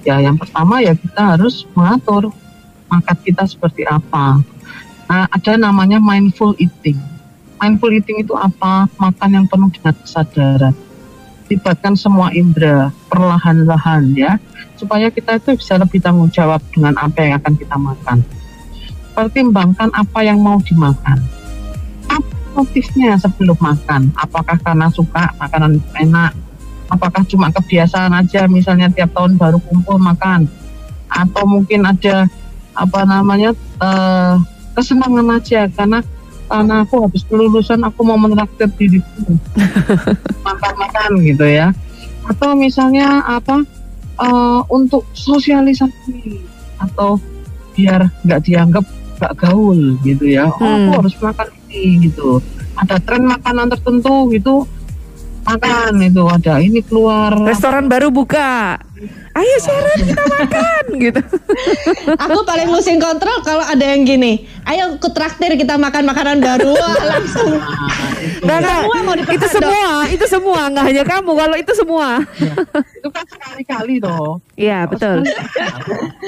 Ya, 0.04 0.20
yang 0.20 0.36
pertama 0.36 0.84
ya 0.84 0.98
kita 0.98 1.38
harus 1.38 1.64
mengatur 1.78 2.34
makan 2.92 3.18
kita 3.24 3.44
seperti 3.48 3.88
apa. 3.88 4.44
Nah, 5.08 5.30
ada 5.30 5.52
namanya 5.60 6.02
mindful 6.02 6.56
eating. 6.58 6.98
Mindful 7.62 7.94
eating 7.96 8.24
itu 8.24 8.34
apa? 8.36 8.90
Makan 9.00 9.30
yang 9.30 9.46
penuh 9.48 9.72
dengan 9.72 9.96
kesadaran. 10.00 10.76
Libatkan 11.52 11.94
semua 12.00 12.32
indera 12.32 12.90
perlahan-lahan 13.12 14.16
ya, 14.16 14.40
supaya 14.80 15.12
kita 15.12 15.38
itu 15.38 15.60
bisa 15.60 15.76
lebih 15.76 16.00
tanggung 16.00 16.32
jawab 16.32 16.64
dengan 16.72 16.96
apa 16.98 17.20
yang 17.20 17.34
akan 17.40 17.54
kita 17.60 17.76
makan. 17.78 18.18
Pertimbangkan 19.14 19.90
apa 19.94 20.20
yang 20.26 20.42
mau 20.42 20.58
dimakan. 20.64 21.22
Apa 22.10 22.34
motifnya 22.58 23.20
sebelum 23.20 23.60
makan? 23.60 24.10
Apakah 24.18 24.58
karena 24.60 24.90
suka 24.90 25.30
makanan 25.38 25.78
enak? 26.00 26.34
Apakah 26.90 27.22
cuma 27.26 27.50
kebiasaan 27.54 28.14
aja, 28.14 28.46
misalnya 28.50 28.90
tiap 28.90 29.14
tahun 29.14 29.38
baru 29.38 29.62
kumpul 29.62 30.02
makan? 30.02 30.50
Atau 31.10 31.46
mungkin 31.46 31.86
ada 31.86 32.26
apa 32.74 33.06
namanya 33.06 33.54
eh, 33.82 34.36
kesenangan 34.74 35.38
aja 35.38 35.70
karena 35.70 36.02
karena 36.54 36.86
aku 36.86 37.02
habis 37.02 37.26
kelulusan 37.26 37.82
aku 37.82 38.06
mau 38.06 38.14
menraktir 38.14 38.70
diriku 38.78 39.34
makan-makan 40.46 41.18
gitu 41.26 41.46
ya. 41.50 41.74
Atau 42.30 42.54
misalnya 42.54 43.26
apa 43.26 43.66
eh, 44.22 44.62
untuk 44.70 45.10
sosialisasi 45.12 46.46
atau 46.78 47.18
biar 47.74 48.06
nggak 48.22 48.42
dianggap 48.46 48.86
nggak 49.18 49.34
gaul 49.34 49.98
gitu 50.02 50.30
ya. 50.30 50.46
Oh 50.46 50.54
aku 50.54 50.62
Hmm. 50.62 50.98
harus 51.02 51.14
makan 51.18 51.48
ini 51.68 52.06
gitu. 52.06 52.38
Ada 52.78 53.02
tren 53.02 53.26
makanan 53.26 53.74
tertentu 53.74 54.30
gitu 54.30 54.70
makan 55.44 56.00
itu 56.00 56.24
ada 56.24 56.62
ini 56.62 56.80
keluar. 56.80 57.34
Restoran 57.36 57.90
baru 57.90 58.14
buka. 58.14 58.78
Ayo 59.34 59.56
Sharon 59.66 60.00
kita 60.06 60.24
makan 60.30 60.84
gitu. 61.10 61.22
Aku 62.22 62.40
paling 62.46 62.70
pusing 62.70 63.02
kontrol 63.02 63.42
kalau 63.42 63.66
ada 63.66 63.82
yang 63.82 64.06
gini. 64.06 64.46
Ayo 64.64 65.02
ke 65.02 65.10
traktir 65.10 65.58
kita 65.58 65.74
makan 65.74 66.06
makanan 66.06 66.38
baru. 66.38 66.74
Langsung. 67.02 67.58
Nah, 68.44 68.60
nah, 68.60 68.84
Semua 68.84 69.00
mau 69.08 69.16
itu 69.16 69.48
semua, 69.48 70.04
itu 70.12 70.26
semua 70.28 70.62
nggak 70.68 70.84
hanya 70.84 71.04
kamu 71.08 71.32
kalau 71.32 71.56
itu 71.56 71.72
semua. 71.76 72.20
itu 73.00 73.08
kan 73.08 73.24
sekali-kali 73.24 74.04
toh 74.04 74.44
Iya 74.60 74.84
betul. 74.84 75.24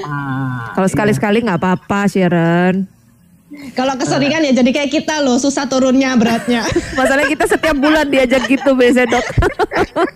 Ah, 0.04 0.72
Kalau 0.76 0.88
sekali-sekali 0.88 1.44
nggak 1.44 1.60
apa-apa 1.60 2.08
Sharon. 2.08 2.88
Kalau 3.76 3.94
keseringan 3.96 4.44
ya 4.46 4.54
jadi 4.56 4.72
kayak 4.72 4.92
kita 4.92 5.24
loh, 5.24 5.40
susah 5.40 5.68
turunnya 5.68 6.16
beratnya. 6.20 6.64
Masalahnya 7.00 7.30
kita 7.32 7.46
setiap 7.48 7.76
bulan 7.80 8.08
diajak 8.08 8.48
gitu 8.48 8.76
biasanya 8.76 9.20
dok. 9.20 9.26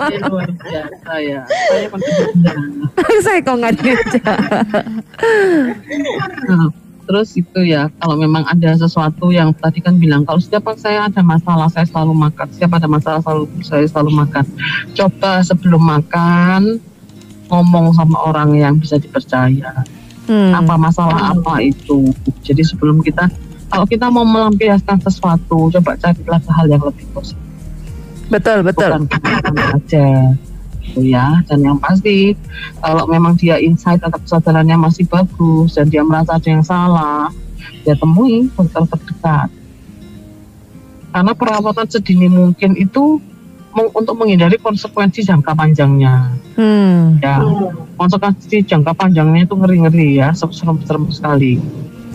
Iya, 0.10 0.20
luar 0.28 0.50
biasa 0.52 1.14
ya 1.24 1.42
saya 1.48 1.88
mendengar 1.92 2.28
Saya 3.26 3.40
kok 3.44 3.56
nggak 3.60 3.76
diajak. 3.80 4.24
Terus 7.10 7.30
itu 7.42 7.60
ya 7.66 7.90
kalau 7.98 8.16
memang 8.22 8.46
ada 8.46 8.78
sesuatu 8.78 9.34
yang 9.34 9.50
tadi 9.58 9.82
kan 9.82 9.98
bilang 9.98 10.30
kalau 10.30 10.38
setiap 10.38 10.70
saya 10.78 11.10
ada 11.10 11.26
masalah 11.26 11.66
saya 11.66 11.90
selalu 11.90 12.14
makan 12.14 12.48
setiap 12.54 12.78
ada 12.78 12.86
masalah 12.86 13.20
selalu 13.26 13.50
saya 13.66 13.86
selalu 13.90 14.12
makan 14.14 14.46
coba 14.94 15.42
sebelum 15.42 15.82
makan 15.82 16.78
ngomong 17.50 17.98
sama 17.98 18.30
orang 18.30 18.54
yang 18.54 18.78
bisa 18.78 19.02
dipercaya 19.02 19.74
Hmm. 20.30 20.54
apa 20.54 20.78
masalah 20.78 21.34
apa 21.34 21.58
itu 21.66 22.14
jadi 22.46 22.62
sebelum 22.62 23.02
kita 23.02 23.26
kalau 23.66 23.86
kita 23.90 24.14
mau 24.14 24.22
melampiaskan 24.22 25.02
sesuatu 25.02 25.74
coba 25.74 25.98
carilah 25.98 26.38
hal 26.54 26.70
yang 26.70 26.86
lebih 26.86 27.10
positif 27.18 27.50
Betul 28.30 28.62
betul. 28.62 29.10
bukan 29.10 29.56
aja 29.58 30.38
gitu 30.86 31.02
ya 31.06 31.42
dan 31.50 31.66
yang 31.66 31.78
pasti 31.82 32.38
kalau 32.82 33.10
memang 33.10 33.34
dia 33.38 33.58
insight 33.58 34.02
atau 34.02 34.22
kesadarannya 34.22 34.78
masih 34.78 35.10
bagus 35.10 35.78
dan 35.78 35.90
dia 35.90 36.06
merasa 36.06 36.38
ada 36.38 36.50
yang 36.50 36.66
salah 36.66 37.34
ya 37.86 37.94
temui 37.98 38.50
dokter 38.54 38.86
terdekat 38.86 39.50
karena 41.10 41.34
perawatan 41.34 41.88
sedini 41.90 42.30
mungkin 42.30 42.78
itu 42.78 43.18
untuk 43.74 44.16
menghindari 44.18 44.58
konsekuensi 44.58 45.22
jangka 45.26 45.54
panjangnya. 45.54 46.34
Hmm. 46.60 47.16
ya 47.24 47.40
konsekuensi 47.96 48.68
jangka 48.68 48.92
panjangnya 48.92 49.48
itu 49.48 49.56
ngeri-ngeri 49.56 50.20
ya 50.20 50.36
serem-serem 50.36 51.08
sekali. 51.14 51.62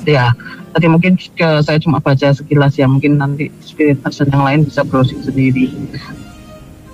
Ya 0.04 0.36
tadi 0.74 0.90
mungkin 0.90 1.16
ke, 1.16 1.64
saya 1.64 1.80
cuma 1.80 2.02
baca 2.02 2.34
sekilas 2.34 2.76
ya 2.76 2.84
mungkin 2.84 3.16
nanti 3.16 3.48
spirit 3.64 4.02
person 4.04 4.28
yang 4.28 4.44
lain 4.44 4.60
bisa 4.66 4.84
browsing 4.84 5.22
sendiri. 5.24 5.72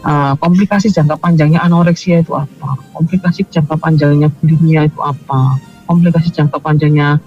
Uh, 0.00 0.32
komplikasi 0.40 0.88
jangka 0.88 1.18
panjangnya 1.18 1.60
anoreksia 1.60 2.22
itu 2.22 2.32
apa? 2.32 2.78
Komplikasi 2.94 3.44
jangka 3.50 3.76
panjangnya 3.76 4.30
bulimia 4.40 4.86
itu 4.86 5.00
apa? 5.02 5.58
Komplikasi 5.90 6.30
jangka 6.30 6.62
panjangnya 6.62 7.18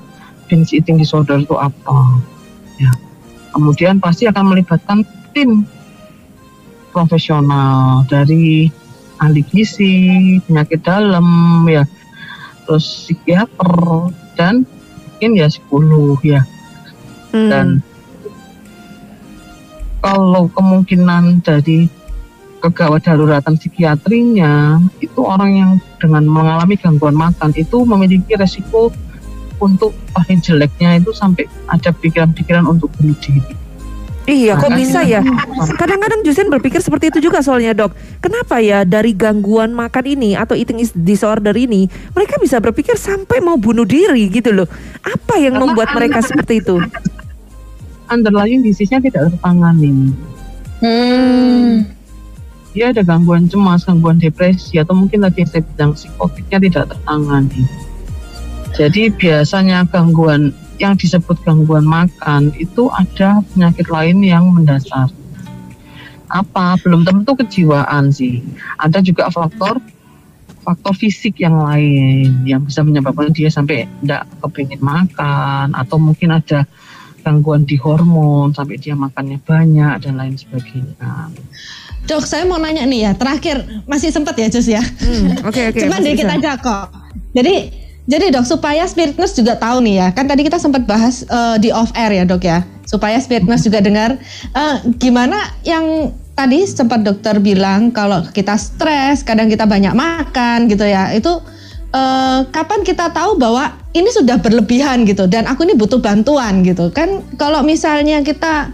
binge 0.47 0.71
eating 0.71 0.95
disorder 1.01 1.41
itu 1.41 1.53
apa? 1.59 2.23
Ya 2.79 2.93
kemudian 3.53 4.01
pasti 4.01 4.25
akan 4.25 4.51
melibatkan 4.51 5.05
tim 5.31 5.63
profesional 6.93 8.05
dari 8.05 8.69
ahli 9.17 9.41
gizi, 9.49 10.37
penyakit 10.45 10.85
dalam, 10.85 11.25
ya, 11.65 11.83
terus 12.69 13.09
psikiater 13.09 14.13
dan 14.37 14.63
mungkin 15.23 15.31
ya 15.39 15.47
psikolog 15.49 16.19
ya. 16.21 16.41
Hmm. 17.33 17.49
Dan 17.49 17.67
kalau 20.03 20.51
kemungkinan 20.51 21.41
dari 21.41 21.87
kegawat 22.59 23.03
daruratan 23.03 23.59
psikiatrinya 23.59 24.79
itu 25.03 25.19
orang 25.19 25.51
yang 25.55 25.71
dengan 25.99 26.23
mengalami 26.27 26.79
gangguan 26.79 27.15
makan 27.15 27.51
itu 27.55 27.83
memiliki 27.83 28.35
resiko 28.39 28.91
untuk 29.63 29.95
paling 30.11 30.43
jeleknya 30.43 30.99
itu 30.99 31.15
sampai 31.15 31.47
ada 31.71 31.95
pikiran-pikiran 31.95 32.67
untuk 32.67 32.91
bunuh 32.99 33.15
diri. 33.23 33.62
Iya, 34.23 34.55
kok 34.55 34.71
bisa 34.71 35.03
ya? 35.03 35.19
Kadang-kadang 35.75 36.23
Justin 36.23 36.47
berpikir 36.47 36.79
seperti 36.79 37.11
itu 37.11 37.27
juga 37.27 37.43
soalnya 37.43 37.75
dok. 37.75 37.91
Kenapa 38.23 38.63
ya 38.63 38.87
dari 38.87 39.11
gangguan 39.11 39.75
makan 39.75 40.15
ini 40.15 40.31
atau 40.39 40.55
eating 40.55 40.79
is- 40.79 40.95
disorder 40.95 41.51
ini 41.51 41.91
mereka 42.15 42.39
bisa 42.39 42.63
berpikir 42.63 42.95
sampai 42.95 43.43
mau 43.43 43.59
bunuh 43.59 43.83
diri 43.83 44.31
gitu 44.31 44.55
loh? 44.55 44.67
Apa 45.03 45.35
yang 45.35 45.59
Karena 45.59 45.63
membuat 45.67 45.89
mereka 45.91 46.23
seperti 46.23 46.63
itu? 46.63 46.79
Underlying 48.07 48.63
disease-nya 48.63 49.03
tidak 49.03 49.35
tertangani. 49.35 50.15
Hmm. 50.83 51.87
dia 52.73 52.89
ada 52.89 53.05
gangguan 53.05 53.45
cemas, 53.45 53.85
gangguan 53.85 54.17
depresi, 54.17 54.81
atau 54.81 54.97
mungkin 54.97 55.21
tadi 55.21 55.45
yang 55.45 55.49
saya 55.53 55.61
bilang 55.61 55.91
psikotiknya 55.93 56.57
tidak 56.57 56.83
tertangani. 56.89 57.63
Jadi 58.73 59.13
biasanya 59.13 59.85
gangguan 59.85 60.49
yang 60.81 60.97
disebut 60.97 61.37
gangguan 61.45 61.85
makan 61.85 62.49
itu 62.57 62.89
ada 62.93 63.41
penyakit 63.53 63.87
lain 63.89 64.23
yang 64.25 64.49
mendasar. 64.49 65.09
Apa? 66.33 66.81
Belum 66.81 67.05
tentu 67.05 67.37
kejiwaan 67.37 68.09
sih. 68.09 68.41
Ada 68.81 69.05
juga 69.05 69.29
faktor 69.29 69.77
faktor 70.63 70.95
fisik 70.95 71.43
yang 71.43 71.59
lain 71.59 72.47
yang 72.47 72.63
bisa 72.63 72.81
menyebabkan 72.81 73.35
dia 73.35 73.51
sampai 73.51 73.83
tidak 73.99 74.23
kepingin 74.39 74.79
makan 74.79 75.75
atau 75.75 75.99
mungkin 75.99 76.31
ada 76.31 76.63
gangguan 77.23 77.63
di 77.67 77.75
hormon 77.79 78.51
sampai 78.55 78.79
dia 78.79 78.95
makannya 78.95 79.39
banyak 79.43 79.95
dan 80.03 80.13
lain 80.19 80.35
sebagainya. 80.35 81.31
Dok, 82.03 82.23
saya 82.27 82.43
mau 82.43 82.59
nanya 82.59 82.83
nih 82.83 83.07
ya, 83.07 83.11
terakhir 83.15 83.63
masih 83.87 84.11
sempat 84.11 84.35
ya 84.35 84.51
Jus 84.51 84.67
ya. 84.67 84.83
Hmm, 84.83 85.39
Oke 85.47 85.71
oke. 85.71 85.79
Cuma 85.87 85.99
masih 85.99 86.15
dikit 86.15 86.27
bisa. 86.27 86.35
aja 86.35 86.51
kok. 86.59 86.85
Jadi 87.31 87.55
jadi 88.03 88.35
dok 88.35 88.43
supaya 88.43 88.83
spirit 88.83 89.15
nurse 89.15 89.39
juga 89.39 89.55
tahu 89.55 89.79
nih 89.79 89.95
ya, 90.03 90.07
kan 90.11 90.27
tadi 90.27 90.43
kita 90.43 90.59
sempat 90.59 90.83
bahas 90.83 91.23
eh, 91.23 91.55
di 91.63 91.71
off 91.71 91.91
air 91.95 92.11
ya 92.11 92.23
dok 92.27 92.43
ya, 92.43 92.67
supaya 92.83 93.15
spirit 93.23 93.47
nurse 93.47 93.63
juga 93.63 93.79
dengar 93.79 94.19
eh, 94.51 94.75
gimana 94.99 95.39
yang 95.63 96.11
tadi 96.35 96.67
sempat 96.67 97.05
dokter 97.05 97.39
bilang 97.39 97.95
kalau 97.95 98.25
kita 98.35 98.59
stres, 98.59 99.23
kadang 99.23 99.47
kita 99.47 99.63
banyak 99.63 99.95
makan 99.95 100.67
gitu 100.67 100.83
ya, 100.83 101.15
itu 101.15 101.31
eh, 101.95 102.39
kapan 102.51 102.83
kita 102.83 103.07
tahu 103.15 103.39
bahwa 103.39 103.71
ini 103.95 104.09
sudah 104.11 104.41
berlebihan 104.41 105.05
gitu 105.07 105.29
dan 105.29 105.47
aku 105.47 105.63
ini 105.63 105.77
butuh 105.77 106.01
bantuan 106.01 106.65
gitu 106.65 106.91
kan? 106.91 107.23
Kalau 107.39 107.63
misalnya 107.63 108.19
kita 108.19 108.73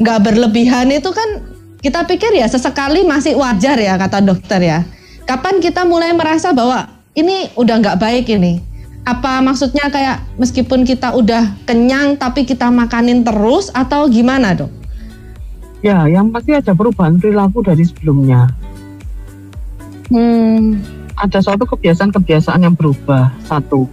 nggak 0.00 0.18
berlebihan 0.24 0.88
itu 0.88 1.12
kan 1.12 1.44
kita 1.82 2.06
pikir 2.06 2.30
ya 2.38 2.46
sesekali 2.46 3.02
masih 3.02 3.34
wajar 3.36 3.76
ya 3.76 3.98
kata 3.98 4.22
dokter 4.22 4.62
ya. 4.62 4.80
Kapan 5.26 5.58
kita 5.58 5.82
mulai 5.82 6.14
merasa 6.14 6.54
bahwa 6.54 7.01
ini 7.12 7.52
udah 7.56 7.76
nggak 7.80 8.00
baik 8.00 8.26
ini? 8.32 8.60
Apa 9.02 9.42
maksudnya 9.42 9.90
kayak 9.90 10.22
meskipun 10.38 10.86
kita 10.86 11.12
udah 11.12 11.58
kenyang 11.66 12.14
tapi 12.14 12.46
kita 12.46 12.70
makanin 12.70 13.26
terus 13.26 13.68
atau 13.74 14.06
gimana 14.06 14.54
dok? 14.54 14.70
Ya, 15.82 16.06
yang 16.06 16.30
pasti 16.30 16.54
ada 16.54 16.70
perubahan 16.70 17.18
perilaku 17.18 17.66
dari 17.66 17.82
sebelumnya. 17.82 18.46
Hmm. 20.14 20.78
Ada 21.18 21.42
suatu 21.42 21.66
kebiasaan-kebiasaan 21.66 22.62
yang 22.62 22.78
berubah. 22.78 23.34
Satu. 23.42 23.90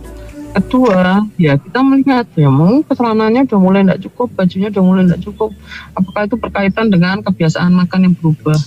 Kedua, 0.50 1.26
ya 1.38 1.58
kita 1.58 1.82
melihat 1.82 2.26
ya 2.38 2.50
mungkin 2.50 2.86
keselanannya 2.86 3.50
udah 3.50 3.60
mulai 3.62 3.82
tidak 3.86 4.02
cukup, 4.06 4.28
bajunya 4.38 4.70
udah 4.70 4.84
mulai 4.86 5.04
tidak 5.10 5.22
cukup. 5.26 5.50
Apakah 5.98 6.22
itu 6.30 6.36
berkaitan 6.38 6.94
dengan 6.94 7.22
kebiasaan 7.26 7.74
makan 7.74 8.00
yang 8.10 8.16
berubah? 8.18 8.58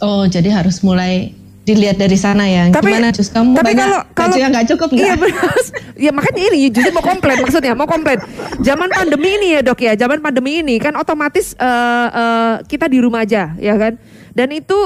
Oh 0.00 0.24
jadi 0.24 0.48
harus 0.52 0.80
mulai 0.80 1.39
dilihat 1.60 1.96
dari 1.96 2.16
sana 2.16 2.48
ya. 2.48 2.72
Tapi- 2.72 2.88
gimana 2.88 3.12
Jus 3.12 3.28
kamu 3.28 3.52
tapi 3.52 3.72
banyak 3.72 3.84
kalau- 3.84 4.04
kalau- 4.16 4.32
baju 4.32 4.40
yang 4.40 4.50
nggak 4.50 4.66
cukup 4.70 4.88
Iya 4.90 4.98
nggak? 4.98 5.18
benar. 5.20 5.52
ya 6.08 6.10
makanya 6.10 6.42
ini 6.48 6.60
jadi 6.72 6.90
mau 6.90 7.04
komplain 7.04 7.38
maksudnya 7.38 7.72
mau 7.76 7.86
komplain. 7.86 8.18
Zaman 8.58 8.88
pandemi 8.88 9.28
ini 9.36 9.48
ya 9.54 9.60
dok 9.60 9.78
ya, 9.78 9.92
zaman 9.94 10.18
pandemi 10.18 10.60
ini 10.60 10.80
kan 10.80 10.96
otomatis 10.96 11.52
eh, 11.54 12.06
eh, 12.10 12.54
kita 12.64 12.88
di 12.88 12.98
rumah 12.98 13.22
aja 13.22 13.52
ya 13.56 13.76
kan. 13.76 14.00
Dan 14.30 14.54
itu 14.54 14.78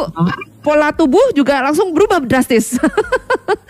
pola 0.61 0.89
tubuh 0.91 1.21
juga 1.33 1.61
langsung 1.61 1.93
berubah 1.93 2.19
drastis. 2.21 2.75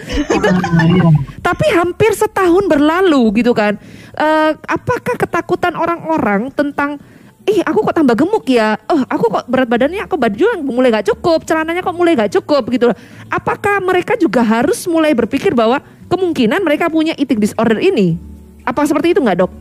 Ah, 0.04 0.84
iya. 0.84 1.08
Tapi 1.40 1.66
hampir 1.72 2.12
setahun 2.12 2.68
berlalu 2.68 3.40
gitu 3.40 3.56
kan. 3.56 3.76
Eh, 4.12 4.50
apakah 4.68 5.16
ketakutan 5.16 5.74
orang-orang 5.74 6.52
tentang 6.52 7.00
Ih 7.44 7.60
aku 7.60 7.84
kok 7.84 7.92
tambah 7.92 8.16
gemuk 8.16 8.48
ya 8.48 8.80
Oh 8.88 9.04
aku 9.04 9.28
kok 9.28 9.44
berat 9.52 9.68
badannya 9.68 10.08
kok 10.08 10.16
baju 10.16 10.44
yang 10.56 10.64
mulai 10.64 10.88
gak 10.88 11.12
cukup 11.12 11.44
Celananya 11.44 11.84
kok 11.84 11.92
mulai 11.92 12.16
gak 12.16 12.32
cukup 12.40 12.64
gitu 12.72 12.88
loh 12.88 12.96
Apakah 13.28 13.84
mereka 13.84 14.16
juga 14.16 14.40
harus 14.40 14.88
mulai 14.88 15.12
berpikir 15.12 15.52
bahwa 15.52 15.84
Kemungkinan 16.08 16.64
mereka 16.64 16.88
punya 16.88 17.12
eating 17.20 17.44
disorder 17.44 17.76
ini 17.84 18.16
Apa 18.64 18.88
seperti 18.88 19.12
itu 19.12 19.20
nggak 19.20 19.44
dok? 19.44 19.52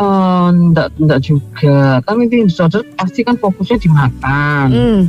Eh, 0.00 0.48
enggak, 0.48 0.88
enggak 0.96 1.20
juga. 1.20 2.00
Kan 2.06 2.22
ini 2.22 2.46
disorder 2.46 2.86
pasti 2.94 3.20
kan 3.26 3.34
fokusnya 3.36 3.78
di 3.82 3.88
makan. 3.90 4.66
Hmm. 4.70 5.02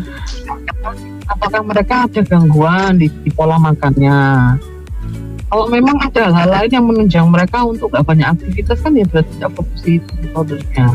apakah 1.32 1.64
mereka 1.64 2.12
ada 2.12 2.22
gangguan 2.28 3.00
di, 3.00 3.08
di 3.24 3.32
pola 3.32 3.56
makannya. 3.56 4.20
Kalau 5.52 5.68
memang 5.68 6.00
ada 6.00 6.32
hal 6.32 6.48
lain 6.48 6.72
yang 6.72 6.86
menunjang 6.88 7.28
mereka 7.28 7.68
untuk 7.68 7.92
gak 7.92 8.08
banyak 8.08 8.24
aktivitas 8.24 8.80
kan 8.80 8.96
ya 8.96 9.04
berarti 9.04 9.32
tidak 9.36 9.52
fokus 9.52 9.80
di 9.84 9.94
disordernya. 10.24 10.88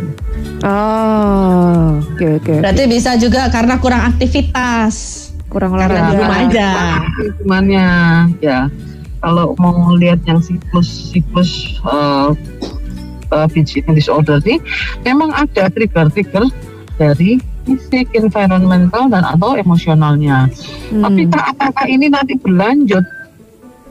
Oh 0.64 2.00
oke 2.00 2.26
oke 2.40 2.54
Berarti 2.64 2.82
bisa 2.88 3.20
juga 3.20 3.52
karena 3.52 3.76
kurang 3.76 4.02
aktivitas. 4.16 5.28
Kurang 5.52 5.76
Karena 5.76 5.92
di 5.92 5.92
olahraga 5.92 6.16
rumah 6.16 6.38
aja. 6.48 6.68
Lingkungannya 7.20 7.88
ya. 8.40 8.60
Kalau 9.20 9.52
mau 9.60 9.92
lihat 9.92 10.24
yang 10.24 10.40
siklus 10.40 11.12
siklus 11.12 11.76
uh, 11.84 12.32
uh, 13.32 13.48
disorder 13.92 14.40
ini, 14.44 14.56
memang 15.04 15.36
ada 15.36 15.68
trigger-trigger 15.68 16.48
dari 16.96 17.40
fisik, 17.66 18.08
environmental 18.14 19.10
dan 19.10 19.26
atau 19.26 19.58
emosionalnya. 19.58 20.48
Hmm. 20.94 21.02
Tapi 21.02 21.28
apakah 21.34 21.86
ini 21.90 22.06
nanti 22.08 22.38
berlanjut 22.38 23.02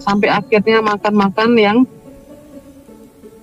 sampai 0.05 0.29
akhirnya 0.29 0.85
makan-makan 0.85 1.49
yang 1.57 1.77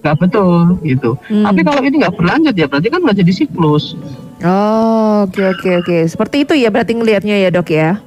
nggak 0.02 0.16
betul 0.18 0.78
gitu. 0.82 1.18
Hmm. 1.26 1.46
Tapi 1.50 1.60
kalau 1.66 1.80
ini 1.82 2.02
nggak 2.02 2.14
berlanjut 2.14 2.54
ya 2.54 2.66
berarti 2.70 2.88
kan 2.90 3.00
nggak 3.02 3.18
jadi 3.22 3.32
siklus. 3.34 3.98
Oh 4.42 5.22
oke 5.30 5.38
oke 5.38 5.70
oke 5.86 5.98
Seperti 6.10 6.42
itu 6.42 6.54
ya 6.58 6.66
berarti 6.66 6.98
ngelihatnya 6.98 7.38
ya 7.38 7.48
dok 7.54 7.70
ya 7.70 8.02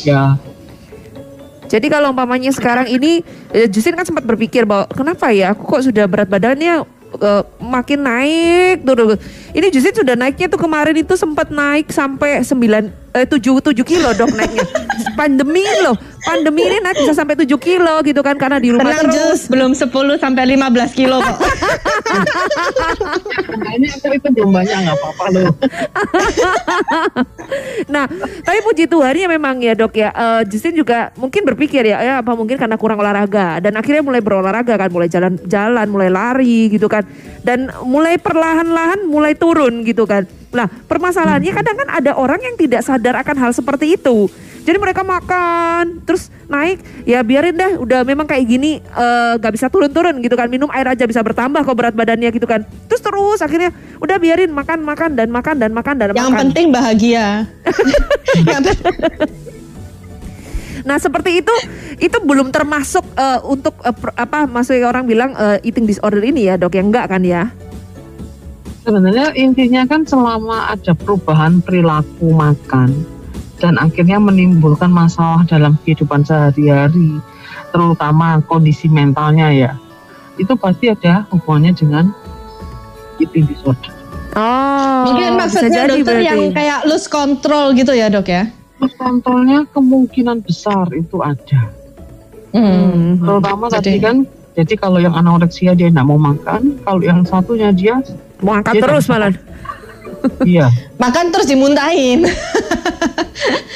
Ya, 0.00 0.38
Jadi 1.70 1.92
kalau 1.92 2.10
umpamanya 2.10 2.50
sekarang 2.50 2.88
ini 2.88 3.20
eh, 3.52 3.68
Justin 3.68 3.94
kan 3.94 4.02
sempat 4.02 4.24
berpikir 4.26 4.64
bahwa 4.64 4.88
kenapa 4.90 5.30
ya 5.30 5.52
aku 5.52 5.62
kok 5.66 5.82
sudah 5.86 6.08
berat 6.08 6.26
badannya 6.26 6.82
eh, 7.20 7.42
makin 7.60 8.00
naik 8.00 8.82
tuh. 8.82 9.20
Ini 9.52 9.66
Justin 9.70 10.02
sudah 10.02 10.16
naiknya 10.16 10.48
tuh 10.48 10.58
kemarin 10.58 10.96
itu 10.96 11.14
sempat 11.14 11.52
naik 11.52 11.92
sampai 11.92 12.42
9 12.42 12.90
eh 13.12 13.26
7 13.28 13.38
7 13.60 13.76
kilo 13.84 14.10
dok 14.16 14.30
naiknya. 14.34 14.66
Pandemi 15.20 15.62
loh. 15.84 15.94
Pandemi 16.20 16.68
ini 16.68 16.78
naik 16.84 17.00
bisa 17.00 17.16
sampai 17.16 17.34
7 17.38 17.48
kilo 17.56 17.94
gitu 18.04 18.20
kan 18.20 18.36
karena 18.36 18.60
di 18.60 18.68
rumah 18.74 18.92
Tenang 18.92 19.08
terus. 19.08 19.16
Jus, 19.16 19.40
belum 19.48 19.72
10 19.72 19.88
sampai 20.20 20.42
15 20.56 20.98
kilo 20.98 21.16
kok. 21.20 21.38
makanya 23.60 23.88
aku 23.96 24.08
itu 24.16 24.28
belum 24.34 24.50
banyak 24.50 24.76
nggak 24.84 24.96
apa-apa 24.96 25.24
loh. 25.32 25.52
Nah, 27.90 28.06
tapi 28.46 28.62
puji 28.62 28.86
Tuhan 28.86 29.18
ya 29.18 29.26
memang 29.26 29.58
ya 29.58 29.74
dok 29.74 29.98
ya. 29.98 30.14
eh, 30.14 30.42
Justin 30.46 30.78
juga 30.78 31.10
mungkin 31.18 31.42
berpikir 31.42 31.82
ya, 31.82 31.98
ya 31.98 32.14
apa 32.22 32.38
mungkin 32.38 32.54
karena 32.54 32.78
kurang 32.78 33.02
olahraga 33.02 33.58
dan 33.58 33.74
akhirnya 33.74 34.06
mulai 34.06 34.22
berolahraga 34.22 34.78
kan, 34.78 34.86
mulai 34.92 35.10
jalan-jalan, 35.10 35.86
mulai 35.90 36.10
lari 36.12 36.70
gitu 36.70 36.86
kan, 36.86 37.02
dan 37.42 37.74
mulai 37.82 38.22
perlahan-lahan 38.22 39.02
mulai 39.02 39.34
turun 39.34 39.82
gitu 39.82 40.06
kan. 40.06 40.30
Nah, 40.50 40.66
permasalahannya 40.66 41.52
kadang 41.54 41.76
kan 41.78 41.88
ada 41.90 42.12
orang 42.14 42.42
yang 42.42 42.54
tidak 42.54 42.82
sadar 42.82 43.18
akan 43.22 43.36
hal 43.38 43.50
seperti 43.54 43.98
itu. 43.98 44.30
Jadi 44.60 44.76
mereka 44.76 45.00
makan 45.00 46.04
terus 46.04 46.28
naik 46.44 46.78
ya 47.02 47.20
biarin 47.20 47.54
deh 47.54 47.72
udah 47.76 48.02
memang 48.02 48.24
kayak 48.24 48.44
gini 48.44 48.76
eh, 48.78 49.32
nggak 49.34 49.52
bisa 49.52 49.66
turun-turun 49.66 50.18
gitu 50.18 50.34
kan 50.34 50.46
minum 50.46 50.68
air 50.68 50.84
aja 50.86 51.04
bisa 51.04 51.20
bertambah 51.20 51.62
kok 51.62 51.72
berat 51.72 51.94
badannya 51.94 52.28
gitu 52.28 52.44
kan 52.44 52.60
terus 52.84 53.00
terus 53.00 53.38
akhirnya 53.38 53.70
udah 53.98 54.16
biarin 54.16 54.50
makan 54.50 54.82
makan 54.82 55.14
dan 55.14 55.28
makan 55.28 55.56
dan 55.56 55.70
makan 55.70 55.94
dan 55.96 56.10
Yang 56.10 56.26
makan 56.26 56.40
penting 56.44 56.66
bahagia. 56.70 57.26
Yang 58.46 58.62
penting- 58.74 59.48
Nah 60.80 60.96
seperti 60.96 61.38
itu 61.38 61.54
itu 61.98 62.16
belum 62.18 62.48
termasuk 62.48 63.04
eh, 63.12 63.40
untuk 63.44 63.76
eh, 63.80 63.92
per- 63.92 64.16
apa 64.16 64.44
maksudnya 64.44 64.86
orang 64.86 65.04
bilang 65.04 65.30
eh, 65.34 65.60
eating 65.62 65.84
disorder 65.84 66.20
ini 66.20 66.48
ya 66.48 66.56
dok 66.56 66.72
yang 66.72 66.88
enggak 66.88 67.06
kan 67.06 67.20
ya? 67.20 67.52
Sebenarnya 68.80 69.36
intinya 69.36 69.84
kan 69.84 70.02
selama 70.02 70.72
ada 70.72 70.96
perubahan 70.96 71.60
perilaku 71.60 72.32
makan 72.32 72.96
dan 73.60 73.76
akhirnya 73.76 74.16
menimbulkan 74.16 74.88
masalah 74.88 75.44
dalam 75.44 75.76
kehidupan 75.84 76.24
sehari-hari, 76.24 77.20
terutama 77.70 78.40
kondisi 78.48 78.88
mentalnya 78.88 79.52
ya, 79.52 79.72
itu 80.40 80.56
pasti 80.56 80.88
ada 80.88 81.28
hubungannya 81.28 81.76
dengan 81.76 82.04
eating 83.20 83.44
disorder. 83.46 83.92
Oh 84.32 85.10
Mungkin 85.10 85.36
maksudnya 85.36 85.90
jadi 85.90 86.00
dokter 86.00 86.16
berarti. 86.22 86.28
yang 86.30 86.40
kayak 86.54 86.78
lose 86.86 87.10
control 87.10 87.74
gitu 87.74 87.92
ya 87.92 88.06
dok 88.08 88.26
ya? 88.26 88.48
Terus 88.80 88.94
kontrolnya 88.96 89.66
kemungkinan 89.76 90.40
besar 90.40 90.88
itu 90.96 91.20
ada. 91.20 91.68
Hmm. 92.56 93.20
Terutama 93.20 93.68
tadi 93.68 93.98
Jadi- 93.98 94.02
kan, 94.02 94.16
jadi 94.56 94.74
kalau 94.78 94.98
yang 94.98 95.12
anoreksia 95.12 95.76
dia 95.76 95.92
tidak 95.92 96.06
mau 96.08 96.16
makan, 96.16 96.80
kalau 96.82 97.02
yang 97.04 97.22
satunya 97.22 97.70
dia, 97.70 98.00
Mau 98.40 98.56
angkat 98.56 98.80
terus 98.80 99.04
malah. 99.04 99.36
Iya. 100.44 100.66
Makan 101.02 101.32
terus 101.32 101.48
dimuntahin. 101.48 102.24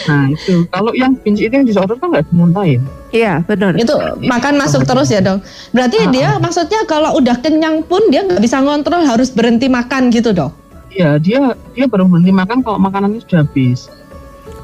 Nah 0.05 0.29
itu, 0.29 0.69
kalau 0.69 0.93
yang 0.93 1.17
binge 1.25 1.41
eating 1.41 1.65
disorder 1.65 1.97
kan 1.97 2.13
nggak 2.13 2.29
dimuntahin. 2.29 2.85
Iya 3.09 3.41
benar. 3.49 3.73
itu 3.73 3.95
makan 4.21 4.61
masuk 4.61 4.85
terus 4.85 5.09
ya 5.09 5.25
dok. 5.25 5.41
Berarti 5.73 5.97
Ah, 6.05 6.11
dia 6.13 6.31
maksudnya 6.37 6.85
kalau 6.85 7.17
udah 7.17 7.41
kenyang 7.41 7.81
pun 7.89 8.05
dia 8.13 8.21
nggak 8.21 8.43
bisa 8.45 8.61
ngontrol 8.61 9.01
harus 9.01 9.33
berhenti 9.33 9.73
makan 9.73 10.13
gitu 10.13 10.37
dok. 10.37 10.53
Iya, 10.93 11.17
dia 11.17 11.57
dia 11.73 11.89
baru 11.89 12.05
berhenti 12.05 12.37
makan 12.37 12.61
kalau 12.61 12.77
makanannya 12.77 13.25
sudah 13.25 13.49
habis. 13.49 13.89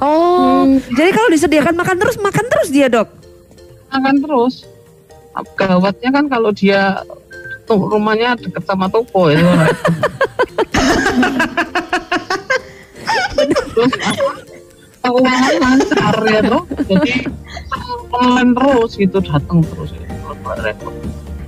Oh 0.04 0.68
jadi 0.92 1.10
kalau 1.16 1.28
disediakan 1.32 1.74
makan 1.76 1.96
terus 1.96 2.16
makan 2.20 2.44
terus 2.52 2.68
dia 2.68 2.92
dok. 2.92 3.08
makan 3.88 4.20
terus. 4.20 4.68
Gawatnya 5.56 6.10
kan 6.12 6.24
kalau 6.28 6.52
dia 6.52 7.00
tuh 7.70 7.86
rumahnya 7.86 8.34
deket 8.34 8.66
sama 8.66 8.90
toko 8.90 9.30
itu. 9.30 9.46
terus 13.70 13.92
apa? 14.02 14.32
Keuangan 15.00 15.54
lancar 15.62 16.16
ya 16.26 16.40
tuh. 16.42 16.62
Jadi 16.90 17.12
online 18.10 18.50
terus 18.58 18.90
gitu 18.98 19.18
datang 19.22 19.62
terus. 19.62 19.94
Repot. 20.40 20.94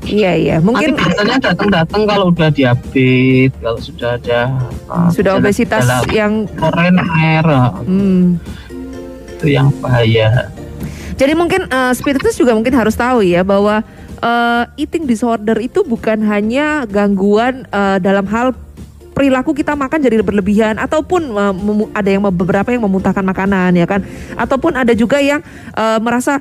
Iya 0.02 0.32
iya, 0.34 0.56
mungkin 0.58 0.98
Nanti 0.98 1.14
biasanya 1.14 1.38
datang-datang 1.38 2.02
kalau 2.10 2.34
udah 2.34 2.50
diabetes, 2.50 3.54
kalau 3.62 3.78
sudah 3.78 4.18
ada 4.18 4.50
uh, 4.90 5.06
sudah 5.14 5.38
obesitas 5.38 5.86
gejala 5.86 6.10
yang 6.10 6.42
koroner, 6.58 7.46
uh, 7.46 7.70
hmm. 7.86 8.34
itu 9.38 9.46
yang 9.54 9.70
bahaya. 9.78 10.50
Jadi 11.14 11.38
mungkin 11.38 11.70
eh, 11.70 11.92
spiritus 11.94 12.34
juga 12.34 12.50
mungkin 12.50 12.74
harus 12.74 12.98
tahu 12.98 13.22
ya 13.22 13.46
bahwa 13.46 13.86
eh, 14.22 14.64
eating 14.78 15.04
disorder 15.04 15.58
itu 15.58 15.82
bukan 15.82 16.22
hanya 16.24 16.86
gangguan 16.86 17.66
eh, 17.68 17.98
dalam 17.98 18.24
hal 18.30 18.54
perilaku 19.12 19.52
kita 19.52 19.76
makan 19.76 20.00
jadi 20.00 20.24
berlebihan 20.24 20.80
ataupun 20.80 21.36
memu- 21.36 21.92
ada 21.92 22.08
yang 22.08 22.24
beberapa 22.32 22.72
yang 22.72 22.82
memuntahkan 22.88 23.20
makanan 23.20 23.76
ya 23.76 23.84
kan? 23.84 24.00
Ataupun 24.40 24.72
ada 24.72 24.96
juga 24.96 25.20
yang 25.20 25.44
eh, 25.76 25.98
merasa 26.00 26.40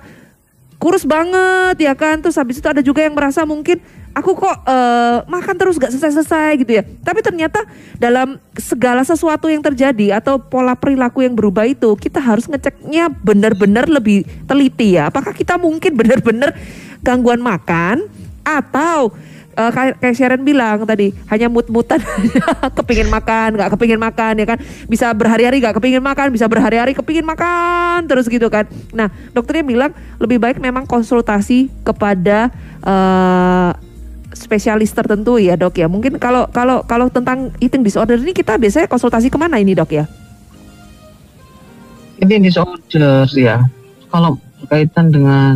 kurus 0.80 1.04
banget 1.04 1.78
ya 1.78 1.94
kan? 1.94 2.24
Terus 2.24 2.40
habis 2.40 2.58
itu 2.58 2.68
ada 2.72 2.80
juga 2.80 3.04
yang 3.04 3.14
merasa 3.14 3.44
mungkin 3.44 3.84
aku 4.16 4.36
kok 4.40 4.58
eh, 4.68 5.18
makan 5.28 5.56
terus 5.60 5.76
gak 5.76 5.92
selesai-selesai 5.92 6.64
gitu 6.64 6.72
ya. 6.80 6.84
Tapi 7.04 7.20
ternyata 7.20 7.60
dalam 8.00 8.40
segala 8.56 9.04
sesuatu 9.04 9.52
yang 9.52 9.64
terjadi 9.64 10.20
atau 10.24 10.40
pola 10.40 10.76
perilaku 10.76 11.28
yang 11.28 11.36
berubah 11.36 11.68
itu 11.68 11.92
kita 12.00 12.24
harus 12.24 12.48
ngeceknya 12.48 13.12
benar-benar 13.12 13.88
lebih 13.92 14.24
teliti 14.48 14.96
ya. 14.96 15.12
Apakah 15.12 15.36
kita 15.36 15.60
mungkin 15.60 15.92
benar-benar 15.92 16.56
gangguan 17.02 17.42
makan 17.42 18.06
atau 18.42 19.14
eh, 19.54 19.72
kayak 19.72 20.16
Sharon 20.18 20.42
bilang 20.42 20.86
tadi 20.86 21.14
hanya 21.30 21.52
mut-mutan 21.52 22.02
kepingin 22.78 23.10
makan 23.12 23.58
nggak 23.60 23.70
kepingin 23.78 24.00
makan 24.02 24.34
ya 24.42 24.46
kan? 24.46 24.58
Bisa 24.90 25.14
berhari-hari 25.14 25.62
nggak 25.62 25.78
kepingin 25.78 26.02
makan 26.02 26.34
bisa 26.34 26.46
berhari-hari 26.50 26.98
kepingin 26.98 27.26
makan 27.28 28.08
terus 28.10 28.26
gitu 28.30 28.48
kan. 28.50 28.66
Nah 28.94 29.12
dokternya 29.34 29.66
bilang 29.66 29.92
lebih 30.18 30.42
baik 30.42 30.58
memang 30.58 30.86
konsultasi 30.90 31.70
kepada 31.86 32.50
eh, 32.82 33.72
spesialis 34.32 34.92
tertentu 34.96 35.38
ya 35.38 35.60
dok 35.60 35.78
ya. 35.78 35.88
Mungkin 35.92 36.18
kalau 36.18 36.48
kalau 36.50 36.84
kalau 36.88 37.12
tentang 37.12 37.52
eating 37.60 37.84
disorder 37.84 38.18
ini 38.18 38.32
kita 38.32 38.56
biasanya 38.56 38.88
konsultasi 38.88 39.28
ke 39.28 39.38
mana 39.38 39.60
ini 39.60 39.76
dok 39.76 39.92
ya? 39.92 40.06
Ini 42.22 42.38
disorder 42.42 43.26
ya. 43.34 43.62
Kalau 44.12 44.38
berkaitan 44.62 45.10
dengan 45.10 45.56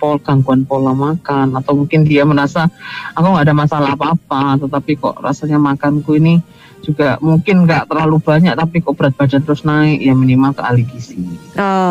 pol 0.00 0.16
gangguan 0.24 0.64
pola 0.64 0.96
makan 0.96 1.54
atau 1.54 1.76
mungkin 1.76 2.08
dia 2.08 2.24
merasa 2.24 2.66
aku 3.12 3.26
nggak 3.28 3.46
ada 3.46 3.56
masalah 3.56 3.90
apa-apa, 3.92 4.56
tetapi 4.64 4.96
kok 4.96 5.20
rasanya 5.20 5.60
makanku 5.60 6.16
ini 6.16 6.40
juga 6.82 7.18
mungkin 7.20 7.66
nggak 7.66 7.90
terlalu 7.90 8.16
banyak, 8.22 8.54
tapi 8.54 8.80
kok 8.80 8.94
berat 8.96 9.14
badan 9.18 9.42
terus 9.42 9.66
naik, 9.66 9.98
ya 9.98 10.14
minimal 10.14 10.54
ke 10.54 10.62
ahli 10.62 10.82
gizi. 10.86 11.18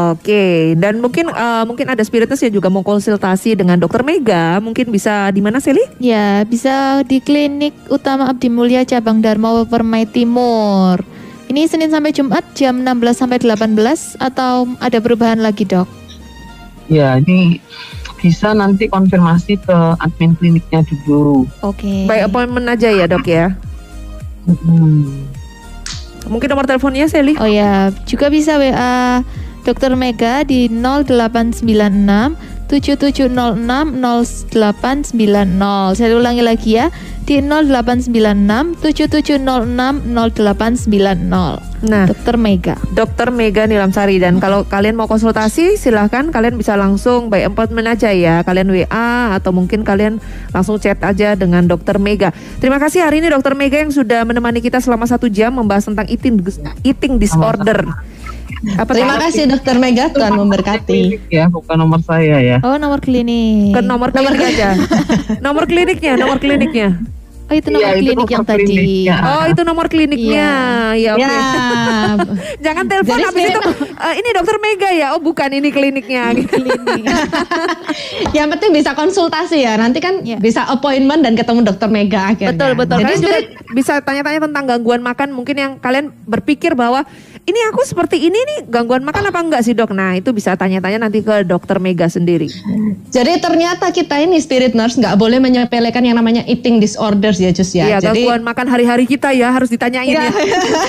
Oke, 0.10 0.74
dan 0.80 1.04
mungkin 1.04 1.30
eh, 1.30 1.64
mungkin 1.68 1.92
ada 1.92 2.02
spiritus 2.02 2.42
yang 2.42 2.56
juga 2.56 2.72
mau 2.72 2.82
konsultasi 2.82 3.54
dengan 3.54 3.78
dokter 3.78 4.02
Mega, 4.02 4.58
mungkin 4.64 4.90
bisa 4.90 5.30
di 5.30 5.44
mana 5.44 5.60
Seli? 5.60 5.84
Ya, 6.00 6.42
bisa 6.48 7.04
di 7.04 7.20
klinik 7.20 7.76
utama 7.92 8.32
Abdi 8.32 8.48
Mulia 8.50 8.88
cabang 8.88 9.20
Dharma 9.20 9.68
Permai 9.68 10.08
Timur. 10.08 11.04
Ini 11.48 11.64
Senin 11.64 11.88
sampai 11.88 12.12
Jumat 12.12 12.44
jam 12.60 12.84
16 12.84 13.24
sampai 13.24 13.40
18 13.40 14.20
atau 14.20 14.68
ada 14.84 14.98
perubahan 15.00 15.40
lagi, 15.40 15.64
Dok? 15.64 16.07
Ya, 16.88 17.20
ini 17.20 17.60
bisa 18.18 18.52
nanti 18.56 18.90
konfirmasi 18.90 19.62
ke 19.62 19.78
admin 20.02 20.34
kliniknya 20.36 20.82
dulu. 20.88 21.46
Oke. 21.62 22.10
By 22.10 22.26
appointment 22.26 22.68
aja 22.68 22.90
ya 22.90 23.06
dok 23.06 23.28
ya. 23.28 23.54
Hmm. 24.48 25.28
Mungkin 26.28 26.48
nomor 26.52 26.68
teleponnya 26.68 27.08
Seli? 27.08 27.40
Oh 27.40 27.48
ya, 27.48 27.92
juga 28.04 28.28
bisa 28.28 28.60
WA 28.60 29.24
Dokter 29.64 29.96
Mega 29.96 30.44
di 30.48 30.68
0896 30.72 31.64
7706 32.68 34.52
0890. 34.52 35.96
Saya 35.96 36.14
ulangi 36.16 36.44
lagi 36.44 36.76
ya, 36.78 36.92
di 37.28 37.44
0896 37.44 38.80
7706 38.80 40.08
0890. 40.08 41.68
Nah, 41.86 42.10
Dokter 42.10 42.36
Mega. 42.40 42.76
Dokter 42.96 43.30
Mega 43.30 43.68
Nilamsari 43.68 44.18
dan 44.18 44.40
kalau 44.42 44.66
kalian 44.66 44.98
mau 44.98 45.06
konsultasi 45.06 45.78
silahkan 45.78 46.32
kalian 46.34 46.58
bisa 46.58 46.74
langsung 46.80 47.30
by 47.30 47.46
appointment 47.46 47.86
aja 47.86 48.10
ya 48.10 48.42
kalian 48.42 48.74
WA 48.74 49.38
atau 49.38 49.54
mungkin 49.54 49.86
kalian 49.86 50.18
langsung 50.56 50.82
chat 50.82 50.98
aja 51.06 51.38
dengan 51.38 51.68
Dokter 51.70 52.02
Mega. 52.02 52.34
Terima 52.58 52.82
kasih 52.82 53.06
hari 53.06 53.22
ini 53.22 53.30
Dokter 53.30 53.54
Mega 53.54 53.78
yang 53.78 53.94
sudah 53.94 54.26
menemani 54.26 54.64
kita 54.64 54.82
selama 54.82 55.06
satu 55.06 55.30
jam 55.30 55.54
membahas 55.54 55.86
tentang 55.86 56.10
eating 56.10 56.42
eating 56.82 57.22
disorder. 57.22 57.86
Apa 58.78 58.92
Terima 58.98 59.22
kasih 59.22 59.46
Dokter 59.46 59.78
Mega, 59.78 60.10
Tuhan 60.10 60.34
memberkati. 60.34 61.30
Ya, 61.30 61.46
bukan 61.46 61.78
nomor 61.78 62.02
saya 62.02 62.42
ya. 62.42 62.58
Oh, 62.66 62.82
nomor 62.82 62.98
klinik. 63.04 63.78
Ke 63.78 63.82
nomor 63.86 64.10
klinik 64.10 64.42
aja. 64.42 64.74
nomor 65.46 65.70
kliniknya, 65.70 66.18
nomor 66.18 66.42
kliniknya. 66.42 66.98
Oh, 67.48 67.54
itu 67.54 67.68
nomor 67.70 67.82
Iya, 67.82 67.90
itu 67.90 67.98
klinik 68.02 68.18
nomor 68.20 68.30
yang 68.30 68.44
tadi. 68.44 68.58
kliniknya. 68.62 69.16
Oh, 69.24 69.44
itu 69.46 69.62
nomor 69.64 69.86
kliniknya. 69.88 70.48
Ya, 70.94 71.10
oke. 71.16 71.22
Ya, 71.24 71.34
Jangan 72.66 72.84
telepon 72.86 73.18
habis 73.22 73.44
itu. 73.46 73.60
"Eh, 73.98 74.14
ini 74.16 74.30
dokter 74.32 74.56
Mega 74.58 74.90
ya. 74.92 75.06
Oh, 75.12 75.20
bukan 75.20 75.50
ini 75.50 75.70
kliniknya. 75.70 76.32
yang 78.34 78.48
penting 78.50 78.70
bisa 78.74 78.92
konsultasi 78.94 79.60
ya. 79.60 79.74
Nanti 79.76 79.98
kan 79.98 80.22
Ya. 80.22 80.38
bisa 80.38 80.66
appointment 80.66 81.22
dan 81.22 81.34
ketemu 81.34 81.64
Dokter 81.64 81.88
Mega 81.88 82.28
akhirnya. 82.28 82.52
Betul 82.52 82.70
betul. 82.76 82.98
Jadi 82.98 83.04
Kalian 83.08 83.22
juga 83.22 83.38
spirit- 83.40 83.50
bisa 83.70 83.94
tanya-tanya 84.00 84.40
tentang 84.44 84.64
gangguan 84.66 85.02
makan. 85.02 85.28
Mungkin 85.32 85.56
yang 85.56 85.72
kalian 85.78 86.10
berpikir 86.26 86.74
bahwa 86.74 87.04
ini 87.42 87.58
aku 87.66 87.82
seperti 87.82 88.22
ini 88.22 88.36
nih 88.36 88.58
gangguan 88.68 89.02
makan 89.02 89.24
apa 89.26 89.40
enggak 89.40 89.62
sih 89.62 89.72
dok? 89.72 89.90
Nah 89.90 90.14
itu 90.14 90.30
bisa 90.30 90.54
tanya-tanya 90.54 91.02
nanti 91.02 91.22
ke 91.22 91.42
dokter 91.44 91.78
Mega 91.78 92.06
sendiri. 92.06 92.48
Jadi 93.08 93.40
ternyata 93.40 93.88
kita 93.88 94.20
ini 94.20 94.36
spirit 94.38 94.74
nurse 94.74 94.98
nggak 94.98 95.16
boleh 95.16 95.38
menyepelekan 95.38 96.02
yang 96.02 96.16
namanya 96.16 96.42
eating 96.44 96.78
disorders 97.38 97.40
ya 97.40 97.52
Jus 97.54 97.72
ya. 97.74 97.86
Iya 97.88 97.98
Jadi 98.02 98.26
gangguan 98.26 98.42
makan 98.44 98.66
hari-hari 98.68 99.06
kita 99.06 99.30
ya 99.34 99.54
harus 99.54 99.70
ditanyain 99.70 100.10
Iya. 100.10 100.22
ya. 100.28 100.32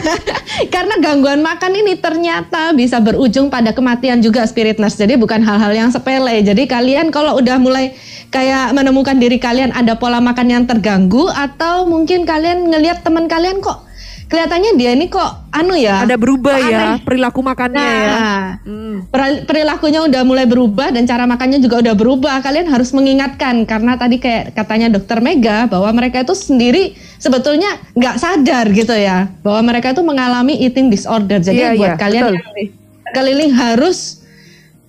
Karena 0.74 0.94
gangguan 0.98 1.40
makan 1.44 1.72
ini 1.76 1.94
ternyata 2.00 2.72
bisa 2.72 2.98
berujung 2.98 3.52
pada 3.52 3.70
kematian 3.76 4.24
juga 4.24 4.44
spirit 4.48 4.80
nurse. 4.80 4.98
Jadi 4.98 5.20
bukan 5.20 5.44
hal-hal 5.44 5.72
yang 5.76 5.90
sepele. 5.92 6.42
Jadi 6.42 6.64
kalian 6.64 7.12
kalau 7.12 7.38
udah 7.38 7.60
mulai 7.60 7.94
kayak 8.28 8.76
menemukan 8.76 9.16
diri 9.16 9.40
kalian 9.40 9.72
ada 9.72 9.96
pola 9.96 10.20
makan 10.20 10.48
yang 10.48 10.64
terganggu 10.68 11.28
atau 11.32 11.88
mungkin 11.88 12.28
kalian 12.28 12.68
ngelihat 12.68 13.00
teman 13.00 13.24
kalian 13.24 13.64
kok 13.64 13.87
kelihatannya 14.28 14.76
dia 14.76 14.92
ini 14.92 15.08
kok 15.08 15.48
anu 15.50 15.72
ya. 15.72 16.04
Ada 16.04 16.14
berubah 16.14 16.56
ya 16.60 16.78
aneh. 16.94 17.00
perilaku 17.00 17.40
makannya 17.40 17.80
ya. 17.80 18.06
Nah, 18.06 18.44
Hmm. 18.60 18.96
peri- 19.08 19.42
perilakunya 19.42 20.00
udah 20.02 20.22
mulai 20.22 20.44
berubah 20.44 20.88
dan 20.88 21.02
cara 21.02 21.24
makannya 21.24 21.58
juga 21.58 21.80
udah 21.80 21.94
berubah. 21.94 22.38
Kalian 22.38 22.68
harus 22.68 22.92
mengingatkan 22.92 23.64
karena 23.64 23.96
tadi 23.96 24.16
kayak 24.16 24.52
katanya 24.52 24.88
dokter 24.90 25.18
Mega 25.18 25.64
bahwa 25.64 25.88
mereka 25.90 26.20
itu 26.20 26.32
sendiri 26.32 26.92
sebetulnya 27.16 27.66
nggak 27.92 28.16
sadar 28.16 28.68
gitu 28.70 28.92
ya 28.92 29.32
bahwa 29.40 29.64
mereka 29.66 29.90
itu 29.90 30.02
mengalami 30.02 30.54
eating 30.58 30.88
disorder. 30.88 31.40
Jadi 31.40 31.58
Iya, 31.58 31.70
buat 31.74 31.88
iya, 31.88 31.98
kalian 31.98 32.24
betul. 32.30 32.68
keliling 33.10 33.52
harus 33.52 34.20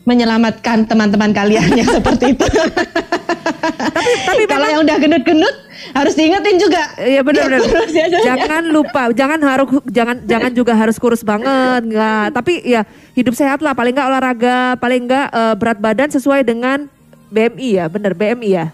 menyelamatkan 0.04 0.84
teman-teman 0.84 1.32
kalian 1.32 1.64
yang 1.80 1.88
seperti 1.88 2.34
itu. 2.34 2.44
Tapi 2.44 4.12
tapi 4.26 4.44
Kalau 4.46 4.68
yang 4.68 4.82
udah 4.82 4.96
gendut-gendut 4.98 5.56
harus 5.94 6.14
diingetin 6.16 6.58
juga. 6.58 6.84
Iya 6.98 7.22
benar-benar. 7.22 7.62
Ya, 7.90 8.06
ya, 8.06 8.06
ya. 8.08 8.20
jangan 8.36 8.64
lupa, 8.70 9.10
jangan 9.12 9.40
harus 9.42 9.68
jangan 9.90 10.18
jangan 10.24 10.52
juga 10.54 10.74
harus 10.78 10.96
kurus 11.02 11.26
banget, 11.26 11.82
enggak. 11.86 12.36
Tapi 12.36 12.54
ya 12.64 12.86
hidup 13.18 13.34
sehat 13.34 13.60
lah, 13.60 13.74
paling 13.74 13.94
enggak 13.98 14.10
olahraga, 14.10 14.60
paling 14.78 15.10
enggak 15.10 15.28
eh, 15.34 15.56
berat 15.58 15.80
badan 15.82 16.10
sesuai 16.14 16.46
dengan 16.46 16.86
BMI 17.30 17.70
ya, 17.82 17.86
bener 17.90 18.14
BMI 18.14 18.50
ya. 18.50 18.66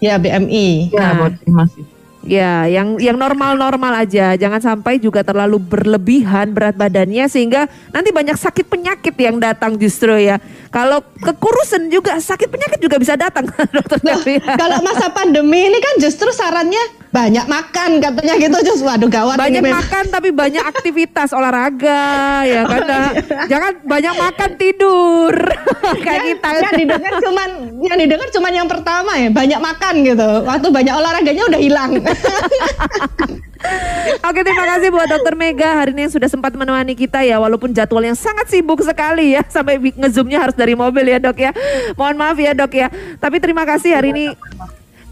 Ya 0.00 0.14
BMI. 0.20 0.92
Ya, 0.92 1.00
Nah. 1.00 1.14
body 1.28 1.48
mass 1.48 1.72
itu. 1.76 1.94
Ya, 2.24 2.64
yang 2.64 2.96
yang 2.96 3.20
normal-normal 3.20 4.00
aja, 4.00 4.32
jangan 4.40 4.56
sampai 4.56 4.96
juga 4.96 5.20
terlalu 5.20 5.60
berlebihan 5.60 6.56
berat 6.56 6.72
badannya 6.72 7.28
sehingga 7.28 7.68
nanti 7.92 8.16
banyak 8.16 8.40
sakit 8.40 8.64
penyakit 8.64 9.12
yang 9.20 9.36
datang 9.36 9.76
justru 9.76 10.16
ya. 10.16 10.40
Kalau 10.74 10.98
kekurusan 11.22 11.86
juga 11.86 12.18
sakit 12.18 12.50
penyakit 12.50 12.82
juga 12.82 12.98
bisa 12.98 13.14
datang 13.14 13.46
dokter 13.78 14.02
Nah, 14.02 14.18
kalau 14.58 14.82
masa 14.82 15.06
pandemi 15.14 15.70
ini 15.70 15.78
kan 15.78 16.02
justru 16.02 16.34
sarannya 16.34 17.06
banyak 17.14 17.46
makan 17.46 18.02
katanya 18.02 18.34
gitu 18.42 18.58
Jus. 18.66 18.82
Waduh 18.82 19.06
gawat 19.06 19.38
banyak 19.38 19.62
ini 19.62 19.70
makan 19.70 20.10
tapi 20.10 20.34
banyak 20.34 20.66
aktivitas 20.66 21.30
olahraga 21.38 22.42
ya 22.42 22.66
kan 22.66 22.82
Nah, 22.84 23.08
jangan 23.46 23.72
banyak 23.86 24.14
makan 24.18 24.50
tidur 24.58 25.34
kayak 26.04 26.22
kita 26.34 26.48
Yang 26.58 26.74
didengar 26.82 27.12
cuman 27.22 27.48
yang 27.86 27.98
didengar 28.02 28.28
cuman 28.34 28.52
yang 28.52 28.68
pertama 28.68 29.12
ya, 29.14 29.28
banyak 29.30 29.60
makan 29.62 29.94
gitu. 30.02 30.28
Waktu 30.42 30.68
banyak 30.74 30.94
olahraganya 30.98 31.42
udah 31.54 31.60
hilang. 31.62 31.92
Oke 34.24 34.40
terima 34.44 34.64
kasih 34.76 34.88
buat 34.92 35.08
dokter 35.08 35.34
Mega 35.36 35.80
hari 35.80 35.96
ini 35.96 36.08
yang 36.08 36.12
sudah 36.12 36.28
sempat 36.28 36.52
menemani 36.52 36.92
kita 36.92 37.24
ya 37.24 37.40
walaupun 37.40 37.72
jadwal 37.72 38.04
yang 38.04 38.16
sangat 38.16 38.48
sibuk 38.52 38.80
sekali 38.84 39.36
ya 39.36 39.42
sampai 39.48 39.80
ngezoomnya 39.80 40.36
harus 40.40 40.56
dari 40.64 40.74
mobil 40.74 41.04
ya 41.04 41.18
dok 41.20 41.36
ya 41.36 41.52
mohon 42.00 42.16
maaf 42.16 42.40
ya 42.40 42.56
dok 42.56 42.72
ya 42.72 42.88
tapi 43.20 43.36
terima 43.38 43.68
kasih 43.68 44.00
hari 44.00 44.16
ini 44.16 44.26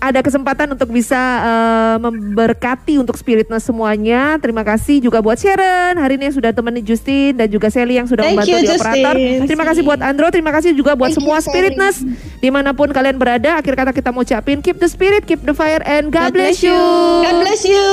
ada 0.03 0.19
kesempatan 0.19 0.67
untuk 0.75 0.91
bisa 0.91 1.15
eh, 1.47 1.97
memberkati 2.03 2.99
untuk 2.99 3.15
spiritness 3.15 3.71
semuanya. 3.71 4.35
Terima 4.43 4.67
kasih 4.67 4.99
juga 4.99 5.23
buat 5.23 5.39
Sharon 5.39 5.95
hari 5.95 6.19
ini 6.19 6.27
yang 6.27 6.35
sudah 6.35 6.51
temenin 6.51 6.83
Justin 6.83 7.39
dan 7.39 7.47
juga 7.47 7.71
Sally 7.71 8.03
yang 8.03 8.11
sudah 8.11 8.27
Thank 8.27 8.43
membantu 8.43 8.59
you, 8.59 8.67
di 8.67 8.69
operator. 8.75 9.15
Justin. 9.15 9.47
Terima 9.47 9.65
kasih 9.71 9.83
buat 9.87 10.01
Andro, 10.03 10.27
terima 10.35 10.51
kasih 10.51 10.75
juga 10.75 10.99
buat 10.99 11.15
Thank 11.15 11.23
semua 11.23 11.39
you, 11.39 11.43
Sally. 11.47 11.55
spiritness 11.55 11.97
di 12.43 12.51
mana 12.51 12.75
pun 12.75 12.91
kalian 12.91 13.15
berada. 13.15 13.63
Akhir 13.63 13.79
kata 13.79 13.95
kita 13.95 14.11
mau 14.11 14.27
ucapin 14.27 14.59
keep 14.59 14.83
the 14.83 14.91
spirit, 14.91 15.23
keep 15.23 15.39
the 15.47 15.55
fire, 15.55 15.79
and 15.87 16.11
God, 16.11 16.35
bless 16.35 16.67
you. 16.67 16.75
God 17.23 17.39
bless 17.47 17.63
you. 17.63 17.87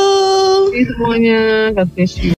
semuanya 0.90 1.70
God 1.78 1.94
bless 1.94 2.18
you 2.18 2.26